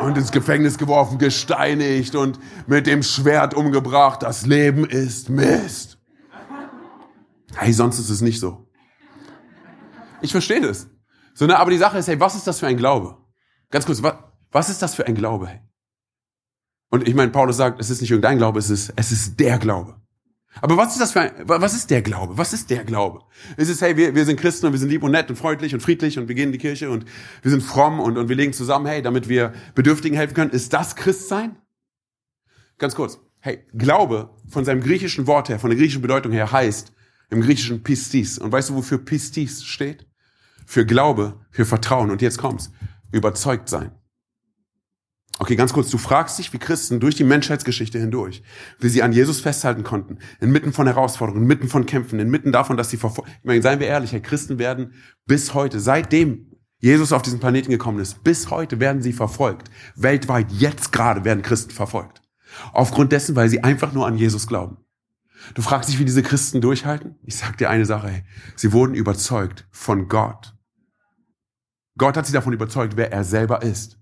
und 0.00 0.16
ins 0.16 0.32
Gefängnis 0.32 0.78
geworfen, 0.78 1.18
gesteinigt 1.18 2.14
und 2.14 2.38
mit 2.66 2.86
dem 2.86 3.02
Schwert 3.02 3.54
umgebracht. 3.54 4.22
Das 4.22 4.46
Leben 4.46 4.84
ist 4.84 5.28
Mist. 5.28 5.98
Hey, 7.56 7.72
sonst 7.72 7.98
ist 7.98 8.10
es 8.10 8.20
nicht 8.20 8.40
so. 8.40 8.66
Ich 10.22 10.32
verstehe 10.32 10.60
das. 10.60 10.88
So, 11.34 11.46
ne, 11.46 11.58
aber 11.58 11.70
die 11.70 11.78
Sache 11.78 11.98
ist, 11.98 12.08
hey, 12.08 12.20
was 12.20 12.34
ist 12.34 12.46
das 12.46 12.60
für 12.60 12.66
ein 12.66 12.76
Glaube? 12.76 13.16
Ganz 13.70 13.86
kurz, 13.86 14.02
was, 14.02 14.14
was 14.52 14.68
ist 14.68 14.82
das 14.82 14.94
für 14.94 15.06
ein 15.06 15.14
Glaube? 15.14 15.46
Hey? 15.46 15.60
Und 16.90 17.06
ich 17.06 17.14
meine, 17.14 17.30
Paulus 17.30 17.56
sagt, 17.56 17.80
es 17.80 17.88
ist 17.88 18.00
nicht 18.00 18.10
irgendein 18.10 18.38
Glaube, 18.38 18.58
es 18.58 18.68
ist, 18.68 18.92
es 18.96 19.12
ist 19.12 19.38
der 19.38 19.58
Glaube. 19.58 20.00
Aber 20.60 20.76
was 20.76 20.92
ist 20.92 21.00
das 21.00 21.12
für 21.12 21.20
ein, 21.20 21.32
was 21.44 21.74
ist 21.74 21.90
der 21.90 22.02
Glaube? 22.02 22.36
Was 22.36 22.52
ist 22.52 22.70
der 22.70 22.84
Glaube? 22.84 23.20
Ist 23.56 23.68
es, 23.68 23.80
hey, 23.80 23.96
wir, 23.96 24.14
wir 24.14 24.24
sind 24.24 24.38
Christen 24.38 24.66
und 24.66 24.72
wir 24.72 24.78
sind 24.78 24.90
lieb 24.90 25.02
und 25.02 25.12
nett 25.12 25.30
und 25.30 25.36
freundlich 25.36 25.74
und 25.74 25.80
friedlich 25.80 26.18
und 26.18 26.28
wir 26.28 26.34
gehen 26.34 26.46
in 26.46 26.52
die 26.52 26.58
Kirche 26.58 26.90
und 26.90 27.04
wir 27.42 27.50
sind 27.50 27.62
fromm 27.62 28.00
und, 28.00 28.18
und 28.18 28.28
wir 28.28 28.36
legen 28.36 28.52
zusammen, 28.52 28.86
hey, 28.86 29.00
damit 29.00 29.28
wir 29.28 29.52
Bedürftigen 29.74 30.16
helfen 30.16 30.34
können. 30.34 30.50
Ist 30.50 30.72
das 30.72 30.96
Christsein? 30.96 31.56
Ganz 32.78 32.94
kurz. 32.94 33.20
Hey, 33.38 33.64
Glaube 33.74 34.30
von 34.48 34.64
seinem 34.64 34.82
griechischen 34.82 35.26
Wort 35.26 35.48
her, 35.48 35.58
von 35.58 35.70
der 35.70 35.78
griechischen 35.78 36.02
Bedeutung 36.02 36.32
her 36.32 36.50
heißt 36.50 36.92
im 37.30 37.40
griechischen 37.40 37.82
Pistis. 37.82 38.38
Und 38.38 38.52
weißt 38.52 38.70
du, 38.70 38.74
wofür 38.74 38.98
Pistis 38.98 39.64
steht? 39.64 40.06
Für 40.66 40.84
Glaube, 40.84 41.40
für 41.50 41.64
Vertrauen. 41.64 42.10
Und 42.10 42.22
jetzt 42.22 42.38
kommt's. 42.38 42.70
Überzeugt 43.12 43.68
sein. 43.68 43.92
Okay, 45.42 45.56
ganz 45.56 45.72
kurz, 45.72 45.88
du 45.88 45.96
fragst 45.96 46.38
dich, 46.38 46.52
wie 46.52 46.58
Christen 46.58 47.00
durch 47.00 47.14
die 47.14 47.24
Menschheitsgeschichte 47.24 47.98
hindurch, 47.98 48.42
wie 48.78 48.90
sie 48.90 49.02
an 49.02 49.10
Jesus 49.10 49.40
festhalten 49.40 49.84
konnten, 49.84 50.18
inmitten 50.38 50.74
von 50.74 50.86
Herausforderungen, 50.86 51.44
inmitten 51.44 51.66
von 51.66 51.86
Kämpfen, 51.86 52.20
inmitten 52.20 52.52
davon, 52.52 52.76
dass 52.76 52.90
sie 52.90 52.98
verfolgt. 52.98 53.30
Ich 53.38 53.44
meine, 53.44 53.62
seien 53.62 53.80
wir 53.80 53.86
ehrlich, 53.86 54.12
Herr, 54.12 54.20
Christen 54.20 54.58
werden 54.58 54.92
bis 55.24 55.54
heute, 55.54 55.80
seitdem 55.80 56.50
Jesus 56.78 57.14
auf 57.14 57.22
diesen 57.22 57.40
Planeten 57.40 57.70
gekommen 57.70 58.00
ist, 58.00 58.22
bis 58.22 58.50
heute 58.50 58.80
werden 58.80 59.00
sie 59.00 59.14
verfolgt. 59.14 59.70
Weltweit, 59.96 60.52
jetzt 60.52 60.92
gerade 60.92 61.24
werden 61.24 61.42
Christen 61.42 61.70
verfolgt. 61.70 62.20
Aufgrund 62.74 63.10
dessen, 63.10 63.34
weil 63.34 63.48
sie 63.48 63.64
einfach 63.64 63.94
nur 63.94 64.06
an 64.06 64.18
Jesus 64.18 64.46
glauben. 64.46 64.76
Du 65.54 65.62
fragst 65.62 65.88
dich, 65.88 65.98
wie 65.98 66.04
diese 66.04 66.22
Christen 66.22 66.60
durchhalten? 66.60 67.14
Ich 67.22 67.38
sag 67.38 67.56
dir 67.56 67.70
eine 67.70 67.86
Sache, 67.86 68.08
hey. 68.08 68.24
Sie 68.56 68.74
wurden 68.74 68.94
überzeugt 68.94 69.66
von 69.70 70.06
Gott. 70.06 70.54
Gott 71.96 72.18
hat 72.18 72.26
sie 72.26 72.34
davon 72.34 72.52
überzeugt, 72.52 72.98
wer 72.98 73.10
er 73.10 73.24
selber 73.24 73.62
ist. 73.62 73.99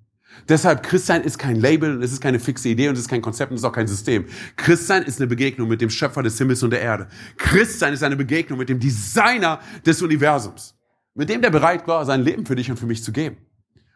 Deshalb, 0.49 0.83
Christsein 0.83 1.23
ist 1.23 1.39
kein 1.39 1.57
Label, 1.57 2.03
es 2.03 2.13
ist 2.13 2.21
keine 2.21 2.39
fixe 2.39 2.69
Idee 2.69 2.89
und 2.89 2.95
es 2.95 3.01
ist 3.01 3.09
kein 3.09 3.23
Konzept 3.23 3.51
und 3.51 3.57
es 3.57 3.63
ist 3.63 3.67
auch 3.67 3.73
kein 3.73 3.89
System. 3.89 4.27
Christsein 4.57 5.03
ist 5.05 5.21
eine 5.21 5.27
Begegnung 5.27 5.69
mit 5.69 5.81
dem 5.81 5.91
Schöpfer 5.91 6.23
des 6.23 6.37
Himmels 6.39 6.63
und 6.63 6.71
der 6.71 6.81
Erde. 6.81 7.09
Christsein 7.37 7.93
ist 7.93 8.03
eine 8.03 8.17
Begegnung 8.17 8.59
mit 8.59 8.69
dem 8.69 8.79
Designer 8.79 9.61
des 9.85 10.03
Universums. 10.03 10.75
Mit 11.15 11.29
dem, 11.29 11.43
der 11.43 11.51
bereit 11.51 11.89
war, 11.89 12.05
sein 12.05 12.23
Leben 12.23 12.47
für 12.47 12.55
dich 12.55 12.71
und 12.71 12.79
für 12.79 12.87
mich 12.87 13.03
zu 13.03 13.13
geben. 13.13 13.39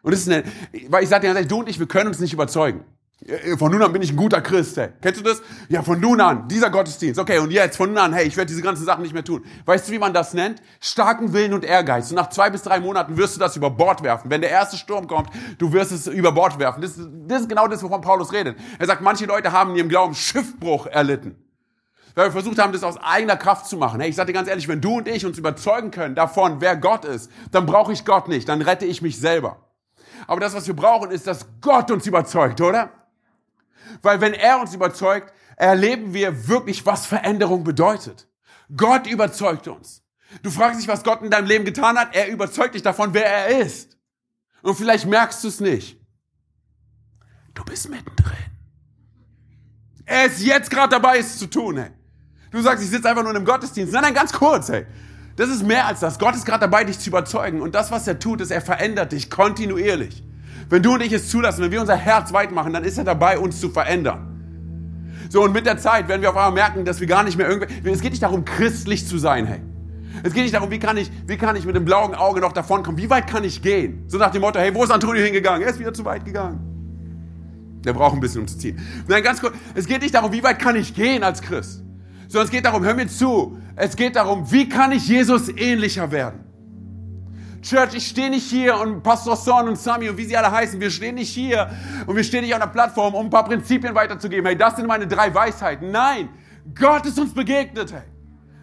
Und 0.01 0.13
es 0.13 0.21
ist 0.21 0.29
eine, 0.29 0.43
weil 0.89 1.03
ich 1.03 1.09
sage 1.09 1.33
dir, 1.33 1.45
du 1.45 1.59
und 1.59 1.69
ich, 1.69 1.79
wir 1.79 1.87
können 1.87 2.07
uns 2.07 2.19
nicht 2.19 2.33
überzeugen. 2.33 2.83
Äh, 3.25 3.57
von 3.57 3.71
nun 3.71 3.81
an 3.81 3.93
bin 3.93 4.01
ich 4.01 4.11
ein 4.11 4.15
guter 4.15 4.41
Christ, 4.41 4.77
hey. 4.77 4.89
Kennst 5.01 5.19
du 5.19 5.23
das? 5.23 5.41
Ja, 5.69 5.81
von 5.81 5.99
nun 5.99 6.19
an, 6.19 6.47
dieser 6.47 6.69
Gottesdienst. 6.69 7.19
Okay, 7.19 7.39
und 7.39 7.51
jetzt, 7.51 7.77
von 7.77 7.89
nun 7.89 7.97
an, 7.97 8.13
hey, 8.13 8.27
ich 8.27 8.35
werde 8.35 8.49
diese 8.49 8.61
ganzen 8.61 8.85
Sachen 8.85 9.01
nicht 9.01 9.13
mehr 9.13 9.23
tun. 9.23 9.43
Weißt 9.65 9.87
du, 9.87 9.91
wie 9.91 9.99
man 9.99 10.13
das 10.13 10.33
nennt? 10.33 10.61
Starken 10.79 11.33
Willen 11.33 11.53
und 11.53 11.63
Ehrgeiz. 11.63 12.09
Und 12.09 12.17
nach 12.17 12.29
zwei 12.29 12.49
bis 12.49 12.63
drei 12.63 12.79
Monaten 12.79 13.17
wirst 13.17 13.35
du 13.35 13.39
das 13.39 13.55
über 13.55 13.69
Bord 13.69 14.03
werfen. 14.03 14.29
Wenn 14.29 14.41
der 14.41 14.49
erste 14.49 14.77
Sturm 14.77 15.07
kommt, 15.07 15.29
du 15.57 15.71
wirst 15.71 15.91
es 15.91 16.07
über 16.07 16.31
Bord 16.31 16.59
werfen. 16.59 16.81
Das, 16.81 16.95
das 17.27 17.41
ist 17.41 17.49
genau 17.49 17.67
das, 17.67 17.83
wovon 17.83 18.01
Paulus 18.01 18.33
redet. 18.33 18.57
Er 18.79 18.87
sagt, 18.87 19.01
manche 19.01 19.25
Leute 19.25 19.51
haben 19.51 19.71
in 19.71 19.77
ihrem 19.77 19.89
Glauben 19.89 20.15
Schiffbruch 20.15 20.87
erlitten. 20.87 21.35
Weil 22.15 22.25
wir 22.25 22.31
versucht 22.31 22.59
haben, 22.59 22.73
das 22.73 22.83
aus 22.83 22.97
eigener 22.97 23.37
Kraft 23.37 23.65
zu 23.65 23.75
machen. 23.75 23.99
Hey, 23.99 24.09
ich 24.09 24.15
sage 24.15 24.27
dir 24.27 24.33
ganz 24.33 24.47
ehrlich, 24.47 24.67
wenn 24.67 24.81
du 24.81 24.97
und 24.97 25.07
ich 25.07 25.25
uns 25.25 25.37
überzeugen 25.39 25.89
können 25.89 26.13
davon, 26.13 26.61
wer 26.61 26.75
Gott 26.75 27.05
ist, 27.05 27.31
dann 27.51 27.65
brauche 27.65 27.91
ich 27.91 28.05
Gott 28.05 28.27
nicht, 28.27 28.47
dann 28.47 28.61
rette 28.61 28.85
ich 28.85 29.01
mich 29.01 29.19
selber. 29.19 29.57
Aber 30.27 30.39
das, 30.39 30.53
was 30.53 30.67
wir 30.67 30.75
brauchen, 30.75 31.09
ist, 31.09 31.25
dass 31.25 31.47
Gott 31.59 31.89
uns 31.89 32.05
überzeugt, 32.05 32.61
oder? 32.61 32.91
Weil 34.01 34.21
wenn 34.21 34.33
er 34.33 34.59
uns 34.59 34.73
überzeugt, 34.73 35.33
erleben 35.55 36.13
wir 36.13 36.47
wirklich, 36.47 36.85
was 36.85 37.05
Veränderung 37.05 37.63
bedeutet. 37.63 38.27
Gott 38.75 39.07
überzeugt 39.07 39.67
uns. 39.67 40.03
Du 40.41 40.49
fragst 40.49 40.79
dich, 40.79 40.87
was 40.87 41.03
Gott 41.03 41.21
in 41.21 41.29
deinem 41.29 41.47
Leben 41.47 41.65
getan 41.65 41.97
hat. 41.97 42.15
Er 42.15 42.27
überzeugt 42.29 42.73
dich 42.75 42.81
davon, 42.81 43.13
wer 43.13 43.25
er 43.25 43.59
ist. 43.59 43.97
Und 44.63 44.75
vielleicht 44.75 45.05
merkst 45.05 45.43
du 45.43 45.47
es 45.49 45.59
nicht. 45.59 45.99
Du 47.53 47.63
bist 47.63 47.89
mittendrin. 47.89 48.33
Er 50.05 50.25
ist 50.25 50.41
jetzt 50.41 50.71
gerade 50.71 50.89
dabei, 50.89 51.19
es 51.19 51.37
zu 51.37 51.47
tun. 51.47 51.77
Hey. 51.77 51.91
Du 52.51 52.61
sagst, 52.61 52.83
ich 52.83 52.89
sitze 52.89 53.07
einfach 53.07 53.21
nur 53.21 53.31
in 53.31 53.37
einem 53.37 53.45
Gottesdienst. 53.45 53.93
Nein, 53.93 54.03
nein, 54.03 54.13
ganz 54.13 54.33
kurz. 54.33 54.69
Hey. 54.69 54.85
Das 55.35 55.49
ist 55.49 55.63
mehr 55.63 55.85
als 55.85 55.99
das. 55.99 56.19
Gott 56.19 56.35
ist 56.35 56.45
gerade 56.45 56.61
dabei, 56.61 56.83
dich 56.83 56.99
zu 56.99 57.09
überzeugen. 57.09 57.61
Und 57.61 57.75
das, 57.75 57.91
was 57.91 58.07
er 58.07 58.19
tut, 58.19 58.41
ist, 58.41 58.51
er 58.51 58.61
verändert 58.61 59.11
dich 59.11 59.29
kontinuierlich. 59.29 60.23
Wenn 60.69 60.81
du 60.81 60.93
und 60.93 61.01
ich 61.01 61.11
es 61.11 61.29
zulassen, 61.29 61.63
wenn 61.63 61.71
wir 61.71 61.81
unser 61.81 61.95
Herz 61.95 62.33
weit 62.33 62.51
machen, 62.51 62.73
dann 62.73 62.83
ist 62.83 62.97
er 62.97 63.03
dabei, 63.03 63.37
uns 63.37 63.59
zu 63.59 63.69
verändern. 63.69 64.29
So, 65.29 65.43
und 65.43 65.53
mit 65.53 65.65
der 65.65 65.77
Zeit 65.77 66.07
werden 66.07 66.21
wir 66.21 66.29
auf 66.29 66.35
einmal 66.35 66.51
merken, 66.51 66.85
dass 66.85 66.99
wir 66.99 67.07
gar 67.07 67.23
nicht 67.23 67.37
mehr 67.37 67.49
irgendwie, 67.49 67.89
es 67.89 68.01
geht 68.01 68.11
nicht 68.11 68.23
darum, 68.23 68.45
christlich 68.45 69.07
zu 69.07 69.17
sein, 69.17 69.45
hey. 69.45 69.61
Es 70.21 70.33
geht 70.33 70.43
nicht 70.43 70.53
darum, 70.53 70.69
wie 70.69 70.79
kann 70.79 70.95
ich, 70.95 71.11
wie 71.25 71.37
kann 71.37 71.55
ich 71.55 71.65
mit 71.65 71.75
dem 71.75 71.85
blauen 71.85 72.13
Auge 72.13 72.39
noch 72.39 72.53
davonkommen? 72.53 73.01
Wie 73.01 73.09
weit 73.09 73.27
kann 73.27 73.43
ich 73.43 73.61
gehen? 73.61 74.03
So 74.07 74.17
nach 74.17 74.31
dem 74.31 74.41
Motto, 74.41 74.59
hey, 74.59 74.73
wo 74.73 74.83
ist 74.83 74.91
Antonio 74.91 75.23
hingegangen? 75.23 75.63
Er 75.63 75.69
ist 75.69 75.79
wieder 75.79 75.93
zu 75.93 76.05
weit 76.05 76.23
gegangen. 76.23 76.59
Der 77.83 77.93
braucht 77.93 78.13
ein 78.13 78.19
bisschen, 78.19 78.41
um 78.41 78.47
zu 78.47 78.57
ziehen. 78.57 78.79
Nein, 79.07 79.23
ganz 79.23 79.41
kurz, 79.41 79.55
es 79.73 79.87
geht 79.87 80.01
nicht 80.01 80.13
darum, 80.13 80.31
wie 80.31 80.43
weit 80.43 80.59
kann 80.59 80.75
ich 80.75 80.93
gehen 80.93 81.23
als 81.23 81.41
Christ. 81.41 81.83
Sondern 82.27 82.45
es 82.45 82.51
geht 82.51 82.65
darum, 82.65 82.83
hör 82.83 82.93
mir 82.93 83.07
zu, 83.07 83.57
es 83.75 83.95
geht 83.95 84.15
darum, 84.15 84.49
wie 84.51 84.69
kann 84.69 84.91
ich 84.91 85.07
Jesus 85.07 85.49
ähnlicher 85.49 86.11
werden? 86.11 86.42
Church, 87.63 87.93
ich 87.93 88.07
stehe 88.07 88.29
nicht 88.29 88.49
hier 88.49 88.77
und 88.77 89.03
Pastor 89.03 89.37
Son 89.37 89.69
und 89.69 89.79
Sami 89.79 90.09
und 90.09 90.17
wie 90.17 90.25
sie 90.25 90.35
alle 90.35 90.51
heißen, 90.51 90.81
wir 90.81 90.91
stehen 90.91 91.15
nicht 91.15 91.29
hier 91.29 91.69
und 92.05 92.13
wir 92.13 92.23
stehen 92.25 92.41
nicht 92.41 92.53
auf 92.53 92.61
einer 92.61 92.69
Plattform, 92.69 93.15
um 93.15 93.27
ein 93.27 93.29
paar 93.29 93.45
Prinzipien 93.45 93.95
weiterzugeben. 93.95 94.45
Hey, 94.45 94.57
das 94.57 94.75
sind 94.75 94.85
meine 94.85 95.07
drei 95.07 95.33
Weisheiten. 95.33 95.89
Nein, 95.89 96.27
Gott 96.77 97.05
ist 97.05 97.17
uns 97.17 97.33
begegnet, 97.33 97.93
hey. 97.93 98.01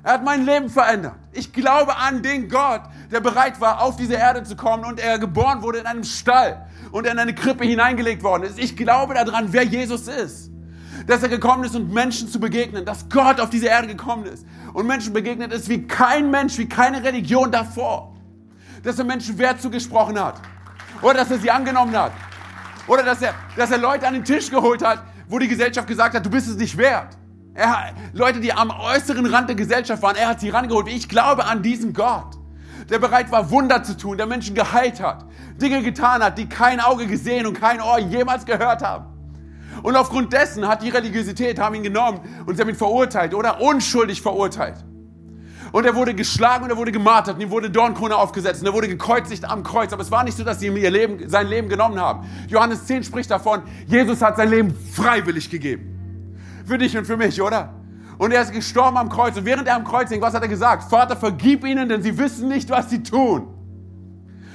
Er 0.02 0.14
hat 0.14 0.24
mein 0.24 0.44
Leben 0.44 0.68
verändert. 0.68 1.14
Ich 1.32 1.50
glaube 1.52 1.96
an 1.96 2.22
den 2.22 2.48
Gott, 2.48 2.82
der 3.10 3.20
bereit 3.20 3.58
war, 3.60 3.82
auf 3.82 3.96
diese 3.96 4.14
Erde 4.14 4.42
zu 4.42 4.54
kommen 4.54 4.84
und 4.84 5.00
er 5.00 5.18
geboren 5.18 5.62
wurde 5.62 5.78
in 5.78 5.86
einem 5.86 6.04
Stall 6.04 6.66
und 6.92 7.06
in 7.06 7.18
eine 7.18 7.34
Krippe 7.34 7.64
hineingelegt 7.64 8.22
worden 8.22 8.42
ist. 8.42 8.58
Ich 8.58 8.76
glaube 8.76 9.14
daran, 9.14 9.48
wer 9.50 9.62
Jesus 9.62 10.08
ist. 10.08 10.50
Dass 11.06 11.22
er 11.22 11.30
gekommen 11.30 11.64
ist, 11.64 11.74
um 11.74 11.88
Menschen 11.90 12.28
zu 12.28 12.38
begegnen. 12.38 12.84
Dass 12.84 13.08
Gott 13.08 13.40
auf 13.40 13.48
diese 13.48 13.66
Erde 13.66 13.88
gekommen 13.88 14.26
ist 14.26 14.46
und 14.74 14.86
Menschen 14.86 15.14
begegnet 15.14 15.52
ist 15.54 15.70
wie 15.70 15.86
kein 15.86 16.30
Mensch, 16.30 16.58
wie 16.58 16.68
keine 16.68 17.02
Religion 17.02 17.50
davor 17.50 18.14
dass 18.82 18.98
er 18.98 19.04
Menschen 19.04 19.38
Wert 19.38 19.60
zugesprochen 19.60 20.18
hat. 20.22 20.40
Oder 21.02 21.14
dass 21.14 21.30
er 21.30 21.38
sie 21.38 21.50
angenommen 21.50 21.96
hat. 21.96 22.12
Oder 22.86 23.02
dass 23.02 23.22
er, 23.22 23.34
dass 23.56 23.70
er 23.70 23.78
Leute 23.78 24.06
an 24.06 24.14
den 24.14 24.24
Tisch 24.24 24.50
geholt 24.50 24.84
hat, 24.84 25.02
wo 25.28 25.38
die 25.38 25.48
Gesellschaft 25.48 25.86
gesagt 25.86 26.14
hat, 26.14 26.24
du 26.24 26.30
bist 26.30 26.48
es 26.48 26.56
nicht 26.56 26.76
wert. 26.76 27.16
Er, 27.54 27.92
Leute, 28.12 28.40
die 28.40 28.52
am 28.52 28.70
äußeren 28.70 29.26
Rand 29.26 29.48
der 29.48 29.56
Gesellschaft 29.56 30.02
waren, 30.02 30.16
er 30.16 30.28
hat 30.28 30.40
sie 30.40 30.50
rangeholt. 30.50 30.88
Ich 30.88 31.08
glaube 31.08 31.44
an 31.44 31.62
diesen 31.62 31.92
Gott, 31.92 32.38
der 32.88 32.98
bereit 32.98 33.30
war, 33.30 33.50
Wunder 33.50 33.82
zu 33.82 33.96
tun, 33.96 34.16
der 34.16 34.26
Menschen 34.26 34.54
geheilt 34.54 35.00
hat, 35.00 35.24
Dinge 35.60 35.82
getan 35.82 36.22
hat, 36.22 36.38
die 36.38 36.48
kein 36.48 36.80
Auge 36.80 37.06
gesehen 37.06 37.46
und 37.46 37.54
kein 37.54 37.80
Ohr 37.80 37.98
jemals 37.98 38.44
gehört 38.44 38.82
haben. 38.82 39.06
Und 39.82 39.96
aufgrund 39.96 40.32
dessen 40.32 40.66
hat 40.66 40.82
die 40.82 40.90
Religiosität, 40.90 41.58
haben 41.58 41.74
ihn 41.74 41.82
genommen 41.82 42.20
und 42.46 42.56
sie 42.56 42.60
haben 42.60 42.68
ihn 42.68 42.76
verurteilt 42.76 43.34
oder 43.34 43.60
unschuldig 43.60 44.20
verurteilt. 44.20 44.84
Und 45.72 45.86
er 45.86 45.94
wurde 45.94 46.14
geschlagen 46.14 46.64
und 46.64 46.70
er 46.70 46.76
wurde 46.76 46.92
gemartert 46.92 47.36
und 47.36 47.40
ihm 47.40 47.50
wurde 47.50 47.70
Dornkrone 47.70 48.16
aufgesetzt 48.16 48.60
und 48.60 48.66
er 48.66 48.72
wurde 48.72 48.88
gekreuzigt 48.88 49.44
am 49.44 49.62
Kreuz. 49.62 49.92
Aber 49.92 50.02
es 50.02 50.10
war 50.10 50.24
nicht 50.24 50.36
so, 50.36 50.44
dass 50.44 50.60
sie 50.60 50.66
ihm 50.66 50.76
ihr 50.76 50.90
Leben, 50.90 51.28
sein 51.28 51.46
Leben 51.46 51.68
genommen 51.68 52.00
haben. 52.00 52.28
Johannes 52.48 52.86
10 52.86 53.04
spricht 53.04 53.30
davon, 53.30 53.62
Jesus 53.86 54.20
hat 54.20 54.36
sein 54.36 54.50
Leben 54.50 54.74
freiwillig 54.92 55.48
gegeben. 55.48 55.96
Für 56.66 56.78
dich 56.78 56.96
und 56.96 57.06
für 57.06 57.16
mich, 57.16 57.40
oder? 57.40 57.74
Und 58.18 58.32
er 58.32 58.42
ist 58.42 58.52
gestorben 58.52 58.96
am 58.96 59.08
Kreuz. 59.08 59.36
Und 59.36 59.46
während 59.46 59.66
er 59.66 59.76
am 59.76 59.84
Kreuz 59.84 60.10
hing, 60.10 60.20
was 60.20 60.34
hat 60.34 60.42
er 60.42 60.48
gesagt? 60.48 60.90
Vater, 60.90 61.16
vergib 61.16 61.64
ihnen, 61.64 61.88
denn 61.88 62.02
sie 62.02 62.18
wissen 62.18 62.48
nicht, 62.48 62.68
was 62.68 62.90
sie 62.90 63.02
tun. 63.02 63.46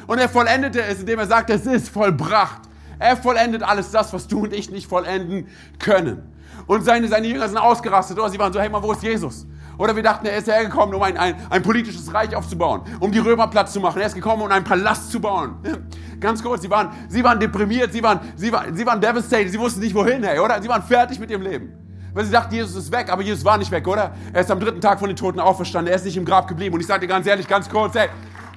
Und 0.08 0.20
er 0.20 0.30
vollendete 0.30 0.84
es, 0.84 1.00
indem 1.00 1.20
er 1.20 1.28
sagt, 1.28 1.50
es 1.50 1.66
ist 1.66 1.90
vollbracht. 1.90 2.65
Er 3.00 3.18
vollendet 3.18 3.64
alles 3.64 3.92
das, 3.92 4.14
was 4.14 4.28
du 4.28 4.44
und 4.44 4.54
ich 4.54 4.70
nicht 4.70 4.88
vollenden 4.88 5.48
können. 5.80 6.32
Und 6.68 6.84
seine, 6.84 7.08
seine 7.08 7.28
Jünger 7.28 7.48
sind 7.48 7.58
ausgerastet. 7.58 8.18
Oder 8.18 8.30
sie 8.30 8.40
waren 8.40 8.54
so, 8.54 8.60
hey, 8.60 8.70
mal, 8.70 8.82
wo 8.82 8.92
ist 8.92 9.04
Jesus? 9.04 9.46
Oder 9.78 9.96
wir 9.96 10.04
dachten, 10.04 10.26
er 10.26 10.38
ist 10.38 10.48
hergekommen, 10.48 10.96
um 10.96 11.02
ein, 11.02 11.18
ein, 11.18 11.36
ein 11.50 11.62
politisches 11.62 12.14
Reich 12.14 12.36
aufzubauen, 12.36 12.82
um 13.00 13.12
die 13.12 13.20
Römer 13.20 13.48
Platz 13.48 13.74
zu 13.74 13.80
machen. 13.80 14.00
Er 14.00 14.08
ist 14.08 14.16
gekommen, 14.16 14.42
um 14.42 14.50
einen 14.50 14.64
Palast 14.64 15.12
zu 15.12 15.20
bauen. 15.20 15.56
ganz 16.20 16.42
kurz, 16.42 16.62
sie 16.62 16.70
waren, 16.70 16.90
sie 17.10 17.24
waren 17.24 17.40
deprimiert, 17.40 17.92
sie 17.92 18.02
waren, 18.02 18.20
sie 18.36 18.52
waren, 18.52 18.76
sie 18.76 18.86
waren 18.86 19.02
devastated, 19.02 19.52
sie 19.52 19.60
wussten 19.60 19.82
nicht 19.82 19.94
wohin, 19.94 20.24
hey, 20.24 20.40
oder? 20.40 20.62
Sie 20.62 20.70
waren 20.70 20.82
fertig 20.82 21.20
mit 21.20 21.30
ihrem 21.30 21.42
Leben. 21.42 21.74
Weil 22.14 22.24
sie 22.24 22.32
dachten, 22.32 22.56
Jesus 22.56 22.76
ist 22.76 22.92
weg, 22.94 23.12
aber 23.12 23.22
Jesus 23.22 23.44
war 23.44 23.58
nicht 23.58 23.72
weg, 23.72 23.86
oder? 23.86 24.14
Er 24.32 24.42
ist 24.42 24.50
am 24.50 24.60
dritten 24.62 24.80
Tag 24.80 25.00
von 25.00 25.10
den 25.10 25.18
Toten 25.18 25.42
auferstanden, 25.42 25.92
er 25.92 25.98
ist 25.98 26.06
nicht 26.06 26.16
im 26.16 26.24
Grab 26.24 26.48
geblieben. 26.48 26.74
Und 26.74 26.80
ich 26.80 26.88
sage 26.88 27.02
dir 27.02 27.08
ganz 27.08 27.28
ehrlich, 27.28 27.46
ganz 27.46 27.68
kurz, 27.68 27.96
hey, 27.96 28.08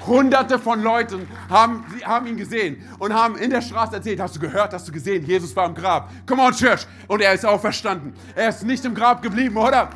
Hunderte 0.08 0.58
von 0.58 0.82
Leuten 0.82 1.28
haben, 1.48 1.84
haben 2.04 2.26
ihn 2.26 2.36
gesehen 2.36 2.82
und 2.98 3.14
haben 3.14 3.36
in 3.36 3.50
der 3.50 3.60
Straße 3.60 3.94
erzählt, 3.94 4.20
hast 4.20 4.36
du 4.36 4.40
gehört, 4.40 4.72
hast 4.72 4.88
du 4.88 4.92
gesehen, 4.92 5.24
Jesus 5.24 5.54
war 5.54 5.66
im 5.66 5.74
Grab. 5.74 6.10
Come 6.26 6.42
on, 6.42 6.52
Church. 6.52 6.86
Und 7.06 7.20
er 7.20 7.34
ist 7.34 7.46
auferstanden. 7.46 8.14
Er 8.34 8.48
ist 8.48 8.64
nicht 8.64 8.84
im 8.84 8.94
Grab 8.94 9.22
geblieben, 9.22 9.56
oder? 9.56 9.90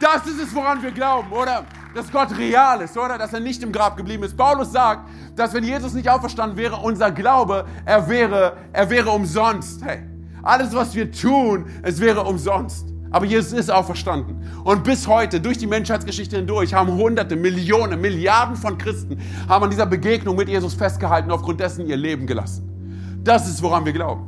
Das 0.00 0.26
ist 0.26 0.40
es, 0.40 0.54
woran 0.54 0.82
wir 0.82 0.90
glauben, 0.90 1.30
oder? 1.30 1.64
Dass 1.94 2.10
Gott 2.10 2.36
real 2.36 2.80
ist, 2.80 2.96
oder? 2.96 3.18
Dass 3.18 3.32
er 3.32 3.40
nicht 3.40 3.62
im 3.62 3.70
Grab 3.70 3.96
geblieben 3.96 4.22
ist. 4.24 4.36
Paulus 4.36 4.72
sagt, 4.72 5.08
dass 5.36 5.52
wenn 5.52 5.64
Jesus 5.64 5.92
nicht 5.92 6.08
auferstanden 6.08 6.56
wäre, 6.56 6.76
unser 6.76 7.10
Glaube, 7.10 7.66
er 7.84 8.08
wäre, 8.08 8.56
er 8.72 8.90
wäre 8.90 9.10
umsonst. 9.10 9.84
Hey, 9.84 10.02
alles, 10.42 10.74
was 10.74 10.94
wir 10.94 11.12
tun, 11.12 11.66
es 11.82 12.00
wäre 12.00 12.24
umsonst. 12.24 12.91
Aber 13.12 13.26
Jesus 13.26 13.52
ist 13.52 13.70
auferstanden. 13.70 14.42
Und 14.64 14.84
bis 14.84 15.06
heute, 15.06 15.40
durch 15.40 15.58
die 15.58 15.66
Menschheitsgeschichte 15.66 16.36
hindurch, 16.36 16.72
haben 16.72 16.92
Hunderte, 16.92 17.36
Millionen, 17.36 18.00
Milliarden 18.00 18.56
von 18.56 18.78
Christen 18.78 19.18
haben 19.48 19.64
an 19.64 19.70
dieser 19.70 19.86
Begegnung 19.86 20.36
mit 20.36 20.48
Jesus 20.48 20.74
festgehalten, 20.74 21.30
aufgrund 21.30 21.60
dessen 21.60 21.86
ihr 21.86 21.96
Leben 21.96 22.26
gelassen. 22.26 23.20
Das 23.22 23.48
ist, 23.48 23.62
woran 23.62 23.84
wir 23.84 23.92
glauben. 23.92 24.26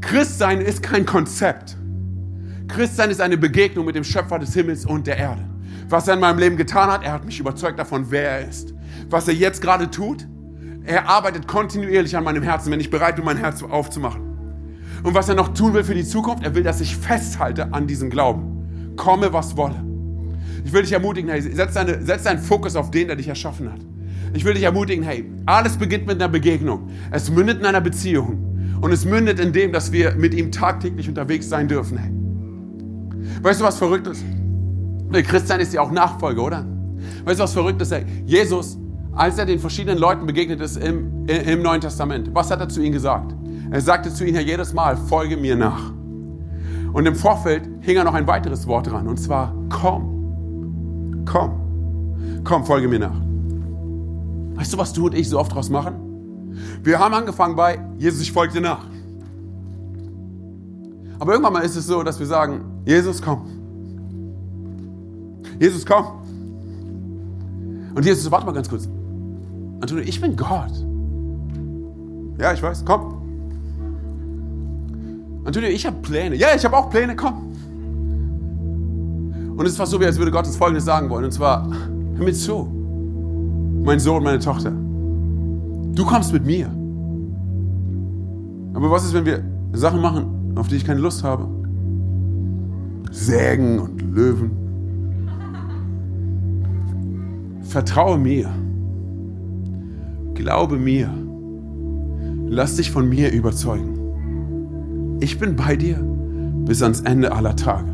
Christsein 0.00 0.60
ist 0.60 0.82
kein 0.82 1.04
Konzept. 1.04 1.76
Christsein 2.68 3.10
ist 3.10 3.20
eine 3.20 3.36
Begegnung 3.36 3.84
mit 3.84 3.96
dem 3.96 4.04
Schöpfer 4.04 4.38
des 4.38 4.54
Himmels 4.54 4.86
und 4.86 5.06
der 5.06 5.18
Erde. 5.18 5.44
Was 5.88 6.06
er 6.06 6.14
in 6.14 6.20
meinem 6.20 6.38
Leben 6.38 6.56
getan 6.56 6.88
hat, 6.90 7.02
er 7.02 7.12
hat 7.12 7.24
mich 7.24 7.40
überzeugt 7.40 7.78
davon, 7.78 8.06
wer 8.10 8.30
er 8.30 8.48
ist. 8.48 8.72
Was 9.10 9.26
er 9.26 9.34
jetzt 9.34 9.60
gerade 9.60 9.90
tut, 9.90 10.26
er 10.84 11.08
arbeitet 11.08 11.48
kontinuierlich 11.48 12.16
an 12.16 12.24
meinem 12.24 12.44
Herzen, 12.44 12.70
wenn 12.70 12.80
ich 12.80 12.90
bereit 12.90 13.16
bin, 13.16 13.24
mein 13.24 13.36
Herz 13.36 13.62
aufzumachen. 13.62 14.29
Und 15.02 15.14
was 15.14 15.28
er 15.28 15.34
noch 15.34 15.54
tun 15.54 15.74
will 15.74 15.84
für 15.84 15.94
die 15.94 16.04
Zukunft, 16.04 16.44
er 16.44 16.54
will, 16.54 16.62
dass 16.62 16.80
ich 16.80 16.96
festhalte 16.96 17.72
an 17.72 17.86
diesem 17.86 18.10
Glauben. 18.10 18.94
Komme, 18.96 19.32
was 19.32 19.56
wolle. 19.56 19.84
Ich 20.64 20.72
will 20.72 20.82
dich 20.82 20.92
ermutigen, 20.92 21.30
hey, 21.30 21.40
setz, 21.40 21.74
deine, 21.74 22.04
setz 22.04 22.24
deinen 22.24 22.38
Fokus 22.38 22.76
auf 22.76 22.90
den, 22.90 23.06
der 23.06 23.16
dich 23.16 23.28
erschaffen 23.28 23.72
hat. 23.72 23.80
Ich 24.34 24.44
will 24.44 24.54
dich 24.54 24.62
ermutigen, 24.62 25.02
hey, 25.04 25.24
alles 25.46 25.76
beginnt 25.76 26.06
mit 26.06 26.16
einer 26.16 26.28
Begegnung. 26.28 26.90
Es 27.10 27.30
mündet 27.30 27.60
in 27.60 27.66
einer 27.66 27.80
Beziehung. 27.80 28.78
Und 28.80 28.92
es 28.92 29.04
mündet 29.04 29.40
in 29.40 29.52
dem, 29.52 29.72
dass 29.72 29.92
wir 29.92 30.14
mit 30.14 30.34
ihm 30.34 30.52
tagtäglich 30.52 31.08
unterwegs 31.08 31.48
sein 31.48 31.68
dürfen. 31.68 31.98
Hey. 31.98 32.10
Weißt 33.42 33.60
du, 33.60 33.64
was 33.64 33.78
verrückt 33.78 34.06
ist? 34.06 34.24
Christsein 35.12 35.60
ist 35.60 35.72
ja 35.72 35.80
auch 35.80 35.90
Nachfolge, 35.90 36.40
oder? 36.40 36.66
Weißt 37.24 37.40
du, 37.40 37.44
was 37.44 37.52
verrückt 37.52 37.82
ist? 37.82 37.92
Hey, 37.92 38.04
Jesus, 38.24 38.78
als 39.12 39.38
er 39.38 39.46
den 39.46 39.58
verschiedenen 39.58 39.98
Leuten 39.98 40.26
begegnet 40.26 40.60
ist 40.60 40.76
im, 40.76 41.26
im 41.26 41.62
Neuen 41.62 41.80
Testament, 41.80 42.30
was 42.32 42.50
hat 42.50 42.60
er 42.60 42.68
zu 42.68 42.80
ihnen 42.80 42.92
gesagt? 42.92 43.34
Er 43.70 43.80
sagte 43.80 44.12
zu 44.12 44.24
ihnen 44.24 44.36
ja 44.36 44.42
jedes 44.42 44.72
Mal, 44.72 44.96
folge 44.96 45.36
mir 45.36 45.56
nach. 45.56 45.92
Und 46.92 47.06
im 47.06 47.14
Vorfeld 47.14 47.68
hing 47.80 47.96
er 47.96 48.04
noch 48.04 48.14
ein 48.14 48.26
weiteres 48.26 48.66
Wort 48.66 48.88
dran, 48.88 49.06
und 49.06 49.18
zwar, 49.18 49.54
komm, 49.68 51.24
komm, 51.24 51.52
komm, 52.42 52.64
folge 52.64 52.88
mir 52.88 52.98
nach. 52.98 53.20
Weißt 54.56 54.72
du, 54.72 54.78
was 54.78 54.92
du 54.92 55.06
und 55.06 55.14
ich 55.14 55.28
so 55.28 55.38
oft 55.38 55.54
draus 55.54 55.70
machen? 55.70 55.94
Wir 56.82 56.98
haben 56.98 57.14
angefangen 57.14 57.54
bei, 57.54 57.78
Jesus, 57.96 58.22
ich 58.22 58.32
folge 58.32 58.54
dir 58.54 58.60
nach. 58.60 58.84
Aber 61.20 61.32
irgendwann 61.32 61.52
mal 61.52 61.60
ist 61.60 61.76
es 61.76 61.86
so, 61.86 62.02
dass 62.02 62.18
wir 62.18 62.26
sagen, 62.26 62.62
Jesus, 62.84 63.22
komm. 63.22 63.46
Jesus, 65.60 65.86
komm. 65.86 66.06
Und 67.94 68.04
Jesus, 68.04 68.30
warte 68.30 68.46
mal 68.46 68.52
ganz 68.52 68.68
kurz. 68.68 68.88
Antonio, 69.80 70.02
ich 70.04 70.20
bin 70.20 70.34
Gott. 70.34 70.72
Ja, 72.38 72.52
ich 72.52 72.62
weiß, 72.62 72.84
komm. 72.84 73.19
Antonio, 75.44 75.68
ich 75.70 75.86
habe 75.86 75.96
Pläne. 76.02 76.36
Ja, 76.36 76.48
ich 76.54 76.64
habe 76.64 76.76
auch 76.76 76.90
Pläne, 76.90 77.16
komm. 77.16 77.52
Und 79.56 79.66
es 79.66 79.72
ist 79.72 79.78
fast 79.78 79.92
so, 79.92 80.00
wie 80.00 80.06
als 80.06 80.18
würde 80.18 80.30
Gott 80.30 80.46
uns 80.46 80.56
Folgendes 80.56 80.84
sagen 80.84 81.10
wollen. 81.10 81.24
Und 81.24 81.32
zwar, 81.32 81.68
hör 82.14 82.24
mir 82.24 82.32
zu, 82.32 82.64
mein 83.84 84.00
Sohn, 84.00 84.22
meine 84.22 84.38
Tochter. 84.38 84.70
Du 84.70 86.04
kommst 86.04 86.32
mit 86.32 86.46
mir. 86.46 86.66
Aber 88.74 88.90
was 88.90 89.04
ist, 89.04 89.12
wenn 89.14 89.26
wir 89.26 89.42
Sachen 89.72 90.00
machen, 90.00 90.52
auf 90.56 90.68
die 90.68 90.76
ich 90.76 90.84
keine 90.84 91.00
Lust 91.00 91.24
habe. 91.24 91.46
Sägen 93.10 93.78
und 93.78 94.00
Löwen. 94.00 94.50
Vertraue 97.62 98.18
mir. 98.18 98.50
Glaube 100.34 100.76
mir. 100.76 101.10
Lass 102.48 102.76
dich 102.76 102.90
von 102.90 103.08
mir 103.08 103.30
überzeugen. 103.30 103.99
Ich 105.22 105.38
bin 105.38 105.54
bei 105.54 105.76
dir 105.76 105.98
bis 106.64 106.82
ans 106.82 107.02
Ende 107.02 107.30
aller 107.30 107.54
Tage. 107.54 107.90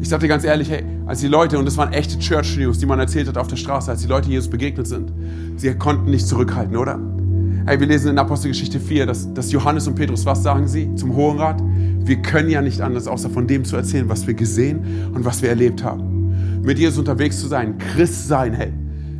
Ich 0.00 0.08
sage 0.08 0.22
dir 0.22 0.28
ganz 0.28 0.44
ehrlich, 0.44 0.70
hey, 0.70 0.82
als 1.06 1.20
die 1.20 1.28
Leute, 1.28 1.58
und 1.58 1.66
das 1.66 1.76
waren 1.76 1.92
echte 1.92 2.18
Church 2.18 2.56
News, 2.56 2.78
die 2.78 2.86
man 2.86 2.98
erzählt 2.98 3.28
hat 3.28 3.36
auf 3.36 3.48
der 3.48 3.56
Straße, 3.56 3.90
als 3.90 4.00
die 4.00 4.08
Leute 4.08 4.30
Jesus 4.30 4.48
begegnet 4.48 4.86
sind, 4.86 5.12
sie 5.56 5.72
konnten 5.74 6.10
nicht 6.10 6.26
zurückhalten, 6.26 6.76
oder? 6.76 6.98
Hey, 7.66 7.78
wir 7.78 7.86
lesen 7.86 8.10
in 8.10 8.18
Apostelgeschichte 8.18 8.80
4, 8.80 9.04
dass, 9.04 9.32
dass 9.34 9.52
Johannes 9.52 9.86
und 9.86 9.94
Petrus, 9.94 10.24
was 10.24 10.42
sagen 10.42 10.66
sie 10.66 10.92
zum 10.96 11.14
Hohen 11.14 11.38
Rat? 11.38 11.62
Wir 12.04 12.22
können 12.22 12.48
ja 12.48 12.62
nicht 12.62 12.80
anders, 12.80 13.06
außer 13.06 13.28
von 13.28 13.46
dem 13.46 13.64
zu 13.66 13.76
erzählen, 13.76 14.08
was 14.08 14.26
wir 14.26 14.34
gesehen 14.34 15.12
und 15.14 15.26
was 15.26 15.42
wir 15.42 15.50
erlebt 15.50 15.84
haben. 15.84 16.62
Mit 16.62 16.78
Jesus 16.78 16.98
unterwegs 16.98 17.38
zu 17.38 17.46
sein, 17.46 17.76
Christ 17.76 18.26
sein, 18.26 18.54
hey, 18.54 18.72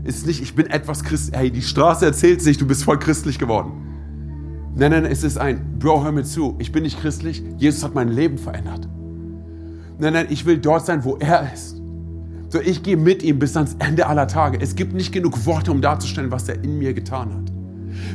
ist 0.05 0.27
nicht, 0.27 0.43
ich 0.43 0.55
bin 0.55 0.67
etwas 0.67 1.05
Christ, 1.05 1.37
hey, 1.37 1.51
die 1.51 1.63
Straße 1.63 2.07
erzählt 2.07 2.41
sich, 2.41 2.57
du 2.57 2.67
bist 2.67 2.85
voll 2.85 2.99
christlich 2.99 3.39
geworden. 3.39 3.92
Nein, 4.75 4.91
nein, 4.93 5.05
es 5.05 5.23
ist 5.23 5.37
ein, 5.37 5.79
Bro, 5.79 6.03
hör 6.03 6.13
mir 6.13 6.25
zu, 6.25 6.57
ich 6.59 6.73
bin 6.73 6.83
nicht 6.85 6.99
christlich, 7.01 7.43
Jesus 7.59 7.85
hat 7.85 7.95
mein 7.95 8.09
Leben 8.09 8.39
verändert. 8.39 8.89
Nein, 9.99 10.15
nein, 10.15 10.27
ich 10.31 10.47
will 10.47 10.59
dort 10.59 10.87
sein, 10.87 11.05
wo 11.05 11.17
er 11.17 11.53
ist. 11.53 11.77
So, 12.49 12.61
ich 12.61 12.83
gehe 12.83 12.97
mit 12.97 13.23
ihm 13.23 13.39
bis 13.39 13.57
ans 13.57 13.77
Ende 13.79 14.07
aller 14.07 14.27
Tage. 14.29 14.59
Es 14.61 14.75
gibt 14.75 14.95
nicht 14.95 15.13
genug 15.13 15.47
Worte, 15.47 15.71
um 15.71 15.81
darzustellen, 15.81 16.31
was 16.31 16.49
er 16.49 16.63
in 16.63 16.79
mir 16.79 16.93
getan 16.95 17.33
hat. 17.33 17.53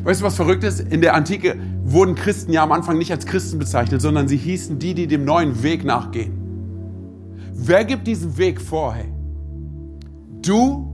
Weißt 0.03 0.21
du, 0.21 0.25
was 0.25 0.35
verrückt 0.35 0.63
ist? 0.63 0.79
In 0.79 1.01
der 1.01 1.15
Antike 1.15 1.55
wurden 1.83 2.15
Christen 2.15 2.51
ja 2.51 2.63
am 2.63 2.71
Anfang 2.71 2.97
nicht 2.97 3.11
als 3.11 3.25
Christen 3.25 3.59
bezeichnet, 3.59 4.01
sondern 4.01 4.27
sie 4.27 4.37
hießen 4.37 4.79
die, 4.79 4.93
die 4.93 5.07
dem 5.07 5.25
neuen 5.25 5.63
Weg 5.63 5.85
nachgehen. 5.85 6.33
Wer 7.53 7.85
gibt 7.85 8.07
diesen 8.07 8.37
Weg 8.37 8.61
vor, 8.61 8.93
hey? 8.93 9.11
Du? 10.41 10.87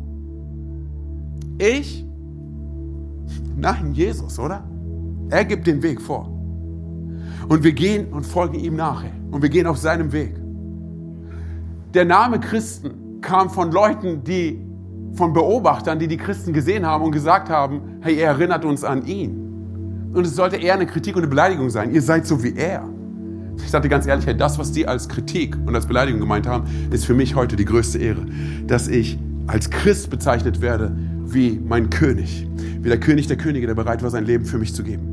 Ich? 1.58 2.06
Nein, 3.56 3.94
Jesus, 3.94 4.40
oder? 4.40 4.64
Er 5.30 5.46
gibt 5.46 5.68
den 5.68 5.82
Weg 5.82 6.02
vor. 6.02 6.30
Und 7.48 7.64
wir 7.64 7.74
gehen 7.74 8.12
und 8.14 8.26
folgen 8.26 8.56
ihm 8.56 8.76
nach, 8.76 9.04
hey. 9.04 9.12
Und 9.32 9.42
wir 9.42 9.50
gehen 9.50 9.68
auf 9.68 9.78
seinem 9.78 10.12
Weg. 10.12 10.36
Der 11.94 12.06
Name 12.06 12.40
Christen 12.40 13.22
kam 13.22 13.50
von 13.50 13.72
Leuten, 13.72 14.24
die 14.24 14.62
von 15.14 15.34
Beobachtern, 15.34 16.00
die 16.00 16.08
die 16.08 16.18
Christen 16.18 16.54
gesehen 16.54 16.86
haben 16.86 17.04
und 17.04 17.12
gesagt 17.12 17.50
haben, 17.50 17.82
hey, 18.02 18.16
er 18.18 18.30
erinnert 18.30 18.66
uns 18.66 18.84
an 18.84 19.06
ihn. 19.06 20.12
Und 20.14 20.26
es 20.26 20.36
sollte 20.36 20.58
eher 20.58 20.74
eine 20.74 20.86
Kritik 20.86 21.16
und 21.16 21.22
eine 21.22 21.30
Beleidigung 21.30 21.70
sein. 21.70 21.94
Ihr 21.94 22.02
seid 22.02 22.26
so 22.26 22.44
wie 22.44 22.56
er. 22.56 22.88
Ich 23.58 23.70
sagte 23.70 23.90
ganz 23.90 24.08
ehrlich, 24.08 24.26
hey, 24.26 24.36
das, 24.36 24.58
was 24.58 24.72
die 24.72 24.88
als 24.88 25.08
Kritik 25.08 25.56
und 25.66 25.76
als 25.76 25.86
Beleidigung 25.86 26.20
gemeint 26.20 26.48
haben, 26.48 26.66
ist 26.92 27.06
für 27.06 27.14
mich 27.14 27.36
heute 27.36 27.56
die 27.56 27.66
größte 27.66 28.00
Ehre, 28.00 28.26
dass 28.66 28.88
ich 28.88 29.20
als 29.48 29.70
Christ 29.70 30.10
bezeichnet 30.10 30.62
werde 30.62 30.96
wie 31.26 31.60
mein 31.64 31.90
König, 31.90 32.48
wie 32.82 32.90
der 32.90 33.00
König 33.00 33.28
der 33.28 33.38
Könige, 33.38 33.68
der 33.68 33.76
bereit 33.76 34.04
war, 34.04 34.10
sein 34.10 34.26
Leben 34.26 34.46
für 34.46 34.58
mich 34.58 34.74
zu 34.74 34.84
geben. 34.84 35.13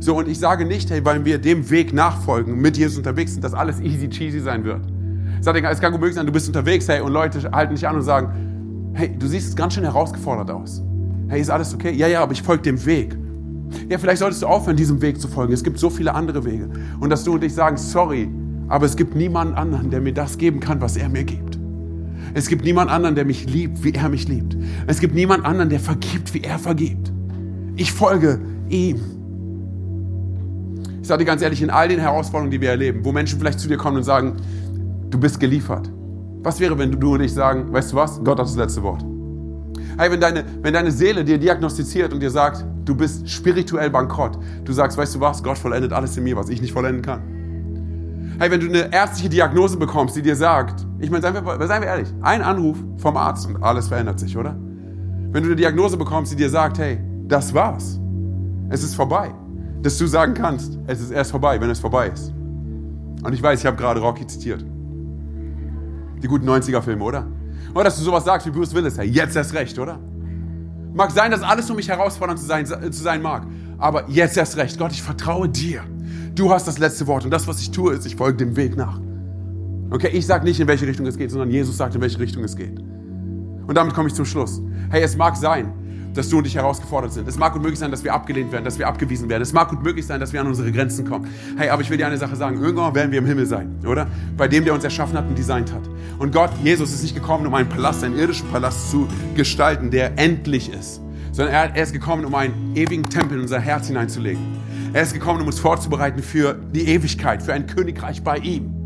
So, 0.00 0.18
und 0.18 0.28
ich 0.28 0.38
sage 0.38 0.64
nicht, 0.64 0.90
hey, 0.90 1.04
weil 1.04 1.24
wir 1.24 1.38
dem 1.38 1.68
Weg 1.70 1.92
nachfolgen, 1.92 2.60
mit 2.60 2.76
Jesus 2.76 2.98
unterwegs 2.98 3.32
sind, 3.32 3.42
dass 3.42 3.54
alles 3.54 3.80
easy 3.80 4.08
cheesy 4.08 4.40
sein 4.40 4.64
wird. 4.64 4.82
Ich 5.38 5.44
sage, 5.44 5.66
es 5.66 5.80
kann 5.80 5.92
gut 5.92 6.00
möglich 6.00 6.16
sein, 6.16 6.26
du 6.26 6.32
bist 6.32 6.46
unterwegs, 6.46 6.88
hey, 6.88 7.00
und 7.00 7.12
Leute 7.12 7.50
halten 7.52 7.74
dich 7.74 7.86
an 7.86 7.96
und 7.96 8.02
sagen, 8.02 8.92
hey, 8.94 9.16
du 9.16 9.26
siehst 9.26 9.56
ganz 9.56 9.74
schön 9.74 9.84
herausgefordert 9.84 10.50
aus. 10.50 10.82
Hey, 11.28 11.40
ist 11.40 11.50
alles 11.50 11.74
okay? 11.74 11.92
Ja, 11.92 12.06
ja, 12.06 12.22
aber 12.22 12.32
ich 12.32 12.42
folge 12.42 12.62
dem 12.62 12.84
Weg. 12.86 13.16
Ja, 13.88 13.98
vielleicht 13.98 14.18
solltest 14.18 14.42
du 14.42 14.46
aufhören, 14.46 14.76
diesem 14.76 15.02
Weg 15.02 15.20
zu 15.20 15.28
folgen. 15.28 15.52
Es 15.52 15.62
gibt 15.62 15.78
so 15.78 15.90
viele 15.90 16.14
andere 16.14 16.44
Wege. 16.44 16.68
Und 17.00 17.10
dass 17.10 17.24
du 17.24 17.34
und 17.34 17.44
ich 17.44 17.54
sagen, 17.54 17.76
sorry, 17.76 18.28
aber 18.68 18.86
es 18.86 18.96
gibt 18.96 19.14
niemanden 19.14 19.54
anderen, 19.54 19.90
der 19.90 20.00
mir 20.00 20.12
das 20.12 20.38
geben 20.38 20.60
kann, 20.60 20.80
was 20.80 20.96
er 20.96 21.08
mir 21.08 21.24
gibt. 21.24 21.58
Es 22.34 22.48
gibt 22.48 22.64
niemanden 22.64 22.92
anderen, 22.92 23.14
der 23.14 23.24
mich 23.24 23.48
liebt, 23.48 23.82
wie 23.82 23.92
er 23.92 24.08
mich 24.08 24.28
liebt. 24.28 24.56
Es 24.86 25.00
gibt 25.00 25.14
niemanden 25.14 25.46
anderen, 25.46 25.70
der 25.70 25.80
vergibt, 25.80 26.34
wie 26.34 26.42
er 26.42 26.58
vergibt. 26.58 27.12
Ich 27.76 27.92
folge 27.92 28.40
ihm. 28.68 29.00
Ich 31.06 31.08
sage 31.08 31.20
dir 31.20 31.26
ganz 31.26 31.40
ehrlich, 31.40 31.62
in 31.62 31.70
all 31.70 31.86
den 31.86 32.00
Herausforderungen, 32.00 32.50
die 32.50 32.60
wir 32.60 32.70
erleben, 32.70 33.04
wo 33.04 33.12
Menschen 33.12 33.38
vielleicht 33.38 33.60
zu 33.60 33.68
dir 33.68 33.76
kommen 33.76 33.98
und 33.98 34.02
sagen, 34.02 34.38
du 35.08 35.20
bist 35.20 35.38
geliefert. 35.38 35.88
Was 36.42 36.58
wäre, 36.58 36.76
wenn 36.78 36.90
du 36.90 37.14
und 37.14 37.20
ich 37.20 37.32
sagen, 37.32 37.72
weißt 37.72 37.92
du 37.92 37.96
was, 37.96 38.18
Gott 38.24 38.40
hat 38.40 38.46
das 38.46 38.56
letzte 38.56 38.82
Wort. 38.82 39.04
Hey, 39.98 40.10
wenn 40.10 40.20
deine, 40.20 40.44
wenn 40.62 40.74
deine 40.74 40.90
Seele 40.90 41.22
dir 41.22 41.38
diagnostiziert 41.38 42.12
und 42.12 42.18
dir 42.18 42.32
sagt, 42.32 42.64
du 42.84 42.96
bist 42.96 43.30
spirituell 43.30 43.88
bankrott, 43.88 44.36
du 44.64 44.72
sagst, 44.72 44.98
weißt 44.98 45.14
du 45.14 45.20
was, 45.20 45.44
Gott 45.44 45.58
vollendet 45.58 45.92
alles 45.92 46.16
in 46.16 46.24
mir, 46.24 46.34
was 46.34 46.48
ich 46.48 46.60
nicht 46.60 46.72
vollenden 46.72 47.02
kann. 47.02 47.20
Hey, 48.40 48.50
wenn 48.50 48.58
du 48.58 48.66
eine 48.66 48.92
ärztliche 48.92 49.28
Diagnose 49.28 49.76
bekommst, 49.76 50.16
die 50.16 50.22
dir 50.22 50.34
sagt, 50.34 50.84
ich 50.98 51.08
meine, 51.08 51.22
seien 51.22 51.34
wir, 51.34 51.66
seien 51.68 51.82
wir 51.82 51.88
ehrlich, 51.88 52.12
ein 52.20 52.42
Anruf 52.42 52.78
vom 52.96 53.16
Arzt 53.16 53.46
und 53.46 53.62
alles 53.62 53.86
verändert 53.86 54.18
sich, 54.18 54.36
oder? 54.36 54.56
Wenn 54.56 55.34
Wenn 55.34 55.42
du 55.44 55.50
eine 55.50 55.56
Diagnose 55.56 55.96
bekommst, 55.96 56.32
die 56.32 56.36
dir 56.36 56.50
sagt, 56.50 56.80
hey, 56.80 56.98
das 57.28 57.54
war's. 57.54 58.00
Es 58.70 58.82
ist 58.82 58.96
vorbei. 58.96 59.32
Dass 59.86 59.98
du 59.98 60.08
sagen 60.08 60.34
kannst, 60.34 60.80
es 60.88 61.00
ist 61.00 61.12
erst 61.12 61.30
vorbei, 61.30 61.60
wenn 61.60 61.70
es 61.70 61.78
vorbei 61.78 62.08
ist. 62.08 62.32
Und 63.22 63.32
ich 63.32 63.40
weiß, 63.40 63.60
ich 63.60 63.66
habe 63.66 63.76
gerade 63.76 64.00
Rocky 64.00 64.26
zitiert. 64.26 64.64
Die 66.20 66.26
guten 66.26 66.44
90er-Filme, 66.50 67.04
oder? 67.04 67.24
Oder 67.72 67.84
dass 67.84 67.96
du 67.96 68.02
sowas 68.02 68.24
sagst 68.24 68.48
wie 68.48 68.50
Bruce 68.50 68.74
Willis, 68.74 68.98
hey, 68.98 69.06
jetzt 69.06 69.36
erst 69.36 69.54
recht, 69.54 69.78
oder? 69.78 70.00
Mag 70.92 71.12
sein, 71.12 71.30
dass 71.30 71.40
alles 71.42 71.70
um 71.70 71.76
mich 71.76 71.88
herausfordernd 71.88 72.40
zu 72.40 72.46
sein, 72.46 72.66
zu 72.66 73.00
sein 73.00 73.22
mag. 73.22 73.46
Aber 73.78 74.10
jetzt 74.10 74.36
erst 74.36 74.56
recht. 74.56 74.76
Gott, 74.76 74.90
ich 74.90 75.04
vertraue 75.04 75.48
dir. 75.48 75.82
Du 76.34 76.52
hast 76.52 76.66
das 76.66 76.78
letzte 76.78 77.06
Wort. 77.06 77.24
Und 77.24 77.30
das, 77.30 77.46
was 77.46 77.60
ich 77.60 77.70
tue, 77.70 77.92
ist, 77.92 78.06
ich 78.06 78.16
folge 78.16 78.38
dem 78.38 78.56
Weg 78.56 78.76
nach. 78.76 78.98
Okay, 79.90 80.08
ich 80.08 80.26
sage 80.26 80.44
nicht, 80.44 80.58
in 80.58 80.66
welche 80.66 80.88
Richtung 80.88 81.06
es 81.06 81.16
geht, 81.16 81.30
sondern 81.30 81.50
Jesus 81.50 81.76
sagt, 81.76 81.94
in 81.94 82.00
welche 82.00 82.18
Richtung 82.18 82.42
es 82.42 82.56
geht. 82.56 82.76
Und 82.76 83.76
damit 83.76 83.94
komme 83.94 84.08
ich 84.08 84.14
zum 84.14 84.24
Schluss. 84.24 84.60
Hey, 84.90 85.04
es 85.04 85.16
mag 85.16 85.36
sein, 85.36 85.72
dass 86.16 86.28
du 86.28 86.38
und 86.38 86.46
ich 86.46 86.54
herausgefordert 86.54 87.12
sind. 87.12 87.28
Es 87.28 87.36
mag 87.36 87.52
gut 87.52 87.62
möglich 87.62 87.78
sein, 87.78 87.90
dass 87.90 88.04
wir 88.04 88.14
abgelehnt 88.14 88.52
werden, 88.52 88.64
dass 88.64 88.78
wir 88.78 88.88
abgewiesen 88.88 89.28
werden. 89.28 89.42
Es 89.42 89.52
mag 89.52 89.68
gut 89.68 89.82
möglich 89.82 90.06
sein, 90.06 90.20
dass 90.20 90.32
wir 90.32 90.40
an 90.40 90.46
unsere 90.46 90.72
Grenzen 90.72 91.08
kommen. 91.08 91.28
Hey, 91.56 91.68
aber 91.68 91.82
ich 91.82 91.90
will 91.90 91.98
dir 91.98 92.06
eine 92.06 92.18
Sache 92.18 92.36
sagen. 92.36 92.60
Irgendwann 92.60 92.94
werden 92.94 93.12
wir 93.12 93.18
im 93.18 93.26
Himmel 93.26 93.46
sein, 93.46 93.76
oder? 93.86 94.06
Bei 94.36 94.48
dem, 94.48 94.64
der 94.64 94.74
uns 94.74 94.84
erschaffen 94.84 95.16
hat 95.16 95.28
und 95.28 95.36
designt 95.36 95.72
hat. 95.72 95.82
Und 96.18 96.32
Gott, 96.32 96.50
Jesus, 96.62 96.92
ist 96.92 97.02
nicht 97.02 97.14
gekommen, 97.14 97.46
um 97.46 97.54
einen 97.54 97.68
Palast, 97.68 98.02
einen 98.04 98.18
irdischen 98.18 98.48
Palast 98.48 98.90
zu 98.90 99.06
gestalten, 99.34 99.90
der 99.90 100.18
endlich 100.18 100.72
ist. 100.72 101.00
Sondern 101.32 101.54
er, 101.54 101.76
er 101.76 101.82
ist 101.82 101.92
gekommen, 101.92 102.24
um 102.24 102.34
einen 102.34 102.74
ewigen 102.74 103.04
Tempel 103.04 103.36
in 103.36 103.42
unser 103.42 103.60
Herz 103.60 103.88
hineinzulegen. 103.88 104.42
Er 104.92 105.02
ist 105.02 105.12
gekommen, 105.12 105.42
um 105.42 105.46
uns 105.46 105.58
vorzubereiten 105.58 106.22
für 106.22 106.54
die 106.54 106.88
Ewigkeit, 106.88 107.42
für 107.42 107.52
ein 107.52 107.66
Königreich 107.66 108.22
bei 108.22 108.38
ihm. 108.38 108.85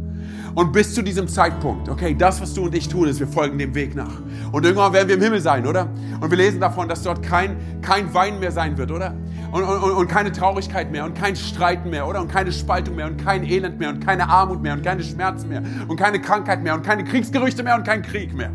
Und 0.55 0.73
bis 0.73 0.95
zu 0.95 1.03
diesem 1.03 1.29
Zeitpunkt, 1.29 1.89
okay, 1.89 2.15
das, 2.15 2.41
was 2.41 2.55
du 2.55 2.65
und 2.65 2.75
ich 2.75 2.89
tun, 2.89 3.07
ist, 3.09 3.21
wir 3.21 3.29
folgen 3.29 3.59
dem 3.59 3.75
Weg 3.75 3.95
nach. 3.95 4.21
Und 4.51 4.65
irgendwann 4.65 4.93
werden 4.93 5.09
wir 5.09 5.15
im 5.15 5.23
Himmel 5.23 5.41
sein, 5.41 5.67
oder? 5.67 5.89
Und 6.21 6.31
wir 6.31 6.37
lesen 6.37 6.61
davon, 6.61 6.89
dass 6.89 7.03
dort 7.03 7.23
kein, 7.23 7.57
kein 7.83 8.13
Wein 8.15 8.41
mehr 8.41 8.51
sein 8.51 8.77
wird, 8.77 8.91
oder? 8.91 9.15
Und, 9.53 9.63
und, 9.63 9.93
und 9.93 10.09
keine 10.09 10.33
Traurigkeit 10.33 10.91
mehr 10.91 11.05
und 11.05 11.15
kein 11.15 11.37
Streiten 11.37 11.91
mehr, 11.91 12.07
oder? 12.07 12.21
Und 12.21 12.29
keine 12.29 12.51
Spaltung 12.53 12.97
mehr 12.97 13.07
und 13.07 13.23
kein 13.23 13.45
Elend 13.45 13.79
mehr 13.79 13.91
und 13.91 14.05
keine 14.05 14.29
Armut 14.29 14.61
mehr 14.61 14.75
und 14.75 14.83
keine 14.83 15.03
Schmerzen 15.03 15.49
mehr 15.49 15.63
und 15.87 15.97
keine 15.97 16.21
Krankheit 16.21 16.63
mehr 16.63 16.75
und 16.75 16.83
keine 16.83 17.05
Kriegsgerüchte 17.05 17.63
mehr 17.63 17.77
und 17.77 17.85
kein 17.85 18.03
Krieg 18.03 18.35
mehr. 18.35 18.51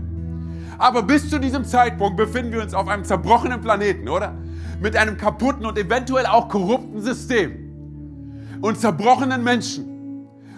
Aber 0.77 1.03
bis 1.03 1.29
zu 1.29 1.39
diesem 1.39 1.63
Zeitpunkt 1.63 2.17
befinden 2.17 2.51
wir 2.51 2.61
uns 2.61 2.73
auf 2.73 2.87
einem 2.87 3.05
zerbrochenen 3.05 3.61
Planeten, 3.61 4.09
oder? 4.09 4.33
Mit 4.81 4.97
einem 4.97 5.15
kaputten 5.15 5.65
und 5.65 5.77
eventuell 5.77 6.25
auch 6.25 6.49
korrupten 6.49 7.01
System 7.01 8.57
und 8.61 8.77
zerbrochenen 8.77 9.43
Menschen. 9.43 9.94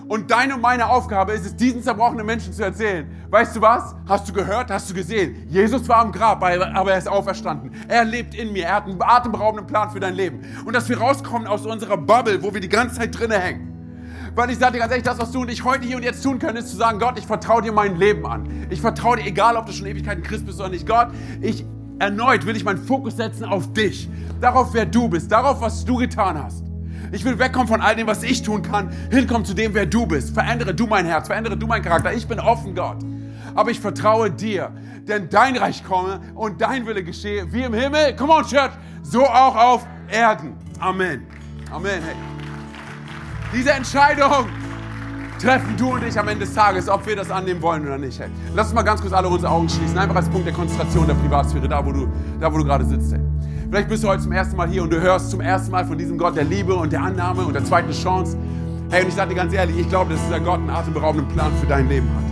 Und 0.07 0.31
deine 0.31 0.55
und 0.55 0.61
meine 0.61 0.87
Aufgabe 0.87 1.33
ist 1.33 1.45
es, 1.45 1.55
diesen 1.55 1.83
zerbrochenen 1.83 2.25
Menschen 2.25 2.53
zu 2.53 2.63
erzählen. 2.63 3.09
Weißt 3.29 3.55
du 3.55 3.61
was? 3.61 3.93
Hast 4.07 4.29
du 4.29 4.33
gehört? 4.33 4.71
Hast 4.71 4.89
du 4.89 4.93
gesehen? 4.93 5.45
Jesus 5.49 5.87
war 5.89 5.97
am 5.97 6.13
Grab, 6.13 6.41
aber 6.43 6.91
er 6.91 6.97
ist 6.97 7.09
auferstanden. 7.09 7.71
Er 7.89 8.05
lebt 8.05 8.33
in 8.33 8.53
mir. 8.53 8.65
Er 8.65 8.75
hat 8.75 8.85
einen 8.85 9.01
atemberaubenden 9.01 9.67
Plan 9.67 9.89
für 9.89 9.99
dein 9.99 10.15
Leben. 10.15 10.39
Und 10.65 10.73
dass 10.73 10.87
wir 10.87 10.97
rauskommen 10.97 11.45
aus 11.45 11.65
unserer 11.65 11.97
Bubble, 11.97 12.41
wo 12.41 12.53
wir 12.53 12.61
die 12.61 12.69
ganze 12.69 12.95
Zeit 12.95 13.17
drinnen 13.17 13.39
hängen. 13.39 13.73
Weil 14.33 14.49
ich 14.51 14.59
sage 14.59 14.73
dir 14.73 14.79
ganz 14.79 14.91
ehrlich, 14.91 15.05
das, 15.05 15.17
was 15.19 15.31
du 15.31 15.41
und 15.41 15.49
ich 15.49 15.63
heute 15.63 15.85
hier 15.85 15.97
und 15.97 16.03
jetzt 16.03 16.23
tun 16.23 16.39
können, 16.39 16.57
ist 16.57 16.69
zu 16.69 16.77
sagen, 16.77 16.99
Gott, 16.99 17.17
ich 17.17 17.25
vertraue 17.25 17.61
dir 17.61 17.71
mein 17.73 17.97
Leben 17.97 18.25
an. 18.25 18.67
Ich 18.69 18.79
vertraue 18.79 19.17
dir, 19.17 19.25
egal 19.25 19.57
ob 19.57 19.65
du 19.65 19.73
schon 19.73 19.87
Ewigkeiten 19.87 20.23
Christ 20.23 20.45
bist 20.45 20.59
oder 20.59 20.69
nicht. 20.69 20.87
Gott, 20.87 21.07
ich 21.41 21.65
erneut 21.99 22.45
will 22.45 22.55
ich 22.55 22.63
meinen 22.63 22.77
Fokus 22.77 23.17
setzen 23.17 23.45
auf 23.45 23.73
dich. 23.73 24.07
Darauf, 24.39 24.73
wer 24.73 24.85
du 24.85 25.09
bist. 25.09 25.31
Darauf, 25.31 25.59
was 25.59 25.83
du 25.83 25.97
getan 25.97 26.41
hast. 26.41 26.63
Ich 27.11 27.23
will 27.23 27.39
wegkommen 27.39 27.67
von 27.67 27.81
all 27.81 27.95
dem, 27.95 28.07
was 28.07 28.23
ich 28.23 28.41
tun 28.41 28.61
kann, 28.61 28.89
hinkommen 29.11 29.45
zu 29.45 29.53
dem, 29.53 29.73
wer 29.73 29.85
du 29.85 30.05
bist. 30.05 30.33
Verändere 30.33 30.73
du 30.73 30.87
mein 30.87 31.05
Herz, 31.05 31.27
verändere 31.27 31.57
du 31.57 31.67
meinen 31.67 31.83
Charakter. 31.83 32.13
Ich 32.13 32.27
bin 32.27 32.39
offen, 32.39 32.75
Gott. 32.75 32.97
Aber 33.55 33.71
ich 33.71 33.79
vertraue 33.79 34.29
dir, 34.29 34.71
denn 35.07 35.29
dein 35.29 35.55
Reich 35.57 35.83
komme 35.83 36.19
und 36.35 36.61
dein 36.61 36.85
Wille 36.85 37.03
geschehe, 37.03 37.51
wie 37.51 37.63
im 37.63 37.73
Himmel, 37.73 38.15
come 38.15 38.33
on, 38.33 38.45
Church, 38.45 38.71
so 39.03 39.25
auch 39.25 39.55
auf 39.55 39.87
Erden. 40.09 40.53
Amen. 40.79 41.25
Amen. 41.71 42.01
Hey. 42.03 42.15
Diese 43.53 43.71
Entscheidung 43.71 44.47
treffen 45.39 45.75
du 45.77 45.93
und 45.93 46.03
ich 46.03 46.19
am 46.19 46.27
Ende 46.27 46.45
des 46.45 46.53
Tages, 46.53 46.89
ob 46.89 47.05
wir 47.05 47.15
das 47.15 47.31
annehmen 47.31 47.61
wollen 47.61 47.85
oder 47.85 47.97
nicht. 47.97 48.19
Hey. 48.19 48.29
Lass 48.53 48.67
uns 48.67 48.75
mal 48.75 48.83
ganz 48.83 49.01
kurz 49.01 49.13
alle 49.13 49.27
unsere 49.27 49.51
Augen 49.51 49.69
schließen, 49.69 49.97
einfach 49.97 50.15
als 50.15 50.29
Punkt 50.29 50.45
der 50.45 50.53
Konzentration 50.53 51.07
der 51.07 51.15
Privatsphäre, 51.15 51.67
da 51.67 51.85
wo 51.85 51.91
du, 51.91 52.07
da, 52.39 52.53
wo 52.53 52.57
du 52.57 52.65
gerade 52.65 52.85
sitzt. 52.85 53.13
Hey. 53.13 53.21
Vielleicht 53.69 53.89
bist 53.89 54.01
du 54.01 54.07
heute 54.07 54.23
zum 54.23 54.31
ersten 54.31 54.55
Mal 54.55 54.69
hier 54.69 54.81
und 54.81 54.93
du 54.93 55.01
hörst 55.01 55.29
zum 55.29 55.41
ersten 55.41 55.71
Mal 55.71 55.85
von 55.85 55.97
diesem 55.97 56.17
Gott 56.17 56.37
der 56.37 56.45
Liebe 56.45 56.73
und 56.73 56.93
der 56.93 57.01
Annahme 57.01 57.41
und 57.41 57.53
der 57.53 57.65
zweiten 57.65 57.91
Chance. 57.91 58.37
Hey, 58.89 59.01
und 59.01 59.09
ich 59.09 59.13
sage 59.13 59.31
dir 59.31 59.35
ganz 59.35 59.53
ehrlich, 59.53 59.77
ich 59.77 59.89
glaube, 59.89 60.13
dass 60.13 60.23
dieser 60.23 60.39
Gott 60.39 60.59
einen 60.59 60.69
atemberaubenden 60.69 61.27
Plan 61.33 61.51
für 61.59 61.67
dein 61.67 61.89
Leben 61.89 62.07
hat. 62.15 62.23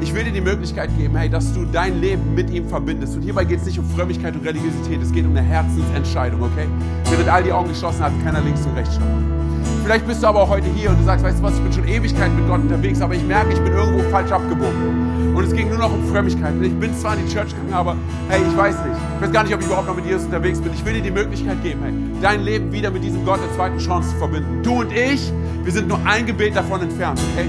Ich 0.00 0.14
will 0.14 0.22
dir 0.22 0.30
die 0.30 0.40
Möglichkeit 0.40 0.96
geben, 0.96 1.16
hey, 1.16 1.28
dass 1.28 1.52
du 1.52 1.64
dein 1.64 2.00
Leben 2.00 2.36
mit 2.36 2.48
ihm 2.50 2.68
verbindest. 2.68 3.16
Und 3.16 3.22
hierbei 3.22 3.44
geht 3.44 3.58
es 3.58 3.66
nicht 3.66 3.80
um 3.80 3.90
Frömmigkeit 3.90 4.36
und 4.36 4.46
Religiosität, 4.46 5.02
es 5.02 5.10
geht 5.10 5.24
um 5.24 5.32
eine 5.32 5.42
Herzensentscheidung, 5.42 6.40
okay? 6.42 6.68
Während 7.10 7.28
all 7.28 7.42
die 7.42 7.52
Augen 7.52 7.68
geschlossen 7.68 8.04
haben, 8.04 8.22
keiner 8.22 8.40
links 8.40 8.64
und 8.64 8.76
rechts 8.76 8.94
schaut. 8.94 9.82
Vielleicht 9.84 10.06
bist 10.06 10.22
du 10.22 10.28
aber 10.28 10.42
auch 10.42 10.48
heute 10.48 10.68
hier 10.76 10.90
und 10.90 11.00
du 11.00 11.04
sagst, 11.04 11.24
weißt 11.24 11.40
du 11.40 11.42
was, 11.42 11.56
ich 11.56 11.62
bin 11.62 11.72
schon 11.72 11.88
Ewigkeit 11.88 12.32
mit 12.36 12.46
Gott 12.46 12.60
unterwegs, 12.60 13.00
aber 13.00 13.14
ich 13.14 13.24
merke, 13.24 13.52
ich 13.52 13.60
bin 13.60 13.72
irgendwo 13.72 13.98
falsch 14.10 14.30
abgebogen. 14.30 15.01
Und 15.34 15.44
es 15.44 15.52
ging 15.54 15.68
nur 15.68 15.78
noch 15.78 15.92
um 15.92 16.06
Frömmigkeit. 16.08 16.54
Ich 16.60 16.74
bin 16.74 16.94
zwar 16.94 17.16
in 17.16 17.26
die 17.26 17.32
Church 17.32 17.48
gegangen, 17.48 17.72
aber 17.72 17.96
hey, 18.28 18.42
ich 18.46 18.56
weiß 18.56 18.76
nicht. 18.84 18.96
Ich 19.16 19.22
weiß 19.22 19.32
gar 19.32 19.44
nicht, 19.44 19.54
ob 19.54 19.60
ich 19.60 19.66
überhaupt 19.66 19.88
noch 19.88 19.96
mit 19.96 20.04
Jesus 20.04 20.24
unterwegs 20.24 20.60
bin. 20.60 20.72
Ich 20.74 20.84
will 20.84 20.94
dir 20.94 21.02
die 21.02 21.10
Möglichkeit 21.10 21.62
geben, 21.62 21.80
hey, 21.82 21.92
dein 22.20 22.42
Leben 22.42 22.70
wieder 22.70 22.90
mit 22.90 23.02
diesem 23.02 23.24
Gott 23.24 23.40
der 23.40 23.54
zweiten 23.54 23.78
Chance 23.78 24.10
zu 24.10 24.16
verbinden. 24.16 24.62
Du 24.62 24.80
und 24.80 24.92
ich, 24.92 25.32
wir 25.64 25.72
sind 25.72 25.88
nur 25.88 25.98
ein 26.04 26.26
Gebet 26.26 26.54
davon 26.54 26.82
entfernt, 26.82 27.20
okay? 27.32 27.48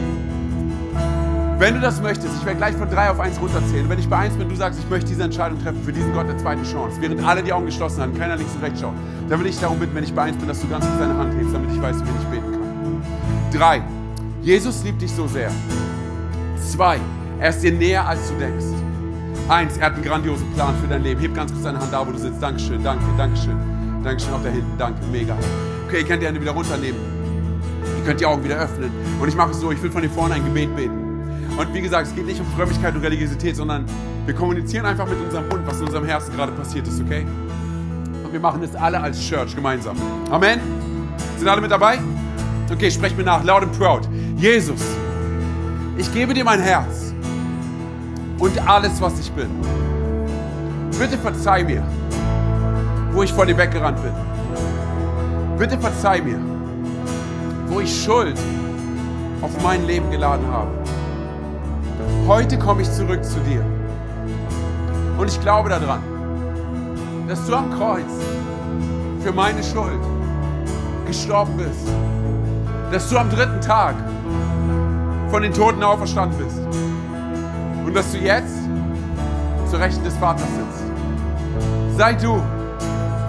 Wenn 1.60 1.76
du 1.76 1.82
das 1.82 2.02
möchtest, 2.02 2.30
ich 2.40 2.46
werde 2.46 2.58
gleich 2.58 2.76
von 2.76 2.90
drei 2.90 3.10
auf 3.10 3.20
eins 3.20 3.40
runterzählen. 3.40 3.88
Wenn 3.88 4.00
ich 4.00 4.10
bei 4.10 4.18
eins 4.18 4.36
bin, 4.36 4.50
du 4.50 4.56
sagst, 4.56 4.80
ich 4.80 4.90
möchte 4.90 5.10
diese 5.10 5.24
Entscheidung 5.24 5.62
treffen 5.62 5.82
für 5.84 5.94
diesen 5.94 6.14
Gott 6.14 6.28
der 6.28 6.38
zweiten 6.38 6.64
Chance, 6.64 6.98
während 7.00 7.24
alle 7.24 7.44
die 7.44 7.54
Augen 7.54 7.68
geschlossen 7.68 8.02
haben, 8.02 8.18
keiner 8.18 8.36
links 8.36 8.54
und 8.56 8.64
rechts 8.64 8.82
schaut, 8.82 8.94
dann 9.30 9.40
will 9.40 9.48
ich 9.48 9.60
darum 9.60 9.80
bitten, 9.80 9.96
wenn 9.96 10.04
ich 10.04 10.14
bei 10.14 10.24
eins 10.24 10.38
bin, 10.38 10.48
dass 10.48 10.60
du 10.60 10.68
ganz 10.68 10.86
kurz 10.86 11.00
deine 11.00 11.18
Hand 11.18 11.34
hebst, 11.36 11.54
damit 11.54 11.72
ich 11.72 11.82
weiß, 11.82 11.98
wie 11.98 12.10
ich 12.22 12.28
beten 12.28 12.52
kann. 12.52 13.02
Drei, 13.52 13.82
Jesus 14.42 14.84
liebt 14.84 15.02
dich 15.02 15.12
so 15.12 15.28
sehr. 15.28 15.52
Zwei, 16.58 17.00
er 17.40 17.50
ist 17.50 17.62
dir 17.62 17.72
näher, 17.72 18.08
als 18.08 18.30
du 18.30 18.36
denkst. 18.36 18.66
Eins, 19.50 19.78
er 19.78 19.88
hat 19.88 19.96
einen 19.96 20.04
grandiosen 20.04 20.50
Plan 20.54 20.74
für 20.82 20.88
dein 20.88 21.04
Leben. 21.04 21.20
Heb 21.20 21.36
ganz 21.36 21.52
kurz 21.52 21.64
deine 21.64 21.80
Hand 21.80 21.92
da, 21.92 22.06
wo 22.08 22.12
du 22.12 22.18
sitzt. 22.18 22.42
Dankeschön, 22.42 22.84
danke, 22.84 23.04
Dankeschön. 23.18 23.58
Dankeschön 24.04 24.34
auch 24.34 24.44
da 24.44 24.50
hinten, 24.50 24.78
danke, 24.78 25.00
mega. 25.12 25.36
Okay, 25.88 26.00
ihr 26.00 26.06
könnt 26.06 26.22
die 26.22 26.28
Hände 26.28 26.42
wieder 26.42 26.52
runternehmen. 26.52 27.00
Ihr 27.98 28.06
könnt 28.06 28.20
die 28.20 28.26
Augen 28.26 28.44
wieder 28.44 28.58
öffnen. 28.58 28.92
Und 29.20 29.28
ich 29.28 29.36
mache 29.36 29.52
es 29.52 29.60
so, 29.60 29.72
ich 29.72 29.82
will 29.82 29.92
von 29.92 30.02
hier 30.02 30.10
vorne 30.10 30.36
ein 30.36 30.44
Gebet 30.44 30.76
beten. 30.76 31.04
Und 31.58 31.74
wie 31.74 31.82
gesagt, 31.82 32.08
es 32.08 32.16
geht 32.16 32.26
nicht 32.26 32.40
um 32.40 32.48
Frömmigkeit 32.56 32.96
und 32.96 33.02
Religiosität, 33.02 33.56
sondern 33.56 33.86
wir 34.26 34.34
kommunizieren 34.34 34.86
einfach 34.86 35.08
mit 35.08 35.20
unserem 35.20 35.48
Mund, 35.50 35.62
was 35.66 35.80
in 35.80 35.86
unserem 35.86 36.06
Herzen 36.06 36.34
gerade 36.36 36.52
passiert 36.54 36.88
ist, 36.88 37.00
okay? 37.02 37.26
Und 38.24 38.34
wir 38.34 38.40
machen 38.40 38.62
das 38.62 38.76
alle 38.76 39.00
als 39.00 39.22
Church 39.22 39.56
gemeinsam. 39.56 39.96
Amen? 40.32 40.60
Sind 41.38 41.48
alle 41.48 41.62
mit 41.62 41.72
dabei? 41.72 42.00
Okay, 42.72 42.90
sprecht 42.90 43.18
mir 43.18 43.24
nach, 43.24 43.44
loud 43.44 43.64
and 43.64 43.78
proud. 43.78 44.08
Jesus, 44.38 44.82
ich 45.98 46.12
gebe 46.14 46.34
dir 46.34 46.44
mein 46.44 46.62
Herz 46.62 47.03
und 48.44 48.60
alles, 48.68 49.00
was 49.00 49.18
ich 49.20 49.32
bin. 49.32 49.50
Bitte 51.00 51.18
verzeih 51.18 51.64
mir, 51.64 51.82
wo 53.14 53.24
ich 53.24 53.32
vor 53.32 53.46
dir 53.46 53.58
weggerannt 53.58 53.98
bin. 54.04 54.12
Bitte 55.58 55.80
verzeih 55.80 56.22
mir, 56.22 56.40
wo 57.68 57.80
ich 57.80 58.04
Schuld 58.04 58.38
auf 59.42 59.52
mein 59.64 59.88
Leben 59.88 60.12
geladen 60.12 60.46
habe. 60.52 60.72
Heute 62.28 62.60
komme 62.60 62.82
ich 62.82 62.92
zurück 62.92 63.24
zu 63.24 63.40
dir. 63.40 63.64
Und 65.18 65.30
ich 65.30 65.40
glaube 65.40 65.70
daran, 65.70 66.04
dass 67.30 67.46
du 67.48 67.56
am 67.56 67.72
Kreuz 67.78 68.12
für 69.22 69.32
meine 69.32 69.64
Schuld 69.64 70.04
gestorben 71.08 71.56
bist. 71.56 71.88
Dass 72.92 73.10
du 73.10 73.18
am 73.18 73.30
dritten 73.30 73.62
Tag 73.62 73.96
von 75.30 75.44
den 75.44 75.54
Toten 75.54 75.82
auferstanden 75.82 76.38
bist. 76.38 76.60
Und 77.94 78.00
dass 78.00 78.12
du 78.12 78.18
jetzt 78.18 78.56
zur 79.70 79.80
Rechten 79.80 80.04
des 80.04 80.18
Vaters 80.18 80.42
sitzt. 80.42 81.96
Sei 81.96 82.14
du 82.14 82.42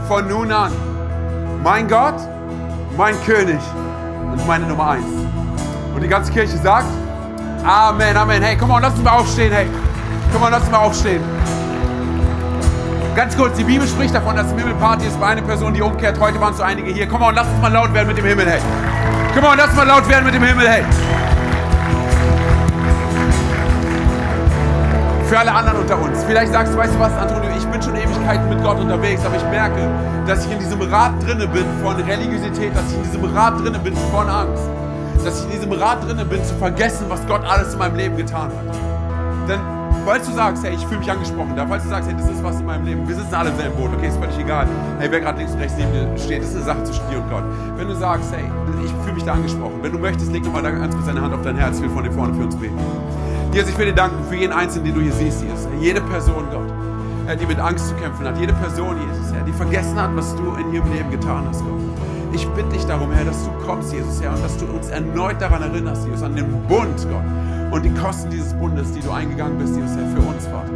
von 0.08 0.26
nun 0.26 0.50
an 0.50 0.72
mein 1.62 1.86
Gott, 1.86 2.14
mein 2.96 3.14
König 3.26 3.60
und 4.32 4.46
meine 4.46 4.64
Nummer 4.64 4.92
eins. 4.92 5.04
Und 5.94 6.02
die 6.02 6.08
ganze 6.08 6.32
Kirche 6.32 6.56
sagt, 6.56 6.86
Amen, 7.62 8.16
Amen. 8.16 8.42
Hey, 8.42 8.56
komm 8.58 8.70
mal, 8.70 8.80
lass 8.80 8.94
uns 8.94 9.02
mal 9.04 9.18
aufstehen, 9.18 9.52
hey. 9.52 9.66
Komm 10.32 10.40
mal, 10.40 10.48
lass 10.48 10.62
uns 10.62 10.70
mal 10.70 10.78
aufstehen. 10.78 11.22
Ganz 13.14 13.36
kurz, 13.36 13.58
die 13.58 13.64
Bibel 13.64 13.86
spricht 13.86 14.14
davon, 14.14 14.34
dass 14.34 14.50
im 14.50 14.56
Himmel 14.56 14.76
Party 14.76 15.06
ist 15.06 15.20
bei 15.20 15.26
einer 15.26 15.42
Person, 15.42 15.74
die 15.74 15.82
umkehrt. 15.82 16.18
Heute 16.18 16.40
waren 16.40 16.52
es 16.52 16.56
so 16.56 16.62
einige 16.62 16.90
hier. 16.90 17.06
Komm 17.06 17.20
mal, 17.20 17.34
lass 17.34 17.46
uns 17.48 17.60
mal 17.60 17.70
laut 17.70 17.92
werden 17.92 18.08
mit 18.08 18.16
dem 18.16 18.24
Himmel, 18.24 18.46
hey. 18.46 18.60
Komm 19.34 19.44
mal, 19.44 19.58
lass 19.58 19.68
uns 19.68 19.76
mal 19.76 19.86
laut 19.86 20.08
werden 20.08 20.24
mit 20.24 20.34
dem 20.34 20.42
Himmel, 20.42 20.66
hey. 20.66 20.84
Für 25.28 25.38
alle 25.38 25.52
anderen 25.52 25.78
unter 25.80 26.00
uns. 26.00 26.22
Vielleicht 26.24 26.52
sagst 26.52 26.74
du, 26.74 26.78
weißt 26.78 26.94
du 26.94 26.98
was, 27.00 27.12
Antonio, 27.14 27.50
ich 27.56 27.66
bin 27.66 27.82
schon 27.82 27.96
Ewigkeiten 27.96 28.48
mit 28.48 28.62
Gott 28.62 28.78
unterwegs, 28.78 29.24
aber 29.24 29.36
ich 29.36 29.44
merke, 29.44 29.88
dass 30.26 30.44
ich 30.46 30.52
in 30.52 30.58
diesem 30.58 30.80
Rad 30.82 31.12
drinne 31.26 31.46
bin 31.48 31.64
von 31.82 31.96
Religiosität, 31.96 32.76
dass 32.76 32.90
ich 32.90 32.96
in 32.96 33.02
diesem 33.04 33.24
Rad 33.24 33.58
drinne 33.60 33.78
bin 33.78 33.94
von 34.12 34.28
Angst 34.28 34.62
dass 35.24 35.40
ich 35.40 35.46
in 35.46 35.50
diesem 35.52 35.72
Rad 35.72 36.04
drinnen 36.06 36.28
bin, 36.28 36.44
zu 36.44 36.54
vergessen, 36.56 37.06
was 37.08 37.26
Gott 37.26 37.42
alles 37.44 37.72
in 37.72 37.78
meinem 37.78 37.96
Leben 37.96 38.16
getan 38.16 38.50
hat. 38.50 39.48
Denn 39.48 39.60
falls 40.04 40.26
du 40.26 40.34
sagst, 40.34 40.64
hey, 40.64 40.74
ich 40.74 40.86
fühle 40.86 41.00
mich 41.00 41.10
angesprochen, 41.10 41.56
da, 41.56 41.66
falls 41.66 41.84
du 41.84 41.88
sagst, 41.88 42.08
hey, 42.08 42.16
das 42.16 42.28
ist 42.28 42.44
was 42.44 42.60
in 42.60 42.66
meinem 42.66 42.84
Leben, 42.84 43.08
wir 43.08 43.14
sitzen 43.14 43.34
alle 43.34 43.50
im 43.50 43.56
selben 43.56 43.76
Boot, 43.76 43.90
okay, 43.96 44.08
ist 44.08 44.18
völlig 44.18 44.38
egal, 44.38 44.66
hey, 44.98 45.10
wer 45.10 45.20
gerade 45.20 45.38
links 45.38 45.54
und 45.54 45.60
rechts 45.60 45.76
neben 45.78 45.92
dir 45.92 46.18
steht, 46.18 46.42
das 46.42 46.50
ist 46.50 46.56
eine 46.56 46.64
Sache 46.64 46.84
zwischen 46.84 47.08
dir 47.10 47.18
und 47.18 47.30
Gott. 47.30 47.44
Wenn 47.76 47.88
du 47.88 47.94
sagst, 47.94 48.32
hey, 48.34 48.44
ich 48.84 48.92
fühle 49.02 49.14
mich 49.14 49.24
da 49.24 49.32
angesprochen, 49.32 49.78
wenn 49.80 49.92
du 49.92 49.98
möchtest, 49.98 50.30
leg 50.30 50.44
nochmal 50.44 50.62
ganz 50.62 50.94
kurz 50.94 51.06
deine 51.06 51.22
Hand 51.22 51.34
auf 51.34 51.42
dein 51.42 51.56
Herz, 51.56 51.80
wir 51.80 51.90
von 51.90 52.04
dir 52.04 52.12
vorne 52.12 52.34
für 52.34 52.44
uns 52.44 52.56
beten. 52.56 52.78
Jesus, 53.54 53.70
ich 53.70 53.78
will 53.78 53.86
dir 53.86 53.94
danken 53.94 54.24
für 54.28 54.34
jeden 54.34 54.52
Einzelnen, 54.52 54.86
den 54.86 54.94
du 54.96 55.00
hier 55.00 55.12
siehst, 55.12 55.40
Jesus. 55.40 55.68
Jede 55.80 56.00
Person, 56.00 56.44
Gott, 56.50 57.38
die 57.40 57.46
mit 57.46 57.60
Angst 57.60 57.88
zu 57.88 57.94
kämpfen 57.94 58.26
hat, 58.26 58.36
jede 58.36 58.52
Person, 58.52 58.96
Jesus, 59.08 59.32
Herr, 59.32 59.44
die 59.44 59.52
vergessen 59.52 59.94
hat, 59.94 60.10
was 60.16 60.34
du 60.34 60.56
in 60.56 60.74
ihrem 60.74 60.92
Leben 60.92 61.08
getan 61.12 61.44
hast, 61.48 61.60
Gott. 61.60 61.78
Ich 62.32 62.44
bitte 62.48 62.70
dich 62.70 62.84
darum, 62.84 63.12
Herr, 63.12 63.24
dass 63.24 63.44
du 63.44 63.50
kommst, 63.64 63.92
Jesus, 63.92 64.20
Herr, 64.20 64.32
und 64.32 64.42
dass 64.42 64.56
du 64.56 64.64
uns 64.66 64.88
erneut 64.88 65.40
daran 65.40 65.62
erinnerst, 65.62 66.04
Jesus, 66.04 66.24
an 66.24 66.34
den 66.34 66.50
Bund, 66.66 67.06
Gott, 67.08 67.70
und 67.70 67.84
die 67.84 67.94
Kosten 67.94 68.28
dieses 68.28 68.52
Bundes, 68.54 68.90
die 68.90 69.00
du 69.00 69.12
eingegangen 69.12 69.56
bist, 69.56 69.76
Jesus, 69.76 69.96
Herr, 69.96 70.08
für 70.08 70.28
uns, 70.28 70.46
Vater. 70.46 70.72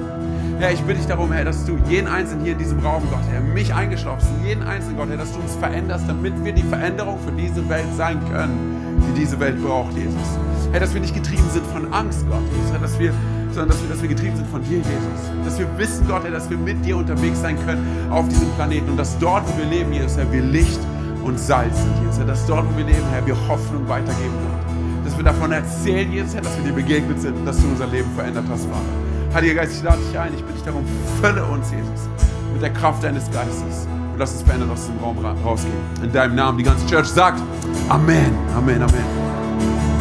Herr, 0.60 0.72
ich 0.72 0.80
bitte 0.82 0.98
dich 0.98 1.08
darum, 1.08 1.32
Herr, 1.32 1.44
dass 1.44 1.64
du 1.64 1.76
jeden 1.88 2.06
Einzelnen 2.06 2.44
hier 2.44 2.52
in 2.52 2.58
diesem 2.58 2.78
Raum, 2.78 3.02
Gott, 3.10 3.24
Herr, 3.28 3.40
mich 3.40 3.74
eingeschlossen, 3.74 4.30
jeden 4.46 4.62
Einzelnen, 4.62 4.98
Gott, 4.98 5.08
Herr, 5.08 5.16
dass 5.16 5.32
du 5.32 5.40
uns 5.40 5.56
veränderst, 5.56 6.04
damit 6.06 6.32
wir 6.44 6.52
die 6.52 6.62
Veränderung 6.62 7.18
für 7.24 7.32
diese 7.32 7.68
Welt 7.68 7.92
sein 7.96 8.20
können, 8.30 9.02
die 9.08 9.20
diese 9.20 9.40
Welt 9.40 9.60
braucht, 9.64 9.96
Jesus. 9.96 10.38
Herr, 10.72 10.80
dass 10.80 10.92
wir 10.94 11.00
nicht 11.00 11.14
getrieben 11.14 11.48
sind 11.52 11.66
von 11.66 11.92
Angst, 11.92 12.24
Gott, 12.28 12.42
Herr, 12.72 12.80
dass 12.80 12.98
wir 12.98 13.12
sondern 13.58 13.68
dass 13.70 13.82
wir, 13.82 13.88
dass 13.88 14.02
wir 14.02 14.08
getrieben 14.08 14.36
sind 14.36 14.48
von 14.48 14.62
dir, 14.62 14.76
Jesus. 14.76 15.44
Dass 15.44 15.58
wir 15.58 15.66
wissen, 15.78 16.06
Gott, 16.06 16.22
Herr, 16.24 16.30
dass 16.30 16.48
wir 16.48 16.56
mit 16.56 16.84
dir 16.84 16.96
unterwegs 16.96 17.40
sein 17.40 17.56
können 17.66 17.84
auf 18.10 18.28
diesem 18.28 18.48
Planeten 18.52 18.90
und 18.90 18.96
dass 18.96 19.18
dort, 19.18 19.44
wo 19.48 19.58
wir 19.58 19.66
leben, 19.66 19.92
Jesus, 19.92 20.16
Herr, 20.16 20.30
wir 20.30 20.42
Licht 20.42 20.78
und 21.24 21.38
Salz 21.38 21.76
sind, 21.76 21.92
Jesus. 22.00 22.18
Herr, 22.18 22.26
dass 22.26 22.46
dort, 22.46 22.66
wo 22.72 22.76
wir 22.76 22.84
leben, 22.84 23.04
Herr, 23.10 23.26
wir 23.26 23.36
Hoffnung 23.48 23.88
weitergeben 23.88 24.16
können. 24.16 25.04
Dass 25.04 25.16
wir 25.16 25.24
davon 25.24 25.52
erzählen, 25.52 26.12
Jesus, 26.12 26.34
Herr, 26.34 26.42
dass 26.42 26.56
wir 26.58 26.64
dir 26.64 26.72
begegnet 26.72 27.20
sind 27.20 27.34
und 27.36 27.46
dass 27.46 27.56
du 27.58 27.66
unser 27.68 27.86
Leben 27.86 28.10
verändert 28.14 28.44
hast, 28.48 28.64
Vater. 28.64 29.34
Heiliger 29.34 29.54
Geist, 29.62 29.76
ich 29.76 29.82
lade 29.82 29.98
dich 29.98 30.18
ein, 30.18 30.32
ich 30.34 30.42
bitte 30.42 30.54
dich 30.54 30.62
darum, 30.62 30.84
fülle 31.20 31.44
uns, 31.44 31.70
Jesus, 31.70 32.08
mit 32.52 32.62
der 32.62 32.72
Kraft 32.72 33.02
deines 33.02 33.30
Geistes 33.30 33.88
und 34.12 34.18
lass 34.18 34.32
uns 34.32 34.42
verändert 34.42 34.70
aus 34.70 34.80
diesem 34.86 34.98
Raum 34.98 35.18
rausgehen. 35.18 35.74
In 36.02 36.12
deinem 36.12 36.34
Namen, 36.34 36.58
die 36.58 36.64
ganze 36.64 36.86
Church 36.86 37.08
sagt 37.08 37.42
Amen, 37.88 38.34
Amen, 38.54 38.82
Amen. 38.82 39.97